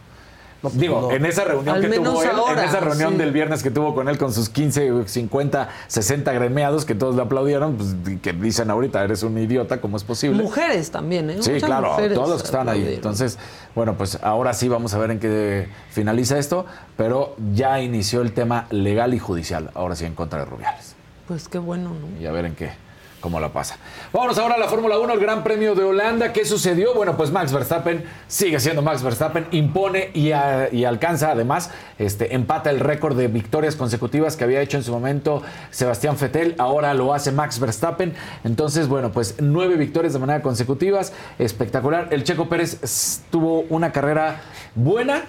[0.72, 1.10] Digo, no.
[1.12, 3.18] en esa reunión Al que tuvo él, ahora, en esa reunión sí.
[3.18, 7.22] del viernes que tuvo con él con sus 15, 50, 60 gremiados que todos le
[7.22, 10.42] aplaudieron, pues que dicen ahorita eres un idiota, ¿cómo es posible?
[10.42, 11.36] Mujeres también, ¿eh?
[11.40, 12.94] Sí, Muchas claro, todos los que estaban ahí.
[12.94, 13.38] Entonces,
[13.74, 16.66] bueno, pues ahora sí vamos a ver en qué finaliza esto,
[16.96, 20.94] pero ya inició el tema legal y judicial, ahora sí en contra de Rubiales.
[21.28, 22.20] Pues qué bueno, ¿no?
[22.20, 22.70] Y a ver en qué,
[23.24, 23.78] cómo la pasa.
[24.12, 26.30] Vámonos ahora a la Fórmula 1, el Gran Premio de Holanda.
[26.30, 26.92] ¿Qué sucedió?
[26.92, 30.30] Bueno, pues Max Verstappen sigue siendo Max Verstappen, impone y,
[30.84, 35.42] alcanza además, este, empata el récord de victorias consecutivas que había hecho en su momento
[35.70, 36.55] Sebastián Vettel.
[36.59, 38.12] Ahora lo hace Max Verstappen.
[38.44, 41.14] Entonces, bueno, pues nueve victorias de manera consecutivas.
[41.38, 42.09] Espectacular.
[42.10, 44.42] El Checo Pérez tuvo una carrera
[44.74, 45.22] buena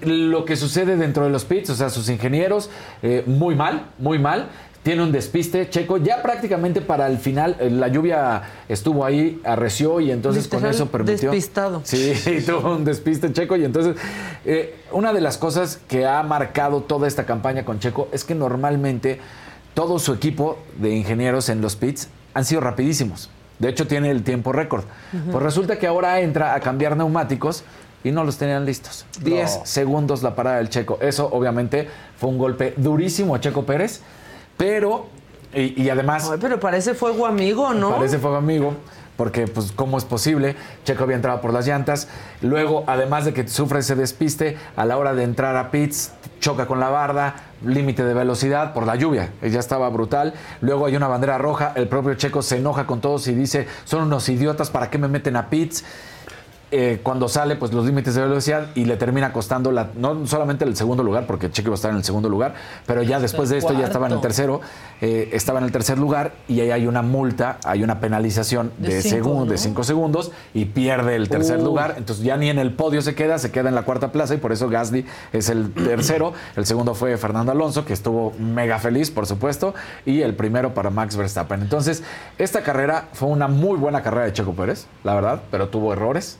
[0.00, 2.70] lo que sucede dentro de los pits, o sea, sus ingenieros,
[3.02, 4.48] eh, muy mal, muy mal.
[4.88, 5.98] Tiene un despiste, Checo.
[5.98, 8.40] Ya prácticamente para el final, eh, la lluvia
[8.70, 11.30] estuvo ahí, arreció y entonces con eso permitió.
[11.30, 11.82] despistado.
[11.84, 12.14] Sí,
[12.46, 13.54] tuvo un despiste Checo.
[13.56, 13.96] Y entonces,
[14.46, 18.34] eh, una de las cosas que ha marcado toda esta campaña con Checo es que
[18.34, 19.20] normalmente
[19.74, 23.28] todo su equipo de ingenieros en los pits han sido rapidísimos.
[23.58, 24.84] De hecho, tiene el tiempo récord.
[25.30, 27.62] Pues resulta que ahora entra a cambiar neumáticos
[28.04, 29.04] y no los tenían listos.
[29.20, 30.98] 10 segundos la parada del Checo.
[31.02, 34.00] Eso, obviamente, fue un golpe durísimo a Checo Pérez,
[34.58, 35.06] pero.
[35.54, 36.28] Y, y además.
[36.30, 37.96] Ay, pero parece fuego amigo, ¿no?
[37.96, 38.74] Parece fuego amigo,
[39.16, 40.54] porque pues cómo es posible,
[40.84, 42.08] Checo había entrado por las llantas,
[42.42, 46.66] luego además de que sufre ese despiste, a la hora de entrar a pits, choca
[46.66, 51.08] con la barda, límite de velocidad por la lluvia, ya estaba brutal, luego hay una
[51.08, 54.90] bandera roja, el propio Checo se enoja con todos y dice, son unos idiotas, ¿para
[54.90, 55.84] qué me meten a pits?
[56.70, 60.66] Eh, cuando sale, pues los límites de velocidad y le termina costando la, no solamente
[60.66, 62.52] el segundo lugar, porque Checo iba a estar en el segundo lugar,
[62.84, 64.60] pero ya después de esto ya estaba en el tercero,
[65.00, 68.96] eh, estaba en el tercer lugar y ahí hay una multa, hay una penalización De
[68.96, 69.50] de, cinco, segun- ¿no?
[69.50, 71.64] de cinco segundos y pierde el tercer Uh.
[71.64, 74.34] lugar, entonces ya ni en el podio se queda, se queda en la cuarta plaza
[74.34, 78.78] y por eso Gasly es el tercero, el segundo fue Fernando Alonso, que estuvo mega
[78.78, 79.72] feliz, por supuesto,
[80.04, 81.62] y el primero para Max Verstappen.
[81.62, 82.02] Entonces,
[82.36, 86.36] esta carrera fue una muy buena carrera de Checo Pérez, la verdad, pero tuvo errores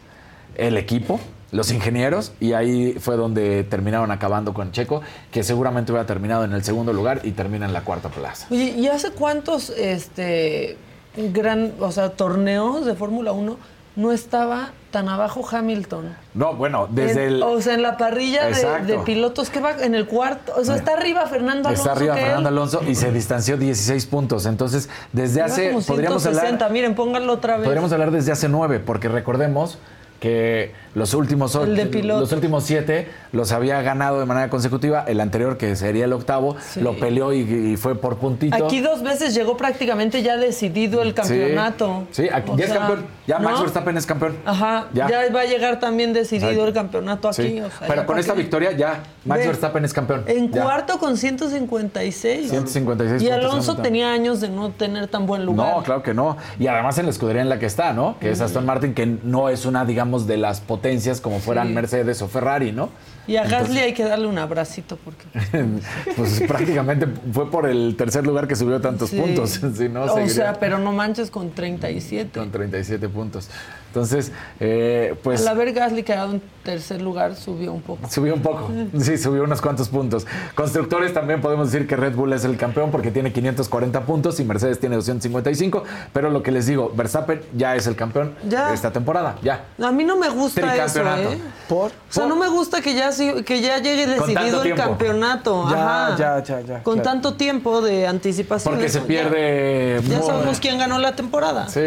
[0.59, 1.19] el equipo,
[1.51, 5.01] los ingenieros, y ahí fue donde terminaron acabando con Checo,
[5.33, 8.47] que seguramente hubiera terminado en el segundo lugar y termina en la cuarta plaza.
[8.51, 10.77] Oye, ¿y hace cuántos este
[11.17, 13.57] gran, o sea, torneos de Fórmula 1
[13.97, 16.15] no estaba tan abajo Hamilton?
[16.35, 17.43] No, bueno, desde En- el...
[17.43, 20.53] O sea, en la parrilla de, pilotos que va en el cuarto.
[20.57, 21.83] O sea, está arriba Fernando Alonso.
[21.83, 22.25] Está arriba él.
[22.27, 24.47] Fernando Alonso y se distanció 16 puntos.
[24.47, 25.69] Entonces, desde Iba hace...
[25.73, 26.55] como Podríamos 160.
[26.65, 27.65] hablar, Miren, pónganlo otra vez.
[27.65, 29.79] podríamos hablar desde hace nueve, porque recordemos
[30.21, 35.05] que los últimos los últimos siete los había ganado de manera consecutiva.
[35.07, 36.81] El anterior, que sería el octavo, Sí.
[36.81, 38.57] lo peleó y, y fue por puntito.
[38.67, 42.05] Aquí dos veces llegó prácticamente ya decidido el campeonato.
[42.11, 43.07] Sí, aquí ya es campeón.
[43.29, 43.61] Ya Max.
[43.61, 44.37] Verstappen es campeón.
[44.45, 45.09] Ajá, ya.
[45.09, 45.33] Ya.
[45.33, 47.43] va a llegar también decidido el campeonato aquí.
[47.43, 47.61] Sí.
[47.61, 50.25] o sea, Pero con esta victoria ya Max Ve, Verstappen es campeón.
[50.27, 50.63] En Ya.
[50.65, 52.51] cuarto con 156.
[52.51, 55.77] 156 Y Alonso tenía años de no tener tan buen lugar.
[55.77, 56.37] No, claro que no.
[56.59, 58.17] Y además en la escudería en la que está, ¿no?
[58.19, 61.75] Que es Aston Martin, que no es una, digamos, de las potencias como fueran Sí.
[61.75, 62.89] Mercedes o Ferrari, ¿no?
[63.27, 65.25] Y a Entonces- Gasly hay que darle un abracito porque
[66.17, 69.21] pues prácticamente fue por el tercer lugar que subió tantos Sí.
[69.21, 69.51] puntos.
[69.77, 72.39] si no, o seguiría sea, pero no manches con 37.
[72.39, 73.49] con 37 puntos.
[73.89, 75.41] Entonces, eh, pues...
[75.43, 78.07] Al haber Gasly quedado en tercer lugar subió un poco.
[78.11, 78.71] Subió un poco,
[79.01, 80.27] sí, subió unos cuantos puntos.
[80.55, 84.45] Constructores también podemos decir que Red Bull es el campeón porque tiene 540 puntos y
[84.45, 85.83] Mercedes tiene 255,
[86.13, 88.69] pero lo que les digo, Verstappen ya es el campeón Ya.
[88.69, 89.65] de esta temporada, ya.
[89.83, 91.01] A mí no me gusta eso.
[91.01, 91.39] ¿eh?
[91.69, 91.91] ¿Por?
[91.91, 93.11] O sea, no me gusta que ya,
[93.45, 95.67] que ya llegue decidido el campeonato.
[95.71, 96.17] Ya, Ajá.
[96.17, 97.11] ya, ya, ya, Con claro.
[97.11, 98.75] tanto tiempo de anticipación.
[98.75, 100.01] Porque se pierde...
[100.07, 101.69] Ya, sabemos quién ganó la temporada.
[101.69, 101.81] Sí,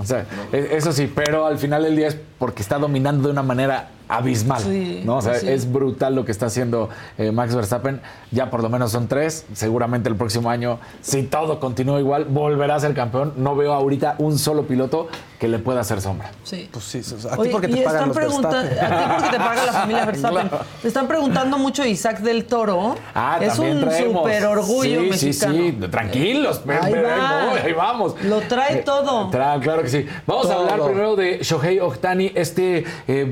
[0.00, 3.32] o sea, e- eso sí, pero al final del día es porque está dominando de
[3.32, 4.60] una manera abismal.
[4.62, 5.16] Sí, ¿no?
[5.16, 5.48] O sea, sí.
[5.48, 6.88] es brutal lo que está haciendo
[7.18, 8.00] eh, Max Verstappen.
[8.30, 9.46] Ya por lo menos son tres.
[9.52, 13.34] Seguramente el próximo año, si todo continúa igual, volverá a ser campeón.
[13.36, 15.08] No veo ahorita un solo piloto
[15.38, 16.30] que le pueda hacer sombra.
[16.44, 16.68] Sí.
[16.70, 18.92] Pues sí, o sea, a ti porque te pagan están los preguntando, Verstappen.
[18.92, 20.48] a ti porque te paga la familia Verstappen.
[20.48, 20.64] Claro.
[20.82, 22.94] Te están preguntando mucho Isaac del Toro.
[23.14, 25.54] Ah, es también un super orgullo sí, mexicano.
[25.54, 26.60] Sí, sí, tranquilos.
[26.82, 27.52] Ahí va.
[27.52, 28.14] ahí vamos.
[28.22, 29.30] Lo trae Eh, todo.
[29.30, 30.06] tra- claro que sí.
[30.26, 33.24] Vamos a hablar primero de Shohei Ohtani, este eh,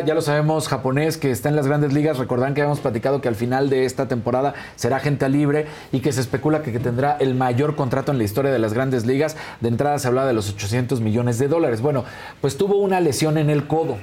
[0.00, 2.18] ya lo sabemos, japonés, que está en las grandes ligas.
[2.18, 6.12] Recordarán que habíamos platicado que al final de esta temporada será agente libre y que
[6.12, 9.36] se especula que, tendrá el mayor contrato en la historia de las grandes ligas.
[9.60, 11.80] De entrada se habla de los 800 millones de dólares.
[11.80, 12.04] Bueno,
[12.40, 13.96] pues tuvo una lesión en el codo.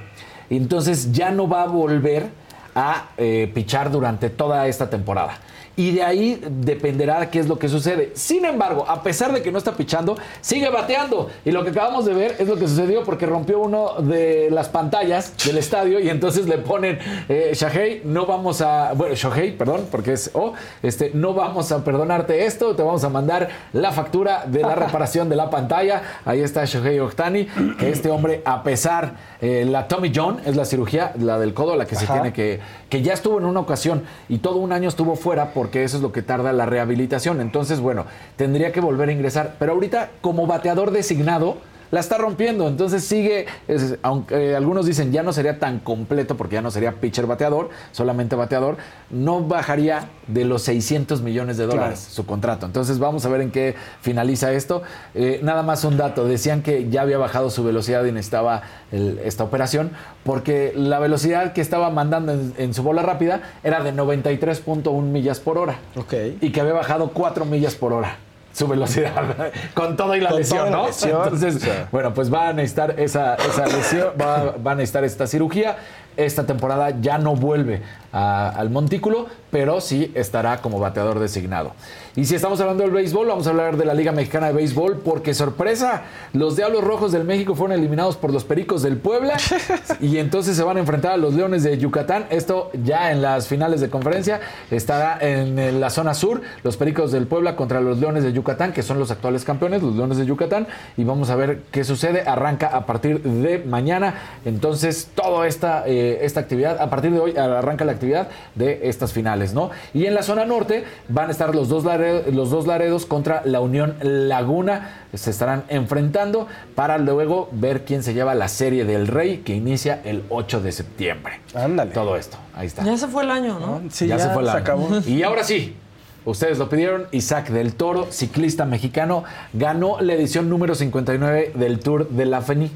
[0.49, 2.29] Entonces ya no va a volver
[2.75, 5.39] a eh, pichar durante toda esta temporada.
[5.81, 8.11] Y de ahí dependerá qué es lo que sucede.
[8.13, 11.31] Sin embargo, a pesar de que no está pichando, sigue bateando.
[11.43, 14.69] Y lo que acabamos de ver es lo que sucedió porque rompió uno de las
[14.69, 20.13] pantallas del estadio y entonces le ponen, eh, no vamos a, bueno, Shohei, perdón, porque
[20.13, 20.53] es O,
[20.83, 25.29] este, no vamos a perdonarte esto, te vamos a mandar la factura de la reparación
[25.29, 26.03] de la pantalla.
[26.25, 27.47] Ahí está Shohei Ohtani,
[27.79, 31.75] que este hombre, a pesar, eh, la Tommy John es la cirugía, la del codo,
[31.75, 32.59] la que se tiene que,
[32.91, 36.03] que ya estuvo en una ocasión y todo un año estuvo fuera porque eso es
[36.03, 37.39] lo que tarda la rehabilitación.
[37.39, 38.05] Entonces, bueno,
[38.35, 39.55] tendría que volver a ingresar.
[39.57, 41.55] Pero ahorita, como bateador designado,
[41.91, 42.67] la está rompiendo.
[42.67, 46.71] Entonces sigue, es- aunque eh, algunos dicen ya no sería tan completo porque ya no
[46.71, 48.77] sería pitcher bateador, solamente bateador,
[49.09, 52.13] no bajaría de los 600 millones de dólares Claro.
[52.15, 52.65] su contrato.
[52.65, 54.81] Entonces vamos a ver en qué finaliza esto.
[55.13, 58.61] Eh, nada más un dato, decían que ya había bajado su velocidad y necesitaba
[58.91, 59.91] el- esta operación
[60.23, 65.39] porque la velocidad que estaba mandando en, en su bola rápida era de 93.1 millas
[65.39, 66.13] por hora Ok.
[66.41, 68.17] y que había bajado 4 millas por hora.
[68.53, 69.13] Su velocidad,
[69.73, 70.87] con todo y la Con lesión, toda la ¿no?
[70.87, 71.87] lesión, Entonces, o sea.
[71.91, 75.77] bueno, pues va a necesitar esa, esa lesión, va, va a necesitar esta cirugía.
[76.17, 77.81] Esta temporada ya no vuelve
[78.13, 81.71] a- al montículo, pero sí estará como bateador designado.
[82.15, 84.97] Y si estamos hablando del béisbol, vamos a hablar de la Liga Mexicana de Béisbol,
[84.97, 86.01] porque sorpresa,
[86.33, 89.37] los Diablos Rojos del México fueron eliminados por los Pericos del Puebla
[90.01, 92.25] y entonces se van a enfrentar a los Leones de Yucatán.
[92.29, 97.27] Esto ya en las finales de conferencia estará en la zona sur, los Pericos del
[97.27, 100.67] Puebla contra los Leones de Yucatán, que son los actuales campeones, los Leones de Yucatán,
[100.97, 102.23] y vamos a ver qué sucede.
[102.27, 107.35] Arranca a partir de mañana, entonces toda esta, eh, esta actividad, a partir de hoy
[107.37, 109.69] arranca la actividad de estas finales, ¿no?
[109.93, 113.41] Y en la zona norte van a estar los dos, Lare- los dos Laredos contra
[113.45, 119.07] la Unión Laguna, se estarán enfrentando para luego ver quién se lleva la serie del
[119.07, 121.39] Rey que inicia el 8 de septiembre.
[121.53, 121.91] Ándale.
[121.91, 122.83] Todo esto, ahí está.
[122.83, 123.81] Ya se fue el año, ¿no?
[123.89, 124.57] Sí, ya, se fue el año.
[124.59, 124.87] acabó.
[125.05, 125.75] Y ahora sí,
[126.23, 129.23] ustedes lo pidieron, Isaac del Toro, ciclista mexicano,
[129.53, 132.71] ganó la edición número 59 del Tour de la FENI.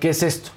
[0.00, 0.50] ¿Qué es esto?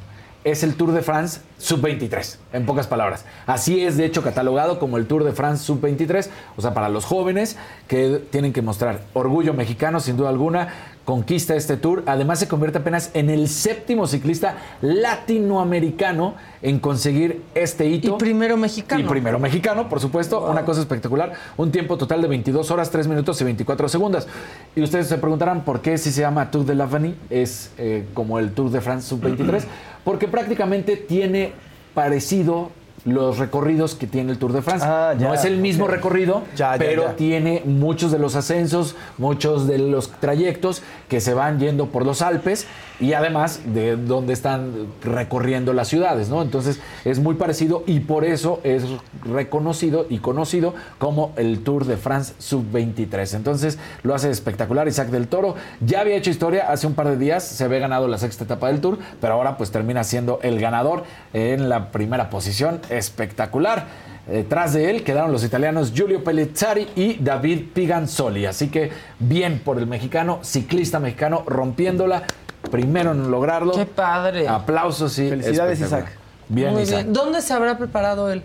[0.43, 3.25] Es el Tour de France Sub-23, en pocas palabras.
[3.45, 7.05] Así es, de hecho, catalogado como el Tour de France Sub-23, o sea, para los
[7.05, 7.57] jóvenes
[7.87, 10.69] que tienen que mostrar orgullo mexicano, sin duda alguna,
[11.11, 12.03] conquista este Tour.
[12.05, 18.15] Además, se convierte apenas en el séptimo ciclista latinoamericano en conseguir este hito.
[18.15, 19.01] Y primero mexicano.
[19.01, 20.49] Y primero mexicano, por supuesto.
[20.49, 21.33] Una cosa espectacular.
[21.57, 24.25] Un tiempo total de 22 horas, 3 minutos y 24 segundos.
[24.73, 28.39] Y ustedes se preguntarán por qué si se llama Tour de l'Avenir es eh, como
[28.39, 29.63] el Tour de France Sub-23.
[30.05, 31.51] Porque prácticamente tiene
[31.93, 32.71] parecido
[33.05, 34.85] los recorridos que tiene el Tour de France.
[34.87, 38.95] Ah, ya, no es el mismo recorrido, Ya, ya, pero tiene muchos de los ascensos,
[39.17, 42.67] muchos de los trayectos que se van yendo por los Alpes
[42.99, 46.41] y además de donde están recorriendo las ciudades, ¿no?
[46.41, 48.83] Entonces es muy parecido y por eso es
[49.25, 53.35] reconocido y conocido como el Tour de France Sub-23.
[53.35, 55.55] Entonces lo hace espectacular Isaac del Toro.
[55.81, 58.67] Ya había hecho historia hace un par de días, se había ganado la sexta etapa
[58.67, 61.03] del Tour, pero ahora pues termina siendo el ganador
[61.33, 62.81] en la primera posición.
[62.91, 64.11] Espectacular.
[64.27, 68.45] Detrás de él quedaron los italianos Giulio Pellizzari y David Piganzoli.
[68.45, 72.23] Así que bien por el mexicano, ciclista mexicano, rompiéndola.
[72.69, 73.73] Primero en lograrlo.
[73.73, 74.47] Qué padre.
[74.47, 75.81] Aplausos y Felicidades.
[75.81, 76.05] Isaac.
[76.47, 77.03] Bien, Muy Isaac.
[77.03, 77.13] bien.
[77.13, 78.43] ¿Dónde se habrá preparado él?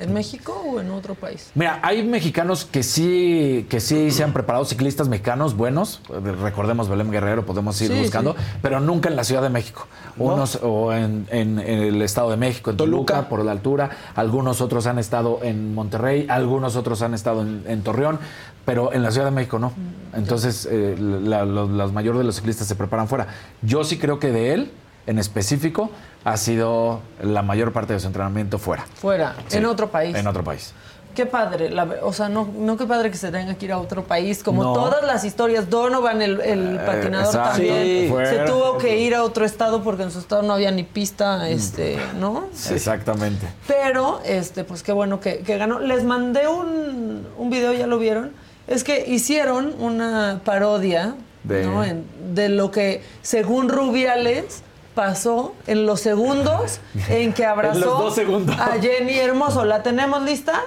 [0.00, 1.50] ¿En México o en otro país?
[1.54, 6.00] Mira, hay mexicanos que sí, que sí se han preparado, ciclistas mexicanos buenos.
[6.42, 8.38] Recordemos Belén Guerrero, podemos ir Sí, buscando, sí.
[8.62, 9.86] pero nunca en la Ciudad de México.
[10.16, 13.28] Unos o en, en- en el Estado de México, en Toluca, Toluca.
[13.28, 13.90] por la altura.
[14.14, 18.18] Algunos otros han estado en Monterrey, algunos otros han estado en, en Torreón,
[18.64, 19.72] pero en la Ciudad de México no.
[20.14, 23.26] Entonces, eh, la, los, los mayores de los ciclistas se preparan fuera.
[23.60, 24.70] Yo sí creo que de él,
[25.06, 25.90] en específico,
[26.24, 28.84] ha sido la mayor parte de su entrenamiento fuera.
[28.94, 30.14] Fuera, Sí, en otro país.
[30.16, 30.72] En otro país.
[31.14, 33.78] Qué padre, la o sea, no, no qué padre que se tenga que ir a
[33.78, 34.72] otro país, como No.
[34.74, 35.68] todas las historias.
[35.68, 38.14] Donovan, el, el patinador también, Sí.
[38.26, 41.48] se tuvo que ir a otro estado porque en su estado no había ni pista,
[41.48, 42.44] este, ¿no?
[42.70, 43.48] Exactamente.
[43.66, 45.80] Pero, este, pues qué bueno que, que ganó.
[45.80, 48.30] Les mandé un, un video, ¿ya lo vieron?
[48.68, 51.82] Es que hicieron una parodia De- ¿no?
[51.82, 54.62] En- de lo que, según Rubiales,
[54.94, 59.64] pasó en los segundos en que abrazó En a Jenny Hermoso.
[59.64, 60.62] ¿La tenemos lista?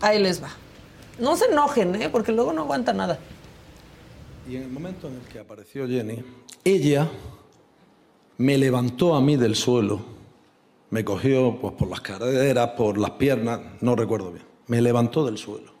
[0.00, 0.50] Ahí les va.
[1.18, 2.08] No se enojen, ¿eh?
[2.08, 3.18] Porque luego no aguanta nada.
[4.48, 6.22] Y en el momento en el que apareció Jenny,
[6.64, 7.08] ella
[8.38, 10.00] me levantó a mí del suelo.
[10.90, 14.44] Me cogió pues, por las caderas, por las piernas, no recuerdo bien.
[14.68, 15.72] Me levantó del suelo,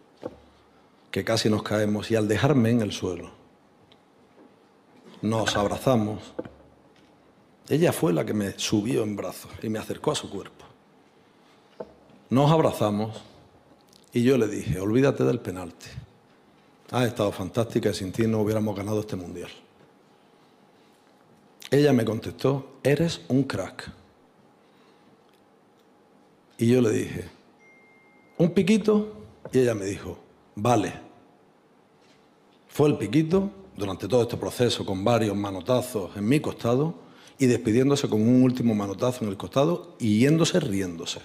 [1.10, 2.10] que casi nos caemos.
[2.10, 3.30] Y al dejarme en el suelo,
[5.22, 6.34] nos abrazamos.
[7.68, 10.64] Ella fue la que me subió en brazos y me acercó a su cuerpo.
[12.30, 13.22] Nos abrazamos
[14.12, 15.88] y yo le dije, olvídate del penalti.
[16.92, 19.50] Ha estado fantástica y sin ti no hubiéramos ganado este mundial.
[21.70, 23.90] Ella me contestó, eres un crack.
[26.58, 27.28] Y yo le dije,
[28.38, 29.12] ¿un piquito?
[29.52, 30.16] Y ella me dijo,
[30.54, 30.92] vale.
[32.68, 37.05] Fue el piquito durante todo este proceso con varios manotazos en mi costado
[37.38, 41.20] y despidiéndose con un último manotazo en el costado y yéndose riéndose.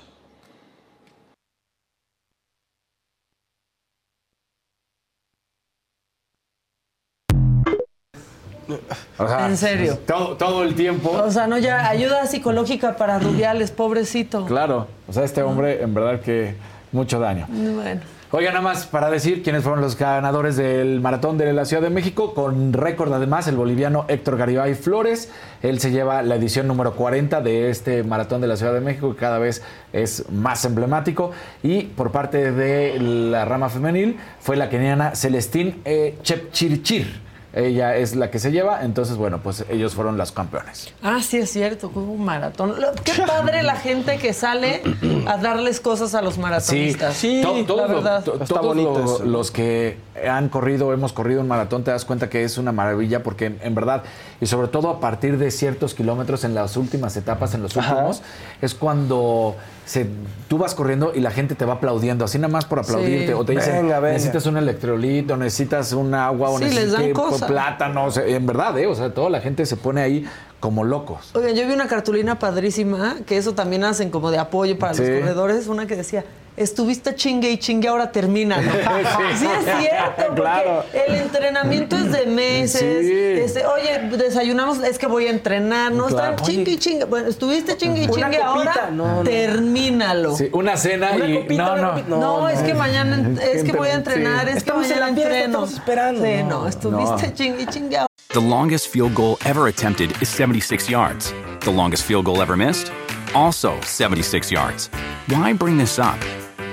[9.18, 10.00] O sea, En serio.
[10.08, 11.12] Todo, todo el tiempo.
[11.12, 14.46] O sea, no ya ayuda psicológica para Rubiales, pobrecito.
[14.46, 14.88] Claro.
[15.08, 16.56] O sea, este hombre, en verdad que
[16.92, 17.48] mucho daño.
[17.50, 18.02] Bueno.
[18.34, 21.90] Oiga, nada más para decir quiénes fueron los ganadores del maratón de la Ciudad de
[21.90, 25.30] México, con récord además el boliviano Héctor Garibay Flores.
[25.62, 29.12] Él se lleva la edición número 40 de este maratón de la Ciudad de México,
[29.12, 31.32] que cada vez es más emblemático.
[31.62, 37.31] Y por parte de la rama femenil fue la keniana Celestín eh, Chepchirchir.
[37.54, 40.94] Ella es la que se lleva, entonces bueno, pues ellos fueron los campeones.
[41.04, 42.76] Ah, sí es cierto, hubo un maratón.
[43.04, 44.82] Qué padre la gente que sale
[45.28, 47.22] a darles cosas a los maratonistas.
[47.22, 48.24] To- todos, la verdad.
[48.24, 52.44] to- todos lo- los que han corrido, hemos corrido un maratón, te das cuenta que
[52.44, 54.04] es una maravilla porque en, en verdad,
[54.42, 58.22] y sobre todo a partir de ciertos kilómetros en las últimas etapas, en los últimos,
[58.62, 59.56] es cuando
[59.86, 60.08] se,
[60.50, 63.34] tú vas corriendo y la gente te va aplaudiendo, así nada más por aplaudirte, Sí.
[63.34, 64.14] o te dicen, Venga, venga.
[64.14, 68.88] necesitas un electrolito, necesitas un agua, o Sí, les necesitas plátanos, en verdad, ¿eh?
[68.88, 70.28] o sea, toda la gente se pone ahí
[70.60, 71.32] como locos.
[71.34, 75.02] Oigan, yo vi una cartulina padrísima, que eso también hacen como de apoyo para Sí.
[75.04, 76.24] los corredores, una que decía,
[76.58, 78.58] estuviste chingue y chingue, ahora termina.
[78.62, 78.72] ¿no?
[79.38, 79.46] sí.
[79.46, 80.86] es cierto, porque Claro.
[80.94, 83.06] el entrenamiento es de meses.
[83.06, 83.42] Sí.
[83.44, 86.32] Este, oye, desayunamos, es que voy a entrenar, no Claro.
[86.36, 87.06] están chingue y chingue.
[87.06, 89.24] Bueno, estuviste chingue y chingue, ahora no, no.
[89.24, 90.36] termínalo.
[90.36, 94.48] Sí, una cena y no, no, No, es que mañana, es que voy a entrenar,
[94.48, 95.46] es que Estamos en mañana la fiesta, entreno.
[95.66, 96.24] estamos esperando.
[96.24, 97.34] Sí, No, no, estuviste no.
[97.34, 97.98] chingue y chingue.
[97.98, 98.08] ahora.
[98.34, 101.34] The longest field goal ever attempted is 76 yards.
[101.62, 102.92] The longest field goal ever missed?
[103.34, 104.90] Also 76 yards.
[105.28, 106.16] Why bring this up?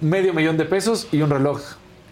[0.00, 1.60] Medio millón de pesos y un reloj.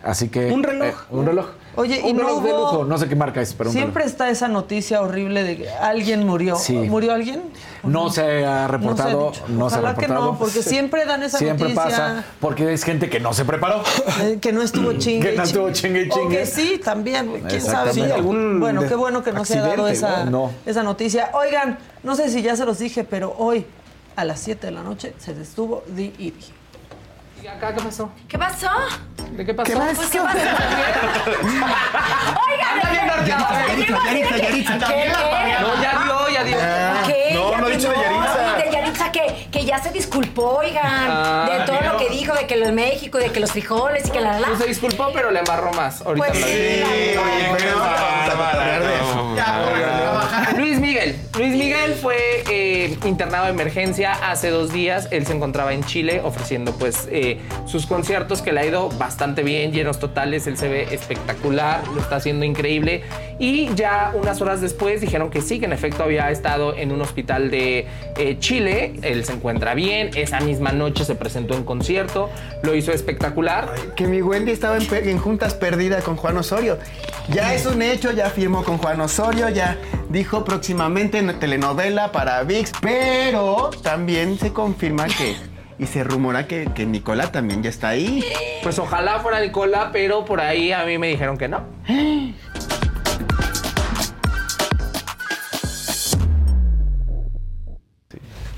[0.03, 0.51] Así que.
[0.51, 0.89] ¿Un reloj?
[0.89, 1.47] eh, un reloj.
[1.77, 2.85] Oye, y un no reloj de hubo- lujo.
[2.85, 6.27] No sé qué marca es, pero un Siempre está esa noticia horrible de que alguien
[6.27, 6.57] murió.
[6.57, 6.75] Sí.
[6.75, 7.45] ¿Murió alguien?
[7.85, 9.33] No se ha reportado.
[9.49, 10.33] No se, ha Ojalá que reportado.
[10.33, 11.85] no, porque siempre dan esa Siempre noticia.
[11.85, 12.25] pasa.
[12.41, 13.83] Porque es gente que no se preparó.
[14.23, 15.31] Eh, que no estuvo chingue.
[15.31, 16.39] Que no y estuvo chingue y O chingue.
[16.39, 17.45] que sí, también.
[17.49, 17.93] ¿Quién sabe?
[17.95, 20.51] Sí, algún bueno, de- qué bueno que no se ha dado esa, ¿no?
[20.67, 21.31] esa noticia.
[21.33, 23.65] Oigan, no sé si ya se los dije, pero hoy
[24.17, 26.13] a las 7 de la noche se detuvo Di
[27.43, 27.47] y.
[27.48, 28.10] ¿Acá qué pasó?
[28.28, 28.69] ¿Qué pasó?
[29.32, 29.70] ¿De qué pasó?
[29.73, 29.94] ¿Qué pasó?
[29.97, 30.39] Pues, ¿qué pasó?
[32.47, 33.66] Oigan, Anda bien nerviosa.
[33.69, 34.78] Yaritza, Yaritza, Yaritza.
[34.86, 35.12] ¿Qué?
[35.60, 36.56] No, ya dio, ya dio.
[37.06, 37.31] ¿Qué?
[37.35, 37.97] No, Ya no he dicho de.
[37.97, 38.56] Yaritza.
[38.56, 39.48] ¿De Yaritza qué?
[39.73, 43.16] Ya se disculpó, oigan, Ah, de todo lo que dijo, de que lo de México,
[43.16, 44.49] de que los frijoles y que la la.
[44.49, 46.03] Pues se disculpó, pero le embarró más.
[46.03, 46.82] Ahorita Pues sí,
[50.59, 51.16] Luis Miguel.
[51.39, 55.09] Luis Miguel fue eh, internado de emergencia hace dos días.
[55.11, 59.43] Él se encontraba en Chile ofreciendo pues eh, sus conciertos que le ha ido bastante
[59.43, 60.47] bien, llenos totales.
[60.47, 63.05] Él se ve espectacular, lo está haciendo increíble.
[63.39, 67.01] Y ya unas horas después dijeron que sí, que en efecto había estado en un
[67.01, 67.86] hospital de
[68.19, 68.94] eh, Chile.
[69.03, 70.10] Él se encuentra bien.
[70.14, 72.28] Esa misma noche se presentó en concierto.
[72.62, 73.72] Lo hizo espectacular.
[73.97, 76.78] Que mi Wendy estaba en, juntas perdidas con Juan Osorio.
[77.28, 79.78] Ya es un hecho, ya firmó con Juan Osorio, ya
[80.09, 85.36] dijo próximamente en telenovela para VIX, pero también se confirma que
[85.78, 88.24] y se rumora que, que Nicola también ya está ahí.
[88.62, 91.64] Pues ojalá fuera Nicola, pero por ahí a mí me dijeron que no.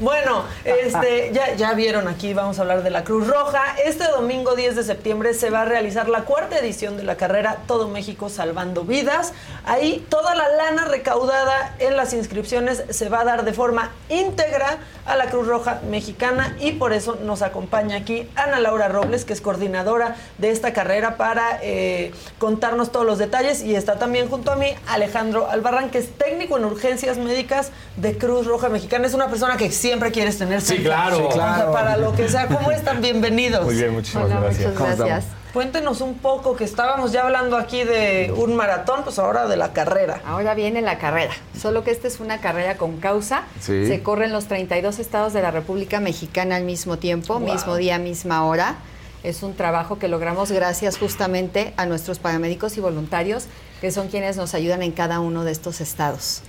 [0.04, 3.74] Bueno, este, ya, ya vieron aquí, vamos a hablar de la Cruz Roja.
[3.86, 7.62] Este domingo 10 de septiembre se va a realizar la cuarta edición de la carrera
[7.66, 9.32] Todo México Salvando Vidas.
[9.64, 14.76] Ahí toda la lana recaudada en las inscripciones se va a dar de forma íntegra
[15.06, 19.32] a la Cruz Roja Mexicana y por eso nos acompaña aquí Ana Laura Robles, que
[19.32, 24.52] es coordinadora de esta carrera para eh, contarnos todos los detalles y está también junto
[24.52, 29.06] a mí Alejandro Albarrán, que es técnico en urgencias médicas de Cruz Roja Mexicana.
[29.06, 31.16] Es una persona que siempre quieres tener Sí, claro.
[31.16, 31.72] Sí, O sea, claro.
[31.72, 32.46] para lo que sea.
[32.46, 33.00] ¿Cómo están?
[33.00, 33.64] Bienvenidos.
[33.64, 34.72] Muy bien, muchísimas Hola, gracias.
[34.72, 35.24] muchas ¿Cómo gracias.
[35.52, 39.72] Cuéntenos un poco, que estábamos ya hablando aquí de un maratón, pues ahora de la
[39.72, 40.20] carrera.
[40.26, 43.44] Ahora viene la carrera, solo que esta es una carrera con causa.
[43.60, 43.86] Sí.
[43.86, 47.52] Se corre en los 32 estados de la República Mexicana al mismo tiempo, Wow.
[47.52, 48.74] mismo día, misma hora.
[49.22, 53.44] Es un trabajo que logramos gracias justamente a nuestros paramédicos y voluntarios,
[53.80, 56.42] que son quienes nos ayudan en cada uno de estos estados.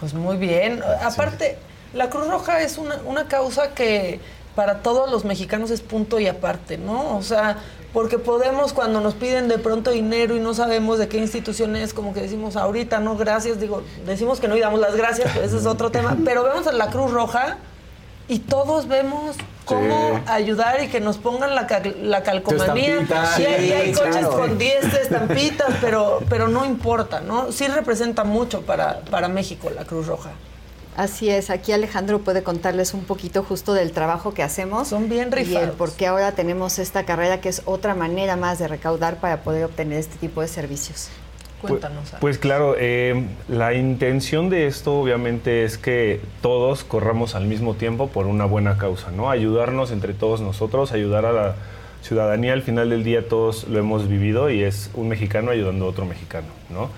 [0.00, 0.82] Pues muy bien.
[1.04, 1.56] Aparte,
[1.94, 4.20] la Cruz Roja es una, una causa que
[4.54, 7.16] para todos los mexicanos es punto y aparte, ¿no?
[7.16, 7.58] O sea,
[7.92, 11.94] porque podemos cuando nos piden de pronto dinero y no sabemos de qué institución es,
[11.94, 15.44] como que decimos ahorita, no, gracias, digo, decimos que no y damos las gracias, pero
[15.46, 17.58] ese es otro tema, pero vemos a la Cruz Roja
[18.28, 20.22] y todos vemos cómo Sí.
[20.26, 23.00] ayudar y que nos pongan la, cal- la calcomanía.
[23.00, 23.40] estampita.
[23.40, 24.30] Y hay, y hay Sí, coches claro.
[24.36, 27.50] con 10 estampitas, pero, pero no importa, ¿no?
[27.52, 30.30] Sí representa mucho para, para México la Cruz Roja.
[31.00, 34.88] Así es, aquí Alejandro puede contarles un poquito justo del trabajo que hacemos.
[34.88, 35.74] Son bien Y el rifados.
[35.76, 39.64] por qué ahora tenemos esta carrera que es otra manera más de recaudar para poder
[39.64, 41.08] obtener este tipo de servicios.
[41.62, 42.12] Cuéntanos.
[42.20, 48.08] Pues claro, eh, la intención de esto obviamente es que todos corramos al mismo tiempo
[48.08, 49.30] por una buena causa, ¿no?
[49.30, 51.54] Ayudarnos entre todos nosotros, ayudar a la
[52.02, 52.52] ciudadanía.
[52.52, 56.04] Al final del día todos lo hemos vivido y es un mexicano ayudando a otro
[56.04, 56.90] mexicano, ¿no?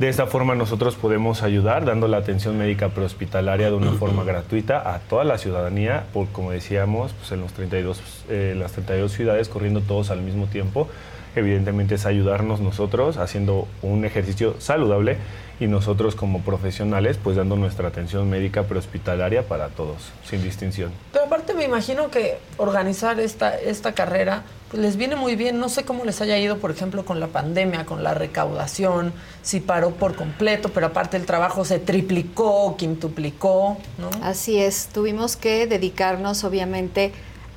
[0.00, 4.94] De esta forma nosotros podemos ayudar dando la atención médica prehospitalaria de una forma gratuita
[4.94, 8.00] a toda la ciudadanía, por como decíamos, pues en los 32,
[8.30, 10.88] eh, las 32 ciudades corriendo todos al mismo tiempo.
[11.36, 15.18] Evidentemente es ayudarnos nosotros haciendo un ejercicio saludable
[15.60, 20.92] y nosotros como profesionales pues dando nuestra atención médica prehospitalaria para todos, sin distinción.
[21.12, 25.58] Pero aparte me imagino que organizar esta, esta carrera les viene muy bien.
[25.58, 29.60] No sé cómo les haya ido, por ejemplo, con la pandemia, con la recaudación, si
[29.60, 34.10] paró por completo, pero aparte el trabajo se triplicó, quintuplicó, ¿no?
[34.22, 37.12] Así es, tuvimos que dedicarnos obviamente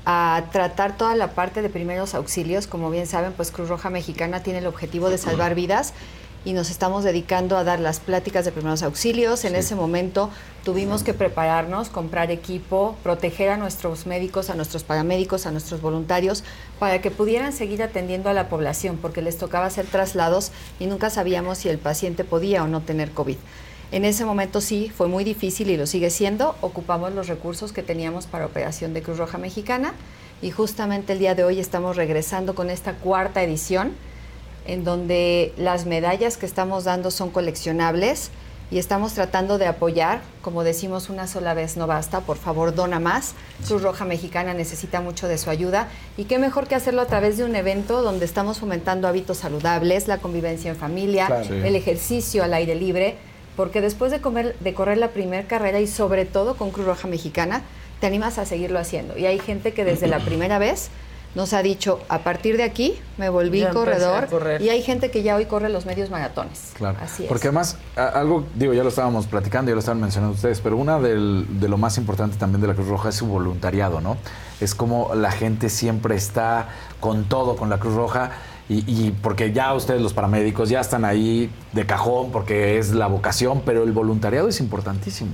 [0.06, 2.68] a tratar toda la parte de primeros auxilios.
[2.68, 5.94] Como bien saben, pues Cruz Roja Mexicana tiene el objetivo de salvar vidas
[6.46, 9.46] y nos estamos dedicando a dar las pláticas de primeros auxilios.
[9.46, 10.30] En ese momento
[10.64, 16.44] tuvimos que prepararnos, comprar equipo, proteger a nuestros médicos, a nuestros paramédicos, a nuestros voluntarios,
[16.80, 21.10] para que pudieran seguir atendiendo a la población, porque les tocaba hacer traslados y nunca
[21.10, 23.38] sabíamos si el paciente podía o no tener COVID.
[23.92, 26.56] En ese momento sí, fue muy difícil y lo sigue siendo.
[26.62, 29.94] Ocupamos los recursos que teníamos para operación de Cruz Roja Mexicana
[30.42, 33.94] y justamente el día de hoy estamos regresando con esta cuarta edición
[34.66, 38.30] en donde las medallas que estamos dando son coleccionables
[38.72, 43.00] y estamos tratando de apoyar, como decimos una sola vez no basta, por favor dona
[43.00, 43.34] más.
[43.68, 47.38] Cruz Roja Mexicana necesita mucho de su ayuda y qué mejor que hacerlo a través
[47.38, 51.44] de un evento donde estamos fomentando hábitos saludables, la convivencia en familia, Claro.
[51.46, 51.54] Sí.
[51.54, 53.16] el ejercicio al aire libre,
[53.56, 57.08] porque después de, comer- de correr la primera carrera y sobre todo con Cruz Roja
[57.08, 57.62] Mexicana,
[58.00, 59.18] te animas a seguirlo haciendo.
[59.20, 60.90] Y hay gente que desde la primera vez
[61.36, 64.28] nos ha dicho, a partir de aquí me volví Ya corredor
[64.62, 66.72] y hay gente que ya hoy corre los medios maratones.
[66.76, 66.98] Claro.
[67.02, 67.30] Así es.
[67.30, 71.00] Porque además, algo, digo, ya lo estábamos platicando, ya lo estaban mencionando ustedes, pero una
[71.00, 74.18] del- de lo más importante también de la Cruz Roja es su voluntariado, ¿no?
[74.62, 76.70] Es como la gente siempre está
[77.00, 78.32] con todo con la Cruz Roja.
[78.70, 83.08] Y, y porque ya ustedes los paramédicos ya están ahí de cajón porque es la
[83.08, 85.32] vocación, pero el voluntariado es importantísimo.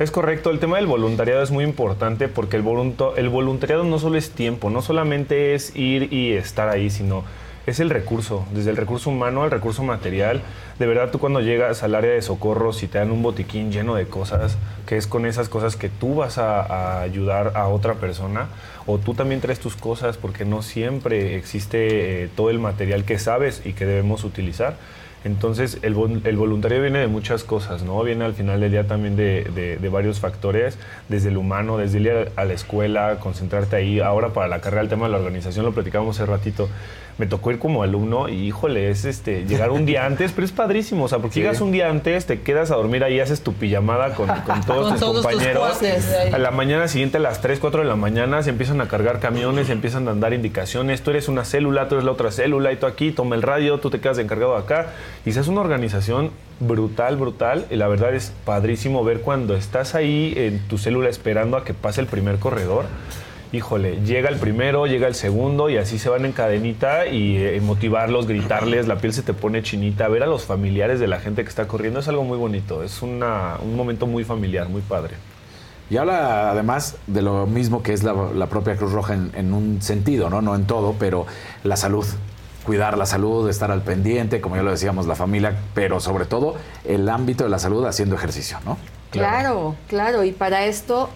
[0.00, 3.98] Es correcto, el tema del voluntariado es muy importante porque el, volunto- el voluntariado no
[3.98, 7.22] solo es tiempo, no solamente es ir y estar ahí, sino
[7.66, 10.40] es el recurso, desde el recurso humano al recurso material.
[10.78, 13.94] De verdad, tú cuando llegas al área de socorro, si te dan un botiquín lleno
[13.94, 14.56] de cosas,
[14.86, 18.46] que es con esas cosas que tú vas a, ayudar a otra persona,
[18.86, 23.18] o tú también traes tus cosas porque no siempre existe eh, todo el material que
[23.18, 24.76] sabes y que debemos utilizar.
[25.22, 25.94] Entonces, el,
[26.24, 28.02] el voluntario viene de muchas cosas, ¿no?
[28.02, 30.78] Viene al final del día también de, de- de varios factores,
[31.10, 34.00] desde el humano, desde ir a, a la escuela, concentrarte ahí.
[34.00, 36.68] Ahora para la carrera, el tema de la organización, lo platicábamos hace ratito.
[37.18, 40.52] Me tocó ir como alumno y, híjole, es este, llegar un día antes, pero es
[40.52, 41.40] padrísimo, o sea, porque Sí.
[41.40, 44.82] llegas un día antes, te quedas a dormir ahí, haces tu pijamada con, con todos
[44.84, 45.78] Con tus todos compañeros.
[46.32, 49.20] a la mañana siguiente, a las 3, 4 de la mañana, se empiezan a cargar
[49.20, 51.02] camiones, se empiezan a dar indicaciones.
[51.02, 53.78] Tú eres una célula, tú eres la otra célula, y tú aquí, toma el radio,
[53.80, 54.86] tú te quedas encargado acá.
[55.26, 56.30] Y se hace una organización
[56.60, 57.66] brutal, brutal.
[57.70, 61.74] Y la verdad es padrísimo ver cuando estás ahí en tu célula esperando a que
[61.74, 62.86] pase el primer corredor.
[63.52, 67.60] Híjole, llega el primero, llega el segundo y así se van en cadenita y eh,
[67.60, 71.42] motivarlos, gritarles, la piel se te pone chinita, ver a los familiares de la gente
[71.42, 75.16] que está corriendo es algo muy bonito, es una- un momento muy familiar, muy padre.
[75.90, 79.52] Y habla además de lo mismo que es la, la propia Cruz Roja en, en
[79.52, 80.40] un sentido, ¿no?
[80.40, 81.26] No en todo, pero
[81.64, 82.06] la salud.
[82.64, 86.54] Cuidar la salud, estar al pendiente, como ya lo decíamos, la familia, pero sobre todo
[86.84, 88.76] el ámbito de la salud haciendo ejercicio, ¿no?
[89.10, 91.10] Claro, claro, y para esto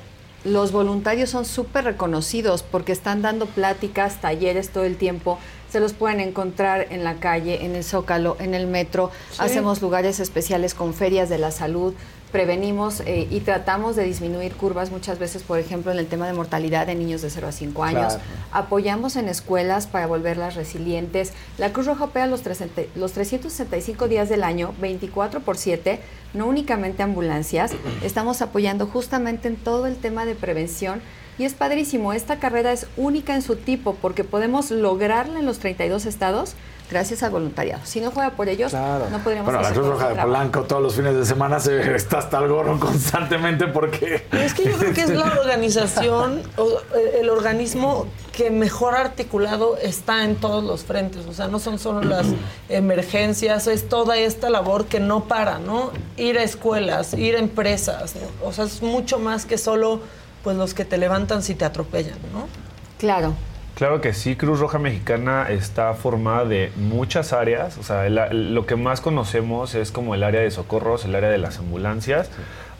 [0.45, 5.39] los voluntarios son súper reconocidos porque están dando pláticas, talleres todo el tiempo,
[5.71, 9.39] se los pueden encontrar en la calle, en el zócalo, en el metro, Sí.
[9.41, 11.95] hacemos lugares especiales con ferias de la salud,
[12.35, 16.33] prevenimos eh, y tratamos de disminuir curvas muchas veces, por ejemplo, en el tema de
[16.33, 18.15] mortalidad de niños de 0 a 5 años.
[18.15, 18.23] Claro.
[18.51, 21.33] Apoyamos en escuelas para volverlas resilientes.
[21.59, 26.01] La Cruz Roja opera los, 300 los 365 días del año, 24 por 7,
[26.33, 27.71] no únicamente ambulancias.
[28.03, 31.03] Estamos apoyando justamente en todo el tema de prevención.
[31.39, 35.61] Y es padrísimo, esta carrera es única en su tipo porque podemos lograrla en los
[35.61, 36.57] 32 estados
[36.95, 37.83] gracias al voluntariado.
[37.85, 40.29] Si no fuera por ellos, no podríamos Bueno, la Cruz Roja de este trabajo.
[40.29, 44.27] Polanco todos los fines de semana se está hasta el gorro constantemente porque...
[44.31, 49.77] Es que yo creo que es la organización, o, eh, el organismo que mejor articulado
[49.77, 51.27] está en todos los frentes.
[51.27, 52.29] O sea, no son solo las
[52.69, 55.91] emergencias, es toda esta labor que no para, ¿no?
[56.17, 58.15] Ir a escuelas, ir a empresas.
[58.15, 58.49] ¿no?
[58.49, 60.01] O sea, es mucho más que solo
[60.45, 62.47] pues los que te levantan si te atropellan, ¿no?
[62.99, 63.35] Claro.
[63.75, 67.77] Claro que sí, Cruz Roja Mexicana está formada de muchas áreas.
[67.79, 71.39] O sea, lo que más conocemos es como el área de socorros, el área de
[71.39, 72.31] las ambulancias,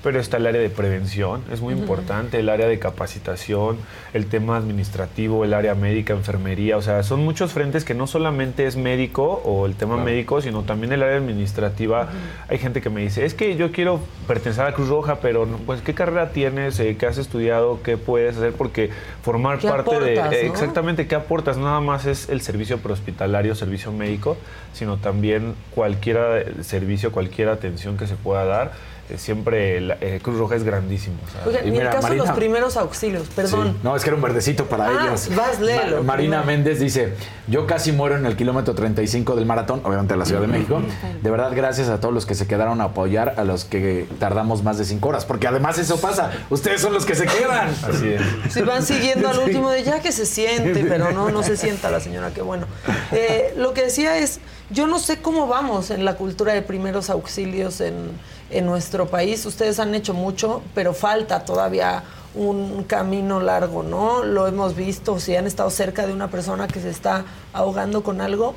[0.05, 3.79] pero está el área de prevención, es muy importante, el área de capacitación,
[4.13, 6.77] el tema administrativo, el área médica, enfermería.
[6.77, 10.63] O sea, son muchos frentes que no solamente es médico o el tema médico, sino
[10.63, 12.11] también el área administrativa.
[12.49, 13.99] Hay gente que me dice, es que yo quiero
[14.29, 16.79] pertenecer a Cruz Roja, pero no, pues ¿qué carrera tienes?
[16.81, 17.81] Eh, ¿Qué has estudiado?
[17.83, 18.53] ¿Qué puedes hacer?
[18.53, 18.91] Porque
[19.23, 20.21] formar ¿Qué parte de...
[20.21, 20.53] aportas, eh, no?
[20.53, 21.57] Exactamente, ¿qué aportas?
[21.57, 24.37] Nada más es el servicio prehospitalario, servicio médico,
[24.75, 28.94] sino también cualquier eh, servicio, cualquier atención que se pueda dar.
[29.11, 31.17] Eh, siempre la- eh, Cruz Roja es grandísimo.
[31.27, 31.43] o sea.
[31.47, 33.73] Oigan, y, el caso de los primeros auxilios, perdón.
[33.75, 33.81] Sí.
[33.83, 35.29] No, es que era un verdecito para Ah, ellos.
[35.37, 36.45] vas, léelo, Marina primero.
[36.47, 37.13] Méndez dice,
[37.47, 40.81] yo casi muero en el kilómetro 35 del maratón, obviamente de la Ciudad de México.
[41.23, 44.63] De verdad, gracias a todos los que se quedaron a apoyar, a los que tardamos
[44.63, 47.69] más de cinco horas, porque además eso pasa, ustedes son los que se quedan.
[47.87, 48.23] Así es.
[48.55, 51.91] Si van siguiendo al último de ya que se siente, pero no, no se sienta
[51.91, 52.67] la señora, qué bueno.
[53.13, 54.41] Eh, lo que decía es,
[54.71, 58.13] yo no sé cómo vamos en la cultura de primeros auxilios en,
[58.55, 59.45] en nuestro país.
[59.47, 62.03] Ustedes han hecho mucho, pero falta todavía
[62.35, 64.25] un camino largo, ¿no?
[64.25, 68.21] Lo hemos visto, si han estado cerca de una persona que se está ahogando con
[68.21, 68.55] algo,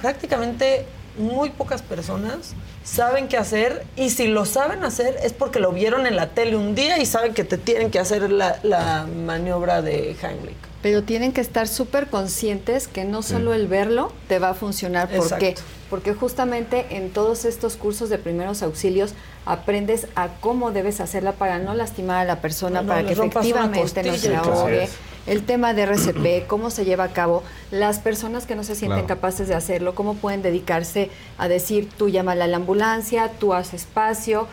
[0.00, 0.86] prácticamente
[1.18, 2.54] muy pocas personas
[2.84, 6.56] saben qué hacer y si lo saben hacer es porque lo vieron en la tele
[6.56, 10.56] un día y saben que te tienen que hacer la, la maniobra de Heimlich.
[10.80, 15.08] Pero tienen que estar súper conscientes que no solo el verlo te va a funcionar.
[15.08, 15.48] ¿Por qué?
[15.48, 15.77] Exacto.
[15.90, 19.14] Porque justamente en todos estos cursos de primeros auxilios
[19.46, 24.02] aprendes a cómo debes hacerla para no lastimar a la persona, No, para que efectivamente
[24.02, 24.88] no se ahogue.
[25.26, 29.00] El tema de RCP, cómo se lleva a cabo, las personas que no se sienten
[29.04, 29.20] Claro.
[29.20, 33.74] capaces de hacerlo, cómo pueden dedicarse a decir, tú llámala a la ambulancia, tú haz
[33.74, 34.46] espacio,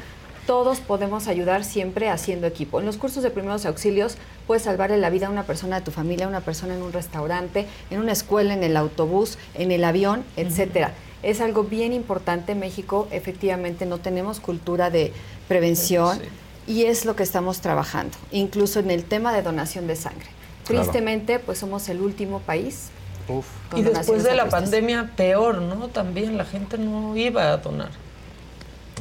[0.45, 2.79] todos podemos ayudar siempre haciendo equipo.
[2.79, 4.17] En los cursos de primeros auxilios
[4.47, 6.93] puedes salvarle la vida a una persona de tu familia, a una persona en un
[6.93, 10.93] restaurante, en una escuela, en el autobús, en el avión, etcétera.
[11.23, 12.51] Es algo bien importante.
[12.51, 15.11] En México, efectivamente, no tenemos cultura de
[15.47, 16.19] prevención
[16.67, 20.27] y es lo que estamos trabajando, incluso en el tema de donación de sangre.
[20.65, 20.83] Claro.
[20.83, 22.89] Tristemente, pues somos el último país.
[23.27, 23.43] con
[23.79, 25.87] Y después de la pandemia, peor, ¿no?
[25.87, 27.89] También la gente no iba a donar.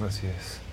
[0.07, 0.64] Así es.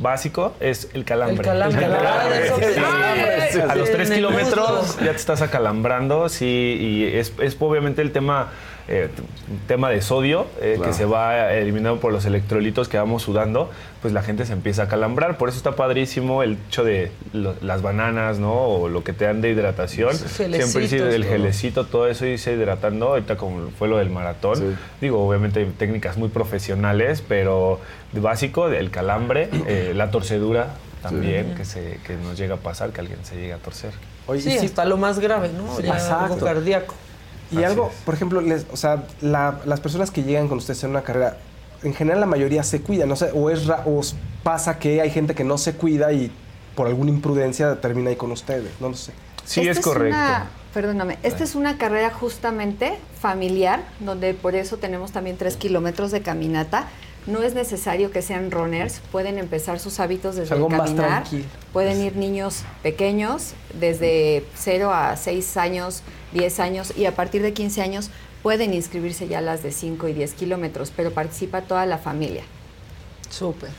[0.01, 1.37] básico es el calambre.
[1.39, 1.85] El calambre.
[1.87, 2.23] El Ah,
[3.53, 3.61] Sí.
[3.61, 8.13] Ah, A los tres kilómetros ya te estás acalambrando, sí, y es, es obviamente el
[8.13, 8.49] tema,
[8.89, 9.09] eh,
[9.67, 10.91] tema de sodio eh, Claro.
[10.91, 14.83] que se va eliminando por los electrolitos que vamos sudando, pues la gente se empieza
[14.83, 15.39] a acalambrar.
[15.39, 18.53] Por eso está padrísimo el hecho de lo- las bananas, ¿no?
[18.55, 20.15] O lo que te dan de hidratación.
[20.15, 23.09] Siempre sí, el gelecito, todo eso irse hidratando.
[23.09, 24.77] Ahorita como fue lo del maratón.
[25.01, 27.81] Digo, obviamente hay técnicas muy profesionales, pero
[28.13, 30.69] básico, el calambre, eh, la torcedura
[31.03, 33.91] también, que, se, que nos llega a pasar, que alguien se llega a torcer.
[34.29, 35.77] Oye, Sí, sí- hasta lo más grave, ¿no?
[35.77, 36.95] Sí, Ya algo cardíaco.
[37.51, 40.91] Y algo, por ejemplo, les, o sea, la- las personas que llegan con ustedes en
[40.91, 41.39] una carrera,
[41.83, 44.01] en general la mayoría se cuidan, no sé, o es ra- o
[44.43, 46.31] pasa que hay gente que no se cuida y
[46.75, 49.13] por alguna imprudencia termina ahí con ustedes, no lo sé.
[49.45, 50.17] Sí, es correcto.
[50.17, 56.11] una- perdóname, esta es una carrera justamente familiar, donde por eso tenemos también tres kilómetros
[56.11, 56.89] de caminata.
[57.27, 61.09] No es necesario que sean runners, pueden empezar sus hábitos desde algo el más caminar.
[61.23, 61.45] tranquilo.
[61.73, 67.53] Pueden ir niños pequeños, desde 0 a 6 años, 10 años, y a partir de
[67.53, 68.11] 15 años
[68.43, 72.45] pueden inscribirse ya las de 5 y 10 kilómetros, pero participa toda la familia.
[73.29, 73.71] Súper.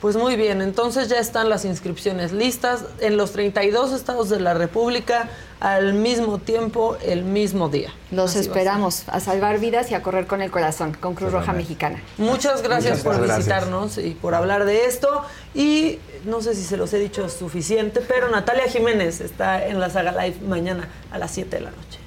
[0.00, 4.52] Pues muy bien, entonces ya están las inscripciones listas en los 32 estados de la
[4.52, 7.90] República al mismo tiempo, el mismo día.
[8.10, 11.32] Los Así a esperamos a salvar vidas y a correr con el corazón, con Cruz
[11.32, 12.02] Roja Mexicana.
[12.18, 13.38] Muchas gracias Muchas por gracias.
[13.38, 15.22] visitarnos y por hablar de esto.
[15.56, 19.88] Y no sé si se los he dicho suficiente, pero Natalia Jiménez está en la
[19.88, 21.98] saga live mañana a las 7 de la noche.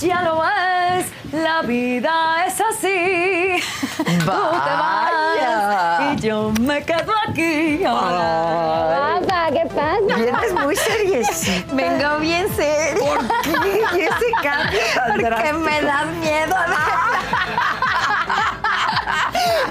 [0.00, 3.62] Ya lo ves, la vida es así.
[3.96, 7.80] Tú te vas y yo me quedo aquí.
[7.84, 9.98] Pasa, ¿qué pasa?
[10.16, 11.74] Vienes muy seriecita.
[11.74, 12.98] Vengo bien seria.
[12.98, 13.82] ¿Por qué?
[13.96, 15.58] ¿Y ese cambio tan Porque drástico?
[15.58, 16.56] me das miedo.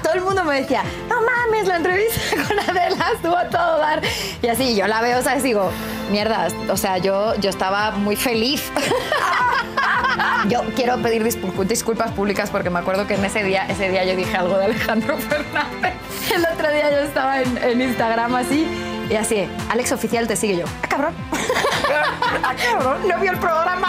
[0.02, 4.02] Todo el mundo me decía, no mames, la entrevista con Adela estuvo a todo dar.
[4.42, 5.42] Y así, yo la veo, ¿sabes?
[5.42, 5.70] Digo,
[6.10, 8.70] mierda, o sea, yo, yo estaba muy feliz.
[10.48, 14.14] Yo quiero pedir disculpas públicas porque me acuerdo que en ese día, ese día yo
[14.14, 15.94] dije algo de Alejandro Fernández.
[16.32, 20.64] El otro día yo estaba en Instagram así y así, Alex Oficial te sigue yo.
[20.82, 21.14] ¡Ah, cabrón!
[22.42, 23.08] ¡Ah, cabrón!
[23.08, 23.88] ¿No vio el programa?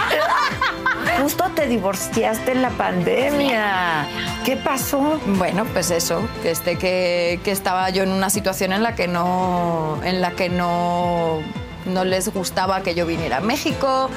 [1.22, 4.08] Justo te divorciaste en la pandemia.
[4.44, 5.20] ¿Qué pasó?
[5.26, 9.08] Bueno, pues eso, que, este, que, que estaba yo en una situación en la que
[9.08, 11.40] no, en la que no,
[11.86, 14.10] no les gustaba que yo viniera a México,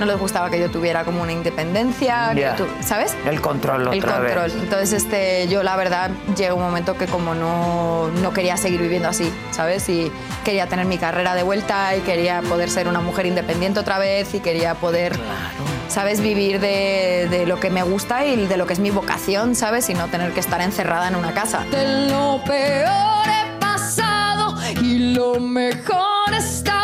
[0.00, 2.56] no les gustaba que yo tuviera como una independencia, que Ya.
[2.56, 3.14] tu- ¿sabes?
[3.26, 4.44] El control El otra control.
[4.44, 4.54] vez.
[4.54, 9.08] Entonces, este, yo la verdad llegó un momento que como no, no quería seguir viviendo
[9.08, 9.88] así, ¿sabes?
[9.88, 10.10] Y
[10.44, 14.32] quería tener mi carrera de vuelta y quería poder ser una mujer independiente otra vez
[14.34, 15.18] y quería poder,
[15.88, 16.20] ¿sabes?
[16.20, 19.88] Vivir de, de lo que me gusta y de lo que es mi vocación, ¿sabes?
[19.90, 21.64] Y no tener que estar encerrada en una casa.
[21.70, 26.79] De lo peor he pasado y lo mejor está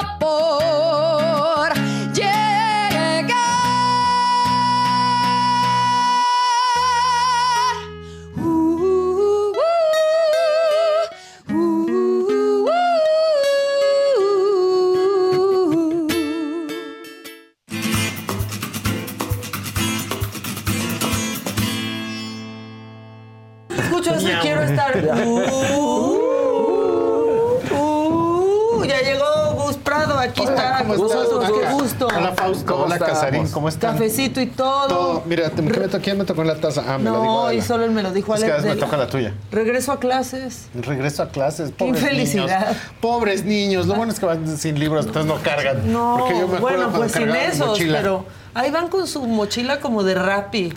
[32.47, 32.83] Fausto.
[32.85, 33.49] Hola, Casarín.
[33.49, 33.93] ¿Cómo estás?
[33.93, 34.87] Cafecito y todo.
[34.89, 35.23] Todo.
[35.27, 36.03] Mira, te, ¿qué me tocó?
[36.03, 36.83] ¿Quién me tocó en la taza?
[36.87, 38.65] Ah, me la dijo No, y solo él me lo dijo Es que a Alex.
[38.65, 39.35] veces me toca la tuya.
[39.51, 40.69] Regreso a clases.
[40.75, 41.71] Regreso a clases.
[41.71, 42.61] Qué Pobres infelicidad.
[42.69, 42.83] niños.
[43.01, 43.87] Pobres niños.
[43.87, 45.93] Lo bueno es que van sin libros, entonces no cargan.
[45.93, 47.99] No, Porque yo me acuerdo bueno, pues sin esos, mochila.
[47.99, 48.25] pero
[48.57, 50.73] ahí van con su mochila como de Rappi.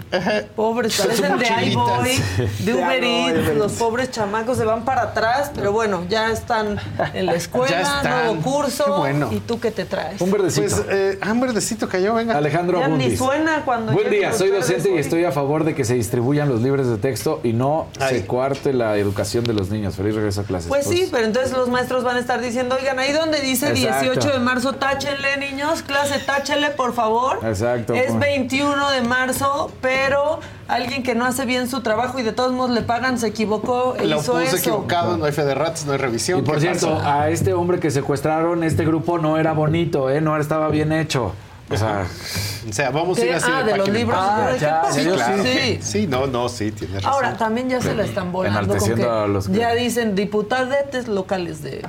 [0.56, 2.22] Pobres, parecen de iBoy,
[2.60, 3.56] de Uber Eats.
[3.58, 6.78] Los pobres chamacos se van para atrás, pero bueno, ya están
[7.14, 8.26] en la escuela, Ya están.
[8.26, 8.84] nuevo curso.
[8.86, 9.30] Qué bueno.
[9.32, 10.20] ¿Y tú qué te traes?
[10.22, 10.68] Un verdecito.
[10.68, 12.38] Pues, eh, ah, un verdecito cayó, venga.
[12.38, 13.18] Alejandro Ya ni Abundis.
[13.20, 16.62] suena cuando Buen día, soy docente y estoy a favor de que se distribuyan los
[16.62, 19.96] libros de texto y no se cuarte la educación de los niños.
[19.96, 20.68] Feliz regreso a clases.
[20.68, 24.12] Pues sí, pero entonces los maestros van a estar diciendo, oigan, ahí donde dice Exacto.
[24.12, 27.40] 18 de marzo, táchenle, niños, clase, táchenle, por favor.
[27.44, 27.69] Exacto.
[27.76, 28.20] Es pues.
[28.20, 32.72] 21 de marzo, pero alguien que no hace bien su trabajo y de todos modos
[32.72, 34.58] le pagan, se equivocó e Lo hizo puse eso.
[34.58, 36.40] equivocado, no hay fe de no hay revisión.
[36.40, 37.22] Y por ¿qué cierto, pasa?
[37.22, 40.22] a este hombre que secuestraron, este grupo no era bonito, ¿eh?
[40.22, 41.34] No estaba bien hecho.
[41.72, 42.08] O sea,
[42.68, 44.18] O sea, vamos a ir así Ah, de de los libros.
[44.20, 45.44] Ah, ya, sí, claro.
[45.44, 45.78] sí.
[45.82, 47.12] Sí, no, no, sí, tienes razón.
[47.14, 50.16] Ahora, también ya se la están volando con que Enalteciendo a los que- ya dicen
[50.16, 51.86] diputadetes locales de,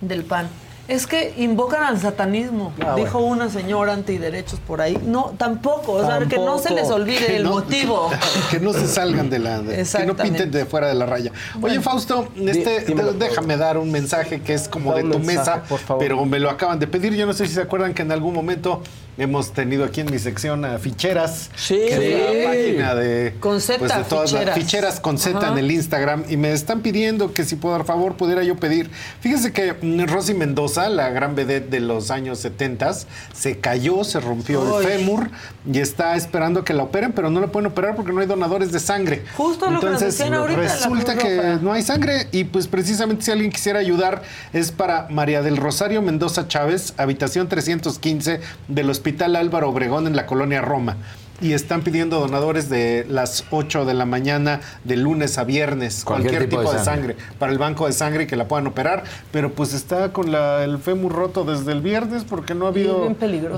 [0.00, 0.48] del PAN.
[0.90, 4.98] Es que invocan al satanismo, Ah, dijo una señora antiderechos por ahí.
[5.06, 8.10] No, tampoco, o sea, que no se les olvide Que el no- motivo.
[8.50, 9.60] Que no se salgan de la.
[9.60, 11.30] de- que no pinten de fuera de la raya.
[11.62, 11.80] Oye.
[11.80, 13.12] Fausto, este, dímelo.
[13.12, 16.02] déjame dar un mensaje que es como de tu mensaje, mesa, por favor.
[16.02, 17.14] pero me lo acaban de pedir.
[17.14, 18.82] Yo no sé si se acuerdan que en algún momento
[19.18, 21.50] hemos tenido aquí en mi sección a Ficheras.
[21.56, 21.74] Sí.
[21.74, 23.34] que es la página de.
[23.40, 24.58] Con Z, pues, de todas las Ficheras.
[24.58, 26.24] ficheras con Z en el Instagram.
[26.28, 28.90] Y me están pidiendo que si por favor pudiera yo pedir.
[29.20, 32.90] Fíjense que mm, Rosy Mendoza, la gran vedette de los años 70,
[33.32, 34.84] se cayó, se rompió Uy.
[34.84, 35.30] el fémur
[35.70, 38.72] y está esperando que la operen, pero no la pueden operar porque no hay donadores
[38.72, 39.24] de sangre.
[39.36, 43.50] Justo lo que nos ahorita, resulta que no hay sangre y pues precisamente si alguien
[43.50, 44.22] quisiera ayudar
[44.52, 50.26] es para María del Rosario Mendoza Chávez, habitación 315 del Hospital Álvaro Obregón en la
[50.26, 50.94] colonia Roma.
[51.40, 56.32] Y están pidiendo donadores de las 8 de la mañana de lunes a viernes, Cualquier
[56.32, 57.14] cualquier, tipo tipo, de de, sangre.
[57.14, 57.34] sangre.
[57.38, 60.62] para el banco de sangre y que la puedan operar, pero pues está con la-
[60.64, 63.08] el fémur roto desde el viernes porque no ha habido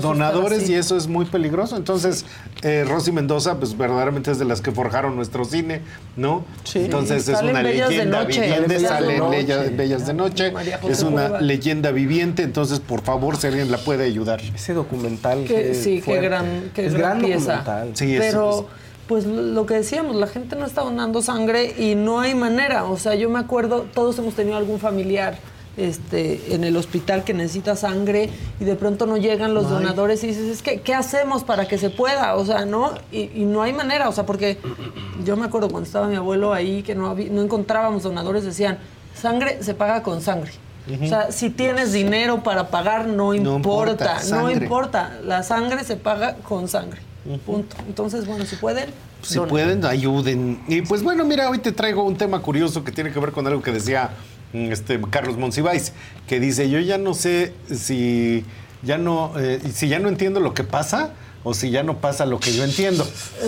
[0.01, 1.75] donadores y eso es muy peligroso.
[1.75, 2.25] Entonces,
[2.61, 5.81] eh, Rosy Mendoza, pues verdaderamente es de las que forjaron nuestro cine,
[6.15, 6.45] ¿no?
[6.63, 6.79] Sí.
[6.79, 8.41] Entonces es Salen una Bellas de leyenda Noche.
[8.41, 10.53] viviente, sale Bellas de Noche,
[10.89, 14.39] es una leyenda viviente, entonces por favor, si alguien la puede ayudar.
[14.55, 15.43] Ese documental.
[15.45, 17.39] Que- qué sí, qué gran, qué es gran gran pieza.
[17.57, 17.72] documental.
[17.93, 18.65] Sí, Pero, es-
[19.07, 22.85] pues lo que decíamos, la gente no está donando sangre y no hay manera.
[22.85, 25.37] O sea, yo me acuerdo, todos hemos tenido algún familiar
[25.75, 28.29] este, en el hospital que necesita sangre
[28.59, 31.77] y de pronto no llegan los donadores y dices, es que, ¿qué hacemos para que
[31.79, 32.35] se pueda?
[32.35, 32.91] O sea, ¿no?
[33.11, 34.59] Y, y no hay manera, o sea, porque
[35.25, 38.77] yo me acuerdo cuando estaba mi abuelo ahí que no, había- no encontrábamos donadores, decían,
[39.19, 40.51] sangre se paga con sangre.
[41.01, 43.59] O sea, si tienes dinero para pagar, no importa,
[43.93, 45.19] importa, no importa.
[45.25, 47.01] La sangre se paga con sangre.
[47.45, 47.77] Punto.
[47.87, 48.89] Entonces, bueno, si pueden.
[49.21, 49.49] Si donen.
[49.49, 50.61] pueden, ayuden.
[50.67, 53.47] Y pues bueno, mira, hoy te traigo un tema curioso que tiene que ver con
[53.47, 54.11] algo que decía
[54.51, 55.93] mm, este Carlos Monsiváis,
[56.27, 58.43] que dice, yo ya no sé si
[58.81, 61.11] ya no, eh, si ya no entiendo lo que pasa
[61.43, 63.07] o si ya no pasa lo que yo entiendo.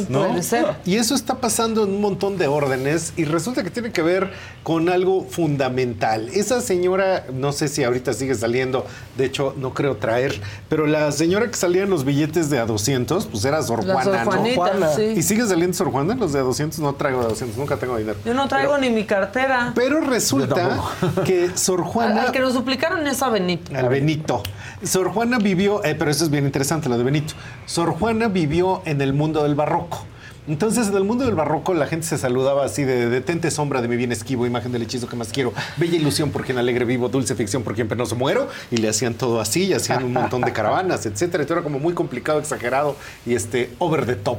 [0.10, 0.28] ¿no?
[0.28, 0.66] Puede ser.
[0.86, 4.32] Y eso está pasando en un montón de órdenes y resulta que tiene que ver
[4.64, 6.30] con algo fundamental.
[6.34, 8.86] Esa señora, no sé si ahorita sigue saliendo,
[9.18, 10.40] de hecho no creo traer,
[10.70, 13.94] pero la señora que salía en los billetes de a 200, pues era Sor La
[13.94, 14.56] Juana, Sor ¿no?
[14.56, 14.90] Juana.
[14.94, 15.14] sí.
[15.16, 16.16] ¿Y sigue saliendo Sor Juana?
[16.16, 18.18] Los de a 200 no traigo de a 200, nunca tengo dinero.
[18.26, 19.72] Yo no traigo ni mi cartera.
[19.76, 20.80] Pero resulta
[21.26, 22.22] que Sor Al, Juana...
[22.24, 23.76] al que nos suplicaron es a Benito.
[23.76, 24.42] Al Benito.
[24.86, 27.34] Sor Juana vivió, eh, pero eso es bien interesante lo de Benito.
[27.66, 30.06] Sor Juana vivió en el mundo del barroco.
[30.48, 33.88] Entonces, en el mundo del barroco, la gente se saludaba así de detente sombra de
[33.88, 37.10] mi bien esquivo, imagen del hechizo que más quiero, bella ilusión por quien alegre vivo,
[37.10, 40.42] dulce ficción por quien penoso muero, y le hacían todo así, y hacían un montón
[40.42, 41.42] de caravanas, etcétera.
[41.42, 42.96] Esto era como muy complicado, exagerado
[43.26, 44.38] y este over the top.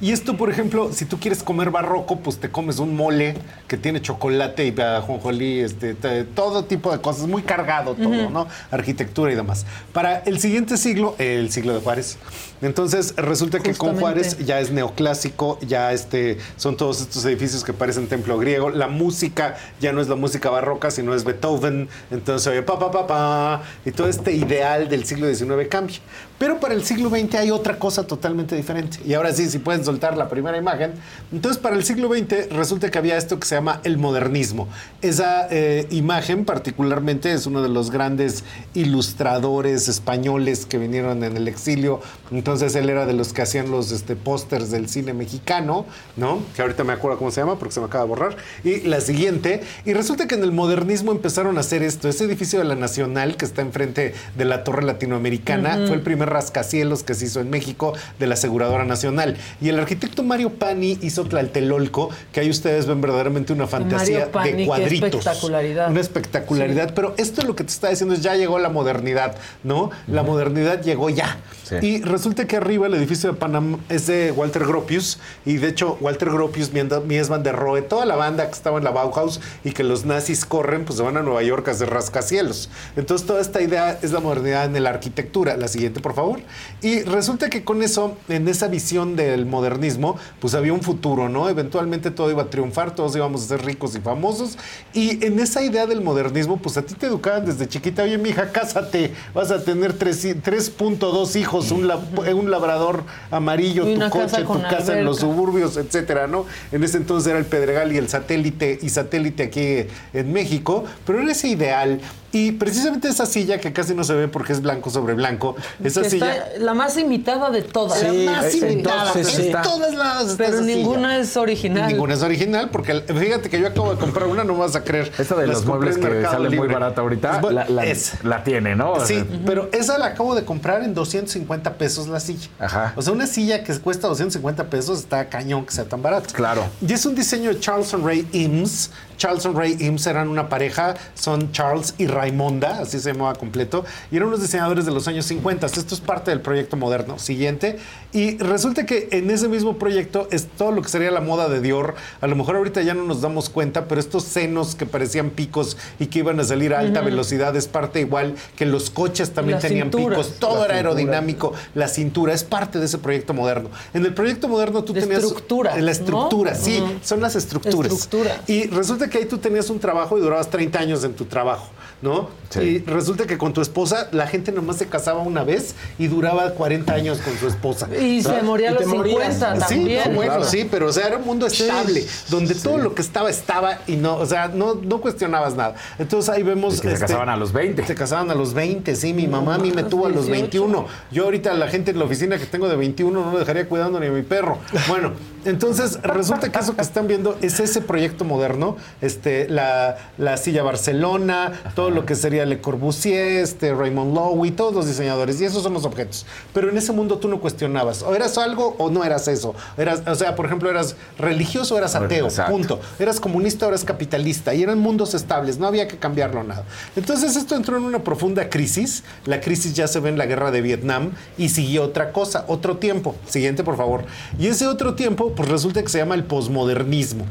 [0.00, 3.34] Y esto, por ejemplo, si tú quieres comer barroco, pues te comes un mole
[3.66, 8.46] que tiene chocolate y ajonjolí, este, te- todo tipo de cosas, muy cargado todo, ¿no?
[8.70, 9.66] Arquitectura y demás.
[9.92, 12.16] Para el siguiente siglo, el siglo de Juárez.
[12.62, 13.98] Entonces, resulta que con.
[13.98, 18.70] Juárez ya es neoclásico, ya este, son todos estos edificios que parecen templo griego.
[18.70, 21.88] La música ya no es la música barroca, sino es Beethoven.
[22.10, 23.62] Entonces oye pa, pa, pa, pa.
[23.84, 25.98] Y todo este ideal del siglo XIX cambia.
[26.38, 28.98] Pero para el siglo XX hay otra cosa totalmente diferente.
[29.04, 30.92] Y ahora sí, si pueden soltar la primera imagen.
[31.32, 34.68] Entonces, para el siglo XX resulta que había esto que se llama el modernismo.
[35.02, 38.44] Esa eh, imagen particularmente es uno de los grandes
[38.74, 42.00] ilustradores españoles que vinieron en el exilio.
[42.30, 46.40] Entonces, él era de los que hacían los este, pósters del cine mexicano, ¿no?
[46.56, 48.36] Que ahorita me acuerdo cómo se llama porque se me acaba de borrar.
[48.64, 49.62] Y la siguiente.
[49.84, 52.08] Y resulta que en el modernismo empezaron a hacer esto.
[52.08, 56.30] Ese edificio de la Nacional que está enfrente de la Torre Latinoamericana fue el primer
[56.30, 59.36] rascacielos que se hizo en México de la Aseguradora Nacional.
[59.60, 64.32] Y el arquitecto Mario Pani hizo Tlaltelolco, que ahí ustedes ven verdaderamente una fantasía Mario
[64.32, 65.26] Pani, de cuadritos.
[65.26, 65.90] espectacularidad.
[65.90, 66.94] Una espectacularidad.
[66.94, 69.90] Pero esto lo que te está diciendo es ya llegó la modernidad, ¿no?
[70.06, 71.38] La modernidad llegó ya.
[71.64, 71.76] Sí.
[71.82, 75.18] Y resulta que arriba el edificio de Panam es de Walter Gropius.
[75.44, 77.42] Y de hecho, Walter Gropius, Mies van
[77.88, 81.02] toda la banda que estaba en la Bauhaus y que los nazis corren, pues se
[81.02, 82.68] van a Nueva York a hacer rascacielos.
[82.96, 85.56] Entonces, toda esta idea es la modernidad en la arquitectura.
[85.56, 86.40] La siguiente, por favor.
[86.82, 91.48] Y resulta que con eso, en esa visión del modernismo, pues había un futuro, ¿no?
[91.48, 94.58] Eventualmente todo iba a triunfar, todos íbamos a ser ricos y famosos.
[94.92, 98.50] Y en esa idea del modernismo, pues a ti te educaban desde chiquita, oye, mija,
[98.52, 104.42] cásate, vas a tener tres- 3.2 hijos, un, lab- un labrador amarillo, Y tu coche,
[104.42, 106.46] tu casa en los los suburbios, etcétera, ¿no?
[106.70, 111.20] En ese entonces era el Pedregal y el satélite y satélite aquí en México, pero
[111.20, 112.00] era ese ideal
[112.32, 116.02] y precisamente esa silla que casi no se ve porque es blanco sobre blanco, esa
[116.02, 118.00] Que silla está la más imitada de todas.
[118.00, 119.06] Sí, la más eh, imitada.
[119.14, 120.34] entonces en todas las.
[120.36, 121.20] Pero esa ninguna silla.
[121.20, 121.88] es original.
[121.88, 125.10] Ninguna es original, porque fíjate que yo acabo de comprar una, no vas a creer.
[125.18, 128.22] Esta de Las los muebles que sale muy barata ahorita, la, la- es.
[128.24, 129.04] la tiene, ¿no?
[129.04, 132.48] Sí, pero esa la acabo de comprar en 250 pesos la silla.
[132.58, 132.92] Ajá.
[132.96, 136.28] O sea, una silla que cuesta 250 pesos está cañón que sea tan barato.
[136.34, 136.64] Claro.
[136.86, 138.90] Y es un diseño de Charles Ray Eames.
[139.18, 144.16] Charles Ray Eames eran una pareja, son Charles y Raimonda, así se llamaba completo, y
[144.16, 145.66] eran unos diseñadores de los años 50.
[145.66, 147.18] Esto es parte del proyecto moderno.
[147.18, 147.78] Siguiente.
[148.10, 151.60] Y resulta que en ese mismo proyecto es todo lo que sería la moda de
[151.60, 151.94] Dior.
[152.22, 155.76] A lo mejor ahorita ya no nos damos cuenta, pero estos senos que parecían picos
[155.98, 159.56] y que iban a salir a alta velocidad es parte igual que los coches también
[159.56, 160.26] Las tenían cinturas.
[160.26, 160.38] picos.
[160.40, 161.52] Todo La era aerodinámico.
[161.74, 163.68] La cintura es parte de ese proyecto moderno.
[163.92, 166.58] En el proyecto moderno tú De tenías estructuras, la estructura, ¿no?
[166.58, 167.92] sí, son las estructuras.
[167.92, 168.40] Estructuras.
[168.48, 171.68] Y resulta que ahí tú tenías un trabajo y durabas 30 años en tu trabajo,
[172.02, 172.30] ¿no?
[172.62, 176.50] Y resulta que con tu esposa la gente nomás se casaba una vez y duraba
[176.52, 177.88] 40 años con su esposa.
[178.00, 179.34] Y se moría a los te morías.
[179.34, 180.02] 50 Sí, también.
[180.10, 180.44] no, bueno, Claro.
[180.50, 183.96] sí, pero o sea, era un mundo estable, donde todo lo que estaba estaba y
[183.96, 185.74] no, o sea, no, no cuestionabas nada.
[185.98, 187.84] Entonces ahí vemos que se este, casaban a los 20.
[187.86, 190.40] Se casaban a los 20, sí, mi mamá a mí me tuvo a los 18.
[190.42, 190.86] 21.
[191.10, 194.00] Yo ahorita la gente en la oficina que tengo de 21 no lo dejaría cuidando
[194.00, 194.58] ni a mi perro.
[194.88, 195.12] Bueno,
[195.44, 200.62] entonces resulta que eso que están viendo es ese proyecto moderno, este, la, la silla
[200.62, 205.62] Barcelona, todo lo que sería Le Corbusier, este, Raymond Loewy, todos los diseñadores, y esos
[205.62, 206.26] son los objetos.
[206.52, 209.54] Pero en ese mundo tú no cuestionabas, o eras algo o no eras eso.
[209.76, 212.52] Eras, o sea, por ejemplo, eras religioso o eras ateo, Exacto.
[212.52, 212.80] punto.
[212.98, 216.64] Eras comunista o eras capitalista, y eran mundos estables, no había que cambiarlo nada.
[216.96, 220.50] Entonces esto entró en una profunda crisis, la crisis ya se ve en la guerra
[220.50, 223.14] de Vietnam, y siguió otra cosa, otro tiempo.
[223.28, 224.04] Siguiente, por favor.
[224.38, 227.24] Y ese otro tiempo, pues resulta que se llama el posmodernismo.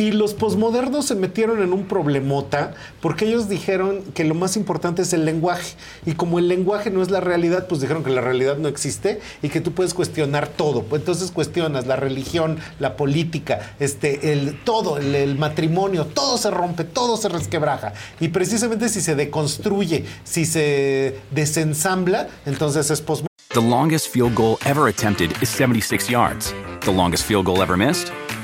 [0.00, 2.72] Y los posmodernos se metieron en un problemota
[3.02, 5.74] porque ellos dijeron que lo más importante es el lenguaje.
[6.06, 9.20] Y como el lenguaje no es la realidad, pues dijeron que la realidad no existe
[9.42, 10.86] y que tú puedes cuestionar todo.
[10.92, 16.84] Entonces cuestionas la religión, la política, este, el, todo, el, el matrimonio, todo se rompe,
[16.84, 17.92] todo se resquebraja.
[18.20, 23.28] Y precisamente si se deconstruye, si se desensambla, entonces es posmoderno.
[23.50, 26.54] The longest field goal ever attempted is 76 yards.
[26.80, 28.10] The longest field goal ever missed?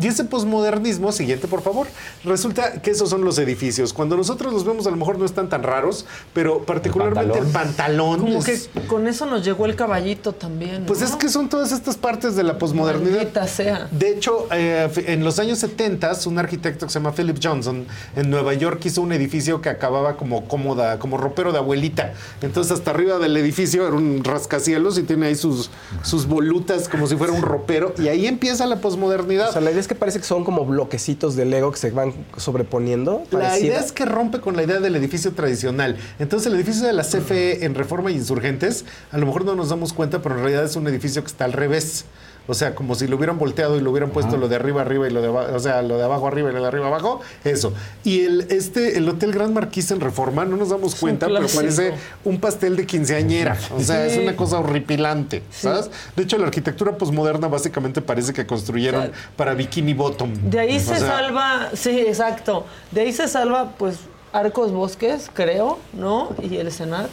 [0.00, 1.86] Y ese posmodernismo, siguiente por favor,
[2.24, 3.92] resulta que esos son los edificios.
[3.92, 8.20] Cuando nosotros los vemos a lo mejor no están tan raros, pero particularmente el pantalón.
[8.20, 10.84] Como es- que con eso nos llegó el caballito también.
[10.86, 11.06] pues ¿no?
[11.06, 13.46] es que son todas estas partes de la posmodernidad.
[13.46, 13.88] Sea.
[13.90, 17.86] De hecho, eh, en los años 70, un arquitecto que se llama Philip Johnson
[18.16, 22.14] en Nueva York hizo un edificio que acababa como cómoda, como ropero de abuelita.
[22.42, 25.70] Entonces, hasta arriba del edificio era un rascacielos y tiene ahí sus,
[26.02, 27.94] sus volutas como si fuera un ropero.
[27.98, 29.50] Y ahí empieza la posmodernidad.
[29.50, 31.92] O sea, la idea es que parece que son como bloquecitos de Lego que se
[31.92, 33.22] van sobreponiendo.
[33.30, 35.96] La idea es que rompe con la idea del edificio tradicional.
[36.18, 39.68] Entonces, el edificio de la CFE en Reforma e Insurgentes, a lo mejor no nos
[39.68, 42.04] damos cuenta, pero en realidad es un edificio que está al revés.
[42.48, 45.06] O sea, como si lo hubieran volteado y lo hubieran puesto lo de arriba arriba
[45.08, 47.20] y lo de abajo, o sea, lo de abajo arriba y lo de arriba abajo,
[47.44, 47.72] eso.
[48.04, 51.94] Y el este el Hotel Gran Marquis en Reforma, no nos damos cuenta, pero parece
[52.24, 53.56] un pastel de quinceañera.
[53.76, 54.14] O sea, Sí.
[54.16, 55.90] es una cosa horripilante, ¿sabes?
[56.14, 60.32] De hecho, la arquitectura posmoderna básicamente parece que construyeron para Bikini Bottom.
[60.50, 62.64] De ahí O se sea, salva, sí, exacto.
[62.92, 63.96] De ahí se salva, pues,
[64.32, 66.28] Arcos Bosques, creo, ¿no?
[66.42, 67.10] Y el Senat.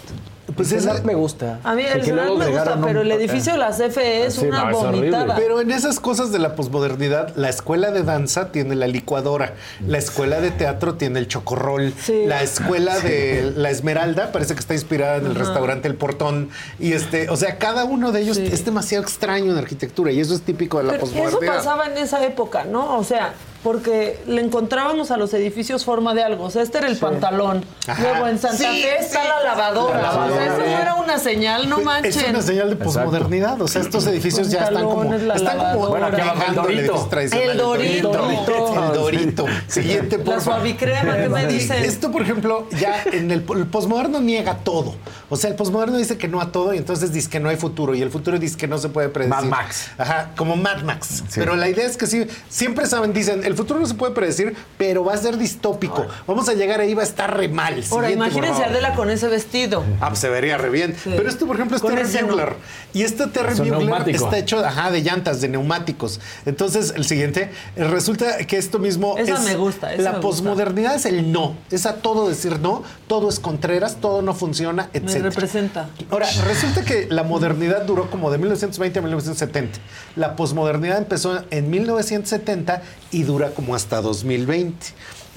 [0.56, 1.60] Pues el esa- me gusta.
[1.64, 4.46] A mí el luego me gusta, pero un- el edificio de la CFE es Sí,
[4.46, 5.36] una no, es vomitada.
[5.36, 9.54] Pero en esas cosas de la posmodernidad, la escuela de danza tiene la licuadora,
[9.88, 12.24] la escuela de teatro tiene el chocorrol, Sí.
[12.26, 16.50] la escuela de la Esmeralda parece que está inspirada en el restaurante El Portón
[16.80, 20.34] y este, o sea, cada uno de ellos es demasiado extraño en arquitectura y eso
[20.34, 21.56] es típico de la Pero eso posmodernidad.
[21.58, 22.98] pasaba en esa época, ¿no?
[22.98, 23.34] O sea,
[23.64, 26.46] porque le encontrábamos a los edificios forma de algo.
[26.46, 27.64] O sea, este era el pantalón.
[27.88, 28.02] Ajá.
[28.02, 29.28] Luego en Santa Sí, Fe está sí.
[29.28, 30.02] la lavadora.
[30.02, 32.12] La O sea, eso no era una señal, no manchen.
[32.12, 33.62] Es una señal de posmodernidad.
[33.62, 35.14] O sea, estos edificios ya están como.
[35.14, 35.88] Están como.
[35.88, 37.10] Bueno, aquí abajo el Dorito.
[37.32, 38.30] El Dorito.
[38.30, 39.46] El Dorito.
[39.68, 41.84] Siguiente, por La suavicrema, ¿qué me dicen?
[41.84, 44.96] Esto, por ejemplo, ya en el, el posmoderno niega todo.
[45.30, 47.56] O sea, el posmoderno dice que no a todo y entonces dice que no hay
[47.56, 47.96] futuro.
[47.96, 49.36] Y el futuro dice que no se puede predecir.
[49.36, 49.90] Mad Max.
[49.98, 51.24] Ajá, como Mad Max.
[51.34, 54.56] Pero la idea es que sí, siempre saben, dicen, el futuro no se puede predecir,
[54.78, 56.06] pero va a ser distópico.
[56.28, 57.74] Vamos a llegar ahí, va a estar re mal.
[57.92, 58.68] Ahora, Siguiente, imagínense a.
[58.68, 59.84] Adela con ese vestido.
[60.00, 60.96] Ah, pues se vería re bien.
[61.04, 62.30] Pero esto, por ejemplo, es Con Terry ese no.
[62.30, 62.56] Bugler.
[62.94, 66.20] Y este Terry Bugler está hecho ajá, de llantas, de neumáticos.
[66.46, 69.42] Entonces, el siguiente, eh, resulta que esto mismo Esa es...
[69.42, 71.56] me gusta, esa la me posmodernidad es el no.
[71.72, 75.24] Es a todo decir no, todo es contreras, todo no funciona, Me etc.
[75.24, 75.90] representa.
[76.10, 79.80] Ahora, resulta que la modernidad duró como de 1920 a 1970.
[80.16, 82.82] La posmodernidad empezó en 1970
[83.12, 84.88] y como hasta 2020.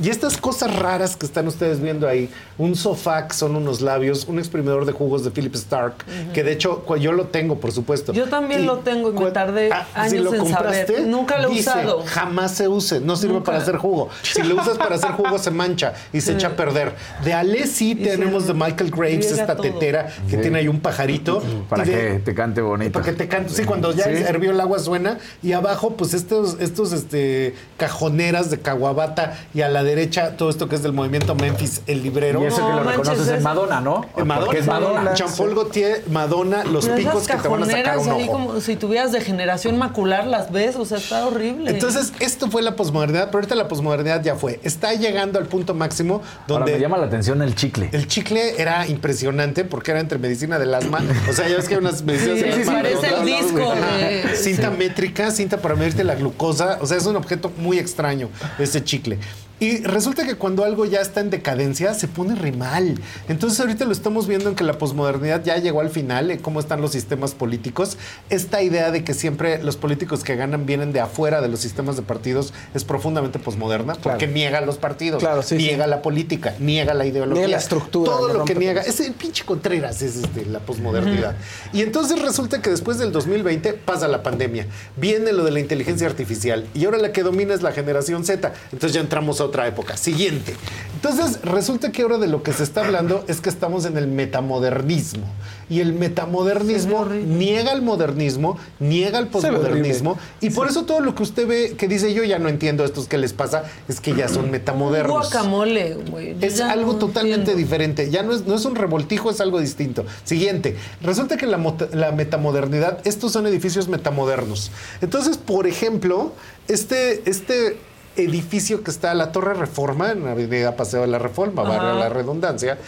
[0.03, 2.29] Y estas cosas raras que están ustedes viendo ahí,
[2.59, 5.95] un sofá que son unos labios, un exprimidor de jugos de Philip Stark,
[6.35, 8.13] que de hecho yo lo tengo, por supuesto.
[8.13, 11.07] Yo también lo tengo y me tardé Ah, años si lo en compraste, saber.
[11.07, 12.03] Nunca lo he dice, usado.
[12.07, 13.47] Jamás se use, no sirve Nunca.
[13.47, 14.11] para hacer jugo.
[14.23, 16.37] Si lo usas para hacer jugo se mancha y se Sí.
[16.37, 16.93] echa a perder.
[17.25, 19.63] De Ale sí tenemos de Michael Graves esta todo.
[19.63, 20.43] tetera que Sí.
[20.43, 21.43] tiene ahí un pajarito.
[21.71, 22.93] Para de- que te cante bonito.
[22.93, 23.53] para que te cante.
[23.55, 24.11] Sí, cuando ya Sí.
[24.11, 25.19] hervió el agua suena.
[25.43, 29.39] Y abajo, pues estos, estos este, cajoneras de caguabata.
[29.55, 32.43] Y a la derecha, todo esto que es del movimiento Memphis, el librero.
[32.43, 34.05] Y eso que lo reconoces en Madonna, ¿no?
[34.17, 34.45] En Madonna.
[34.47, 35.15] Porque es Madonna.
[35.15, 38.33] Jean-Paul Gaultier, Madonna, los Pero picos que te van a sacar un ahí ojo.
[38.33, 41.71] como si tuvieras degeneración macular, las ves, o sea, está horrible.
[41.71, 44.61] Entonces, esto fue la posmodernidad, pero ahorita la posmodernidad ya fue.
[44.63, 46.65] Está llegando al punto máximo donde.
[46.73, 47.89] Ahora me llama la atención el chicle.
[47.93, 51.01] El chicle era impresionante porque era entre medicina del asma.
[51.31, 52.73] O sea, ya ves que hay unas medicinas Sí, del sí, asma.
[52.75, 54.77] parece el disco de- Cinta sí.
[54.77, 56.79] métrica, cinta para medirte la glucosa.
[56.81, 59.19] O sea, es un objeto muy extraño ese chicle.
[59.59, 63.01] Y resulta que cuando algo ya está en decadencia, se pone re mal.
[63.29, 66.61] Entonces ahorita lo estamos viendo en que la posmodernidad ya llegó al final, en cómo
[66.61, 67.97] están los sistemas políticos.
[68.29, 71.97] Esta idea de que siempre los políticos que ganan vienen de afuera de los sistemas
[71.97, 76.93] de partidos es profundamente posmoderna, porque niega los partidos, Claro, sí, niega la política, niega
[76.93, 77.47] la ideología.
[77.47, 78.83] Niega la estructura, Todo lo que niega.
[78.83, 81.35] Es el pinche Contreras, es este, la posmodernidad.
[81.73, 84.67] Y entonces resulta que después del 2020 pasa la pandemia.
[84.97, 86.67] Viene lo de la inteligencia artificial.
[86.75, 88.53] Y ahora la que domina es la generación Z.
[88.73, 89.97] Entonces ya entramos a otra época.
[89.97, 90.55] Siguiente.
[90.95, 94.09] Entonces resulta que ahora de lo que se está hablando es que estamos en el
[94.09, 95.25] metamodernismo.
[95.69, 100.17] Y el metamodernismo niega el modernismo, niega el posmodernismo.
[100.41, 103.01] Y por eso todo lo que usted ve que dice yo ya no entiendo esto
[103.01, 105.31] es que les pasa, es que ya son metamodernos.
[105.31, 106.37] Guacamole, güey.
[106.41, 107.59] Es ya algo no totalmente entiendo.
[107.59, 108.11] diferente.
[108.11, 110.05] Ya no es, no es un revoltijo, es algo distinto.
[110.25, 110.77] Siguiente.
[111.03, 111.59] Resulta que la,
[111.93, 114.71] la metamodernidad, estos son edificios metamodernos.
[115.01, 116.33] Entonces, por ejemplo,
[116.69, 117.77] este, este
[118.17, 121.71] edificio que está la Torre Reforma, en la Avenida Paseo de la Reforma, Ajá.
[121.77, 122.79] barrio la redundancia,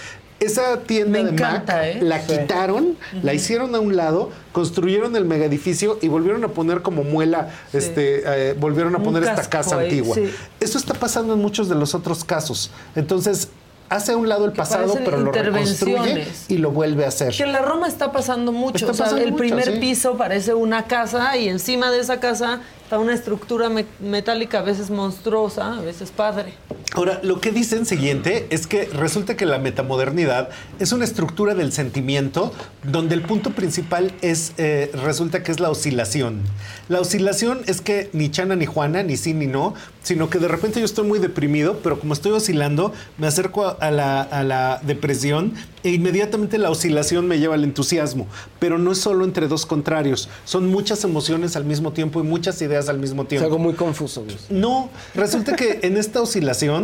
[0.41, 1.99] esa tienda de encanta, Mac ¿eh?
[2.01, 2.27] la Sí.
[2.39, 7.49] quitaron, la hicieron a un lado, construyeron el megaedificio y volvieron a poner como muela,
[7.73, 10.15] este, eh, volvieron a Un poner esta casa antigua.
[10.15, 10.31] sí.
[10.61, 12.71] Eso está pasando en muchos de los otros casos.
[12.95, 13.49] Entonces,
[13.89, 17.35] hace a un lado el pasado, pero lo reconstruye y lo vuelve a hacer.
[17.35, 18.77] Que en la Roma está pasando mucho.
[18.79, 19.79] Está o sea, pasando el mucho, primer sí.
[19.81, 24.63] piso parece una casa y encima de esa casa está una estructura me- metálica, a
[24.63, 26.55] veces monstruosa, a veces padre.
[26.95, 30.49] Ahora, lo que dicen siguiente es que resulta que la metamodernidad
[30.79, 32.51] es una estructura del sentimiento
[32.83, 36.41] donde el punto principal es, eh, resulta que es la oscilación.
[36.89, 40.49] La oscilación es que ni Chana ni Juana, ni sí ni no, sino que de
[40.49, 44.43] repente yo estoy muy deprimido, pero como estoy oscilando, me acerco a- a la, a
[44.43, 45.53] la depresión
[45.83, 48.27] e inmediatamente la oscilación me lleva al entusiasmo.
[48.59, 52.63] Pero no es solo entre dos contrarios, son muchas emociones al mismo tiempo y muchas
[52.63, 53.45] ideas al mismo Es tiempo.
[53.45, 54.25] algo muy confuso.
[54.25, 54.37] güey.
[54.49, 56.78] No, resulta que en esta oscilación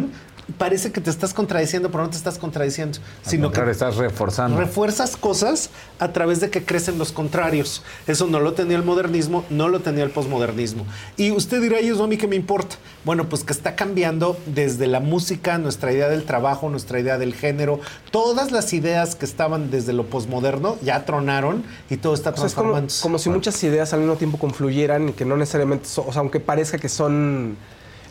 [0.59, 4.59] parece que te estás contradiciendo, pero no te estás contradiciendo, sino que Claro, estás reforzando.
[4.59, 7.83] refuerzas cosas a través de que crecen los contrarios.
[8.07, 10.85] Eso no lo tenía el modernismo, no lo tenía el posmodernismo.
[11.17, 12.77] Y usted dirá, ¿y eso a mí qué me importa?
[13.07, 17.33] Bueno, pues que está cambiando desde la música, nuestra idea del trabajo, nuestra idea del
[17.33, 17.81] género.
[18.11, 22.47] Todas las ideas que estaban desde lo posmoderno ya tronaron y todo está O sea,
[22.47, 23.03] es como, transformándose.
[23.03, 26.39] como si muchas ideas al mismo tiempo confluyeran y que no necesariamente, o sea, aunque
[26.39, 27.57] parezca que son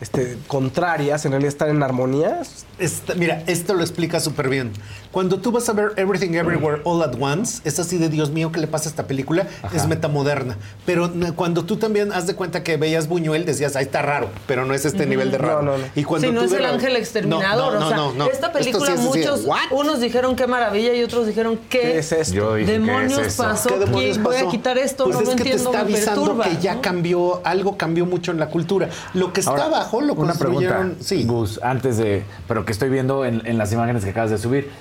[0.01, 2.41] este, contrarias, en realidad están en armonía.
[2.79, 4.71] Esta- mira, esto lo explica súper bien.
[5.13, 8.51] Cuando tú vas a ver Everything Everywhere All at Once, es así de Dios mío,
[8.51, 9.45] ¿qué le pasa a esta película?
[9.71, 10.57] Es metamoderna.
[10.87, 14.65] Pero cuando tú también haz de cuenta que veías Buñuel, decías, ahí está raro, pero
[14.65, 15.61] no es este nivel de raro.
[15.61, 15.83] No, no, no.
[15.95, 17.73] Y cuando si no tú es el ángel exterminador.
[17.75, 18.25] No, no, o sea, no, no.
[18.25, 22.11] esta película, sí es muchos, unos dijeron qué maravilla y otros dijeron qué, ¿Qué es
[22.11, 22.33] esto?
[22.33, 23.43] Yo dije, ¿qué demonios es eso?
[23.43, 23.69] pasó.
[23.69, 24.17] ¿Qué demonios.
[24.17, 26.45] Voy a quitar esto, Pues no es lo que entiendo, te está me avisando perturba,
[26.45, 26.81] que ya ¿no?
[26.81, 28.89] cambió, algo cambió mucho en la cultura.
[29.13, 30.97] Lo que Ahora- estaba abajo lo Una pregunta, construyeron.
[31.01, 31.23] Sí.
[31.25, 32.23] Gus, antes de.
[32.47, 34.71] Pero que estoy viendo en, en las imágenes que acabas de subir.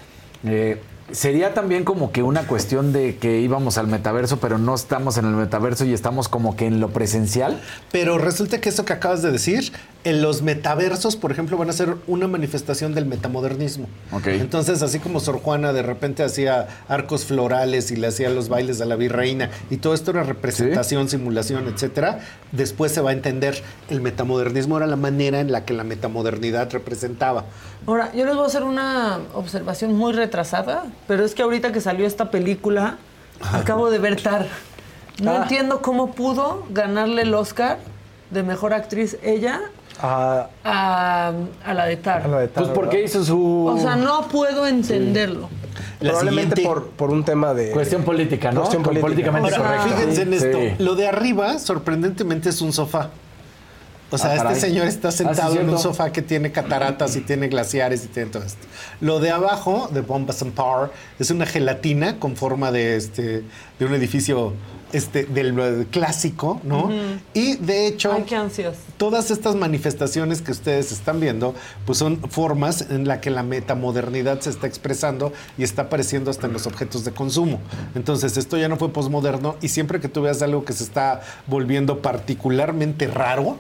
[0.44, 5.18] Eh, ¿Sería también como que una cuestión de que íbamos al metaverso, pero no estamos
[5.18, 7.60] en el metaverso y estamos como que en lo presencial?
[7.90, 9.72] Pero resulta que eso que acabas de decir,
[10.04, 13.86] en los metaversos, por ejemplo, van a ser una manifestación del metamodernismo.
[14.24, 18.80] Entonces, así como Sor Juana de repente hacía arcos florales y le hacía los bailes
[18.80, 22.18] a la virreina, y todo esto era representación, simulación, etcétera,
[22.50, 26.70] después se va a entender el metamodernismo era la manera en la que la metamodernidad
[26.72, 27.44] representaba.
[27.86, 31.80] Ahora, yo les voy a hacer una observación muy retrasada, pero es que ahorita que
[31.80, 32.98] salió esta película,
[33.52, 34.46] acabo de ver Tar.
[35.22, 35.42] No Ah.
[35.42, 37.78] entiendo cómo pudo ganarle el Oscar
[38.30, 39.60] de mejor actriz ella
[40.02, 41.32] Ah, a,
[41.64, 42.22] a la de Tar.
[42.22, 43.66] a la de Tar, Pues porque hizo su.
[43.66, 45.48] O sea, no puedo entenderlo.
[46.00, 47.70] Probablemente por, por un tema de...
[47.70, 48.60] Cuestión política, ¿no?
[48.62, 49.06] Cuestión política.
[49.06, 49.96] Políticamente Ahora, correcto.
[49.96, 50.46] fíjense en Sí.
[50.46, 50.82] esto.
[50.82, 53.10] Lo de arriba, sorprendentemente, es un sofá.
[54.12, 57.16] O sea, Ah, este señor está Ah, sí, sentado en un sofá que tiene cataratas
[57.16, 58.66] y tiene glaciares y tiene todo esto.
[59.00, 63.42] Lo de abajo, de Bombas and Power, es una gelatina con forma de, este,
[63.78, 64.52] de un edificio
[64.92, 66.84] este, del clásico, ¿no?
[66.84, 66.92] Ujú.
[67.32, 68.76] Y de hecho, Ay, qué ansias.
[68.98, 71.54] todas estas manifestaciones que ustedes están viendo,
[71.86, 76.46] pues son formas en la que la metamodernidad se está expresando y está apareciendo hasta
[76.46, 77.58] en los objetos de consumo.
[77.94, 81.22] Entonces, esto ya no fue posmoderno y siempre que tú veas algo que se está
[81.46, 83.56] volviendo particularmente raro,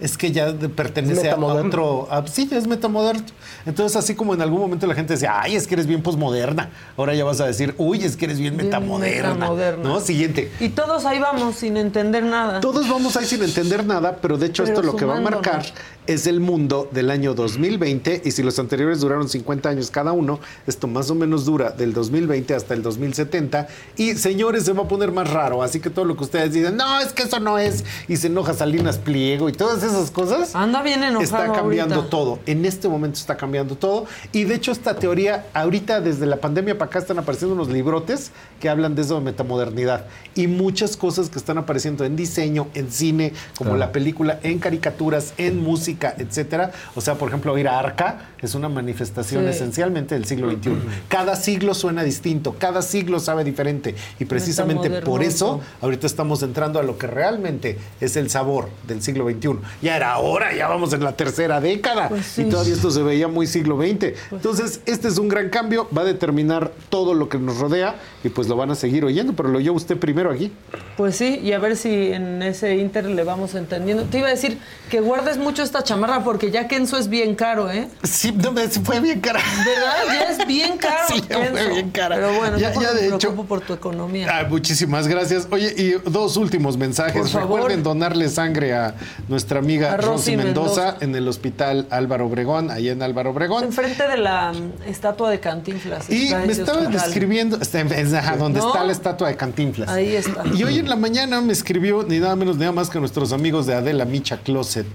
[0.00, 2.08] es que ya pertenece a otro.
[2.10, 3.22] a- sí, ya es metamoderno.
[3.66, 6.70] Entonces, así como en algún momento la gente decía, ay, es que eres bien posmoderna,
[6.96, 9.34] ahora ya vas a decir, uy, es que eres bien, Bien metamoderna.
[9.34, 9.82] metamoderna.
[9.88, 10.00] ¿No?
[10.00, 10.50] Siguiente.
[10.60, 12.60] Y todos ahí vamos sin entender nada.
[12.60, 15.20] Todos vamos ahí sin entender nada, pero de hecho Pero esto lo que va a
[15.20, 15.64] marcar
[16.08, 20.40] es el mundo del año 2020 y si los anteriores duraron 50 años cada uno,
[20.66, 24.88] esto más o menos dura del 2020 hasta el 2070 y señores se va a
[24.88, 27.58] poner más raro, así que todo lo que ustedes dicen, no, es que eso no
[27.58, 30.54] es y se enoja Salinas Pliego y todas esas cosas.
[30.54, 32.10] Anda bien enojado Está cambiando ahorita.
[32.10, 36.38] todo, en este momento está cambiando todo y de hecho esta teoría ahorita desde la
[36.38, 40.96] pandemia para acá están apareciendo unos librotes que hablan de eso de metamodernidad y muchas
[40.96, 43.78] cosas que están apareciendo en diseño, en cine, como Claro.
[43.80, 46.70] la película, en caricaturas, en música, etcétera.
[46.94, 49.50] O sea, por ejemplo, ir a Arca es una manifestación Sí.
[49.50, 50.70] esencialmente del siglo XXI.
[51.08, 56.78] Cada siglo suena distinto, cada siglo sabe diferente y precisamente por eso ahorita estamos entrando
[56.78, 59.58] a lo que realmente es el sabor del siglo XXI.
[59.82, 62.42] Ya era hora, ya vamos en la tercera década Pues sí.
[62.42, 64.14] y todavía esto se veía muy siglo XX.
[64.32, 68.28] Entonces, este es un gran cambio, va a determinar todo lo que nos rodea y
[68.28, 70.52] pues lo van a seguir oyendo, pero lo oyó usted primero aquí.
[70.96, 74.04] Pues sí, y a ver si en ese inter le vamos entendiendo.
[74.04, 74.58] Te iba a decir
[74.90, 77.88] que guardes mucho esta chamarra porque ya Kenzo es bien caro, ¿eh?
[78.02, 78.52] Sí, no,
[78.84, 79.40] fue bien cara.
[79.64, 79.94] ¿Verdad?
[80.08, 82.16] Ya es bien caro, Sí, ya fue bien cara.
[82.16, 84.28] Pero bueno, Ya- ya me de hecho- por tu economía.
[84.30, 85.46] Ah, muchísimas gracias.
[85.50, 87.32] Oye, y dos últimos mensajes.
[87.32, 88.94] Recuerden donarle sangre a
[89.28, 91.04] nuestra amiga A Rosy Rosy Mendoza, Mendoza.
[91.04, 93.64] en el hospital Álvaro Obregón, allá en Álvaro Obregón.
[93.64, 96.08] Enfrente de la mm, estatua de Cantinflas.
[96.10, 97.04] Y me ese estaban hospital.
[97.06, 98.68] describiendo, está en- es, ajá, donde ¿No?
[98.68, 99.88] está la estatua de Cantinflas.
[99.88, 100.42] Ahí está.
[100.54, 103.32] Y hoy en la mañana me escribió ni nada menos ni nada más que nuestros
[103.32, 104.86] amigos de Adela Micha Closet.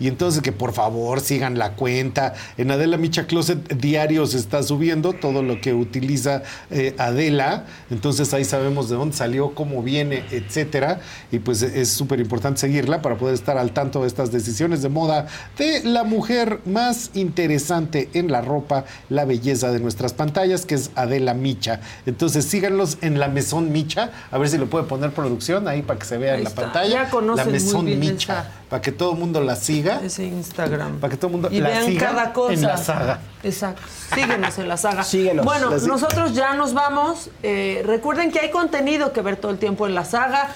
[0.00, 2.34] Y entonces que por favor sigan la cuenta.
[2.56, 7.64] En Adela Micha Closet diario se está subiendo todo lo que utiliza eh, Adela.
[7.90, 11.00] Entonces ahí sabemos de dónde salió, cómo viene, etcétera.
[11.32, 14.88] Y pues es súper importante seguirla para poder estar al tanto de estas decisiones de
[14.88, 15.26] moda
[15.58, 20.90] de la mujer más interesante en la ropa, la belleza de nuestras pantallas, que es
[20.94, 21.80] Adela Micha.
[22.06, 25.98] Entonces síganlos en la Mesón Micha, a ver si lo puede poner producción ahí para
[25.98, 26.62] que se vea Ahí en la está.
[26.62, 27.04] pantalla.
[27.04, 30.24] Ya conocen la muy Mesón bien Micha, para que todo el mundo la siga, Ese
[30.24, 30.98] Instagram.
[30.98, 32.52] para que todo el mundo Y la vean siga cada cosa.
[32.54, 33.20] en la saga.
[33.44, 33.82] Exacto.
[34.12, 35.04] Síguenos en la saga.
[35.04, 35.44] Síguenos.
[35.44, 37.30] Bueno, La nosotros ya nos vamos.
[37.44, 40.48] Eh, recuerden que hay contenido que ver todo el tiempo en la saga.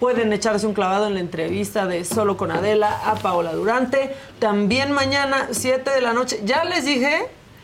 [0.00, 4.14] Pueden echarse un clavado en la entrevista de Solo con Adela a Paola Durante.
[4.38, 6.42] También mañana, 7 de la noche.
[6.44, 7.22] Ya les dije,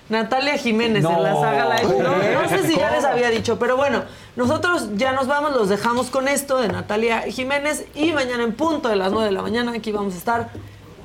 [0.09, 2.03] Natalia Jiménez en la saga Live.
[2.03, 4.05] No, no sé si ya les había dicho, pero bueno,
[4.39, 8.89] nosotros ya nos vamos, los dejamos con esto de Natalia Jiménez y mañana en punto
[8.89, 10.51] de las 9 de la mañana aquí vamos a estar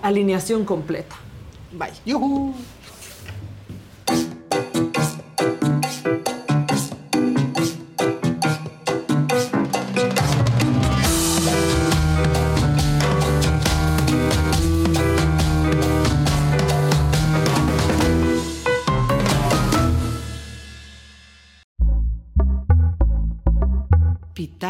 [0.03, 1.15] alineación completa.
[1.71, 1.93] Bye.
[2.05, 2.53] ¡Yujú!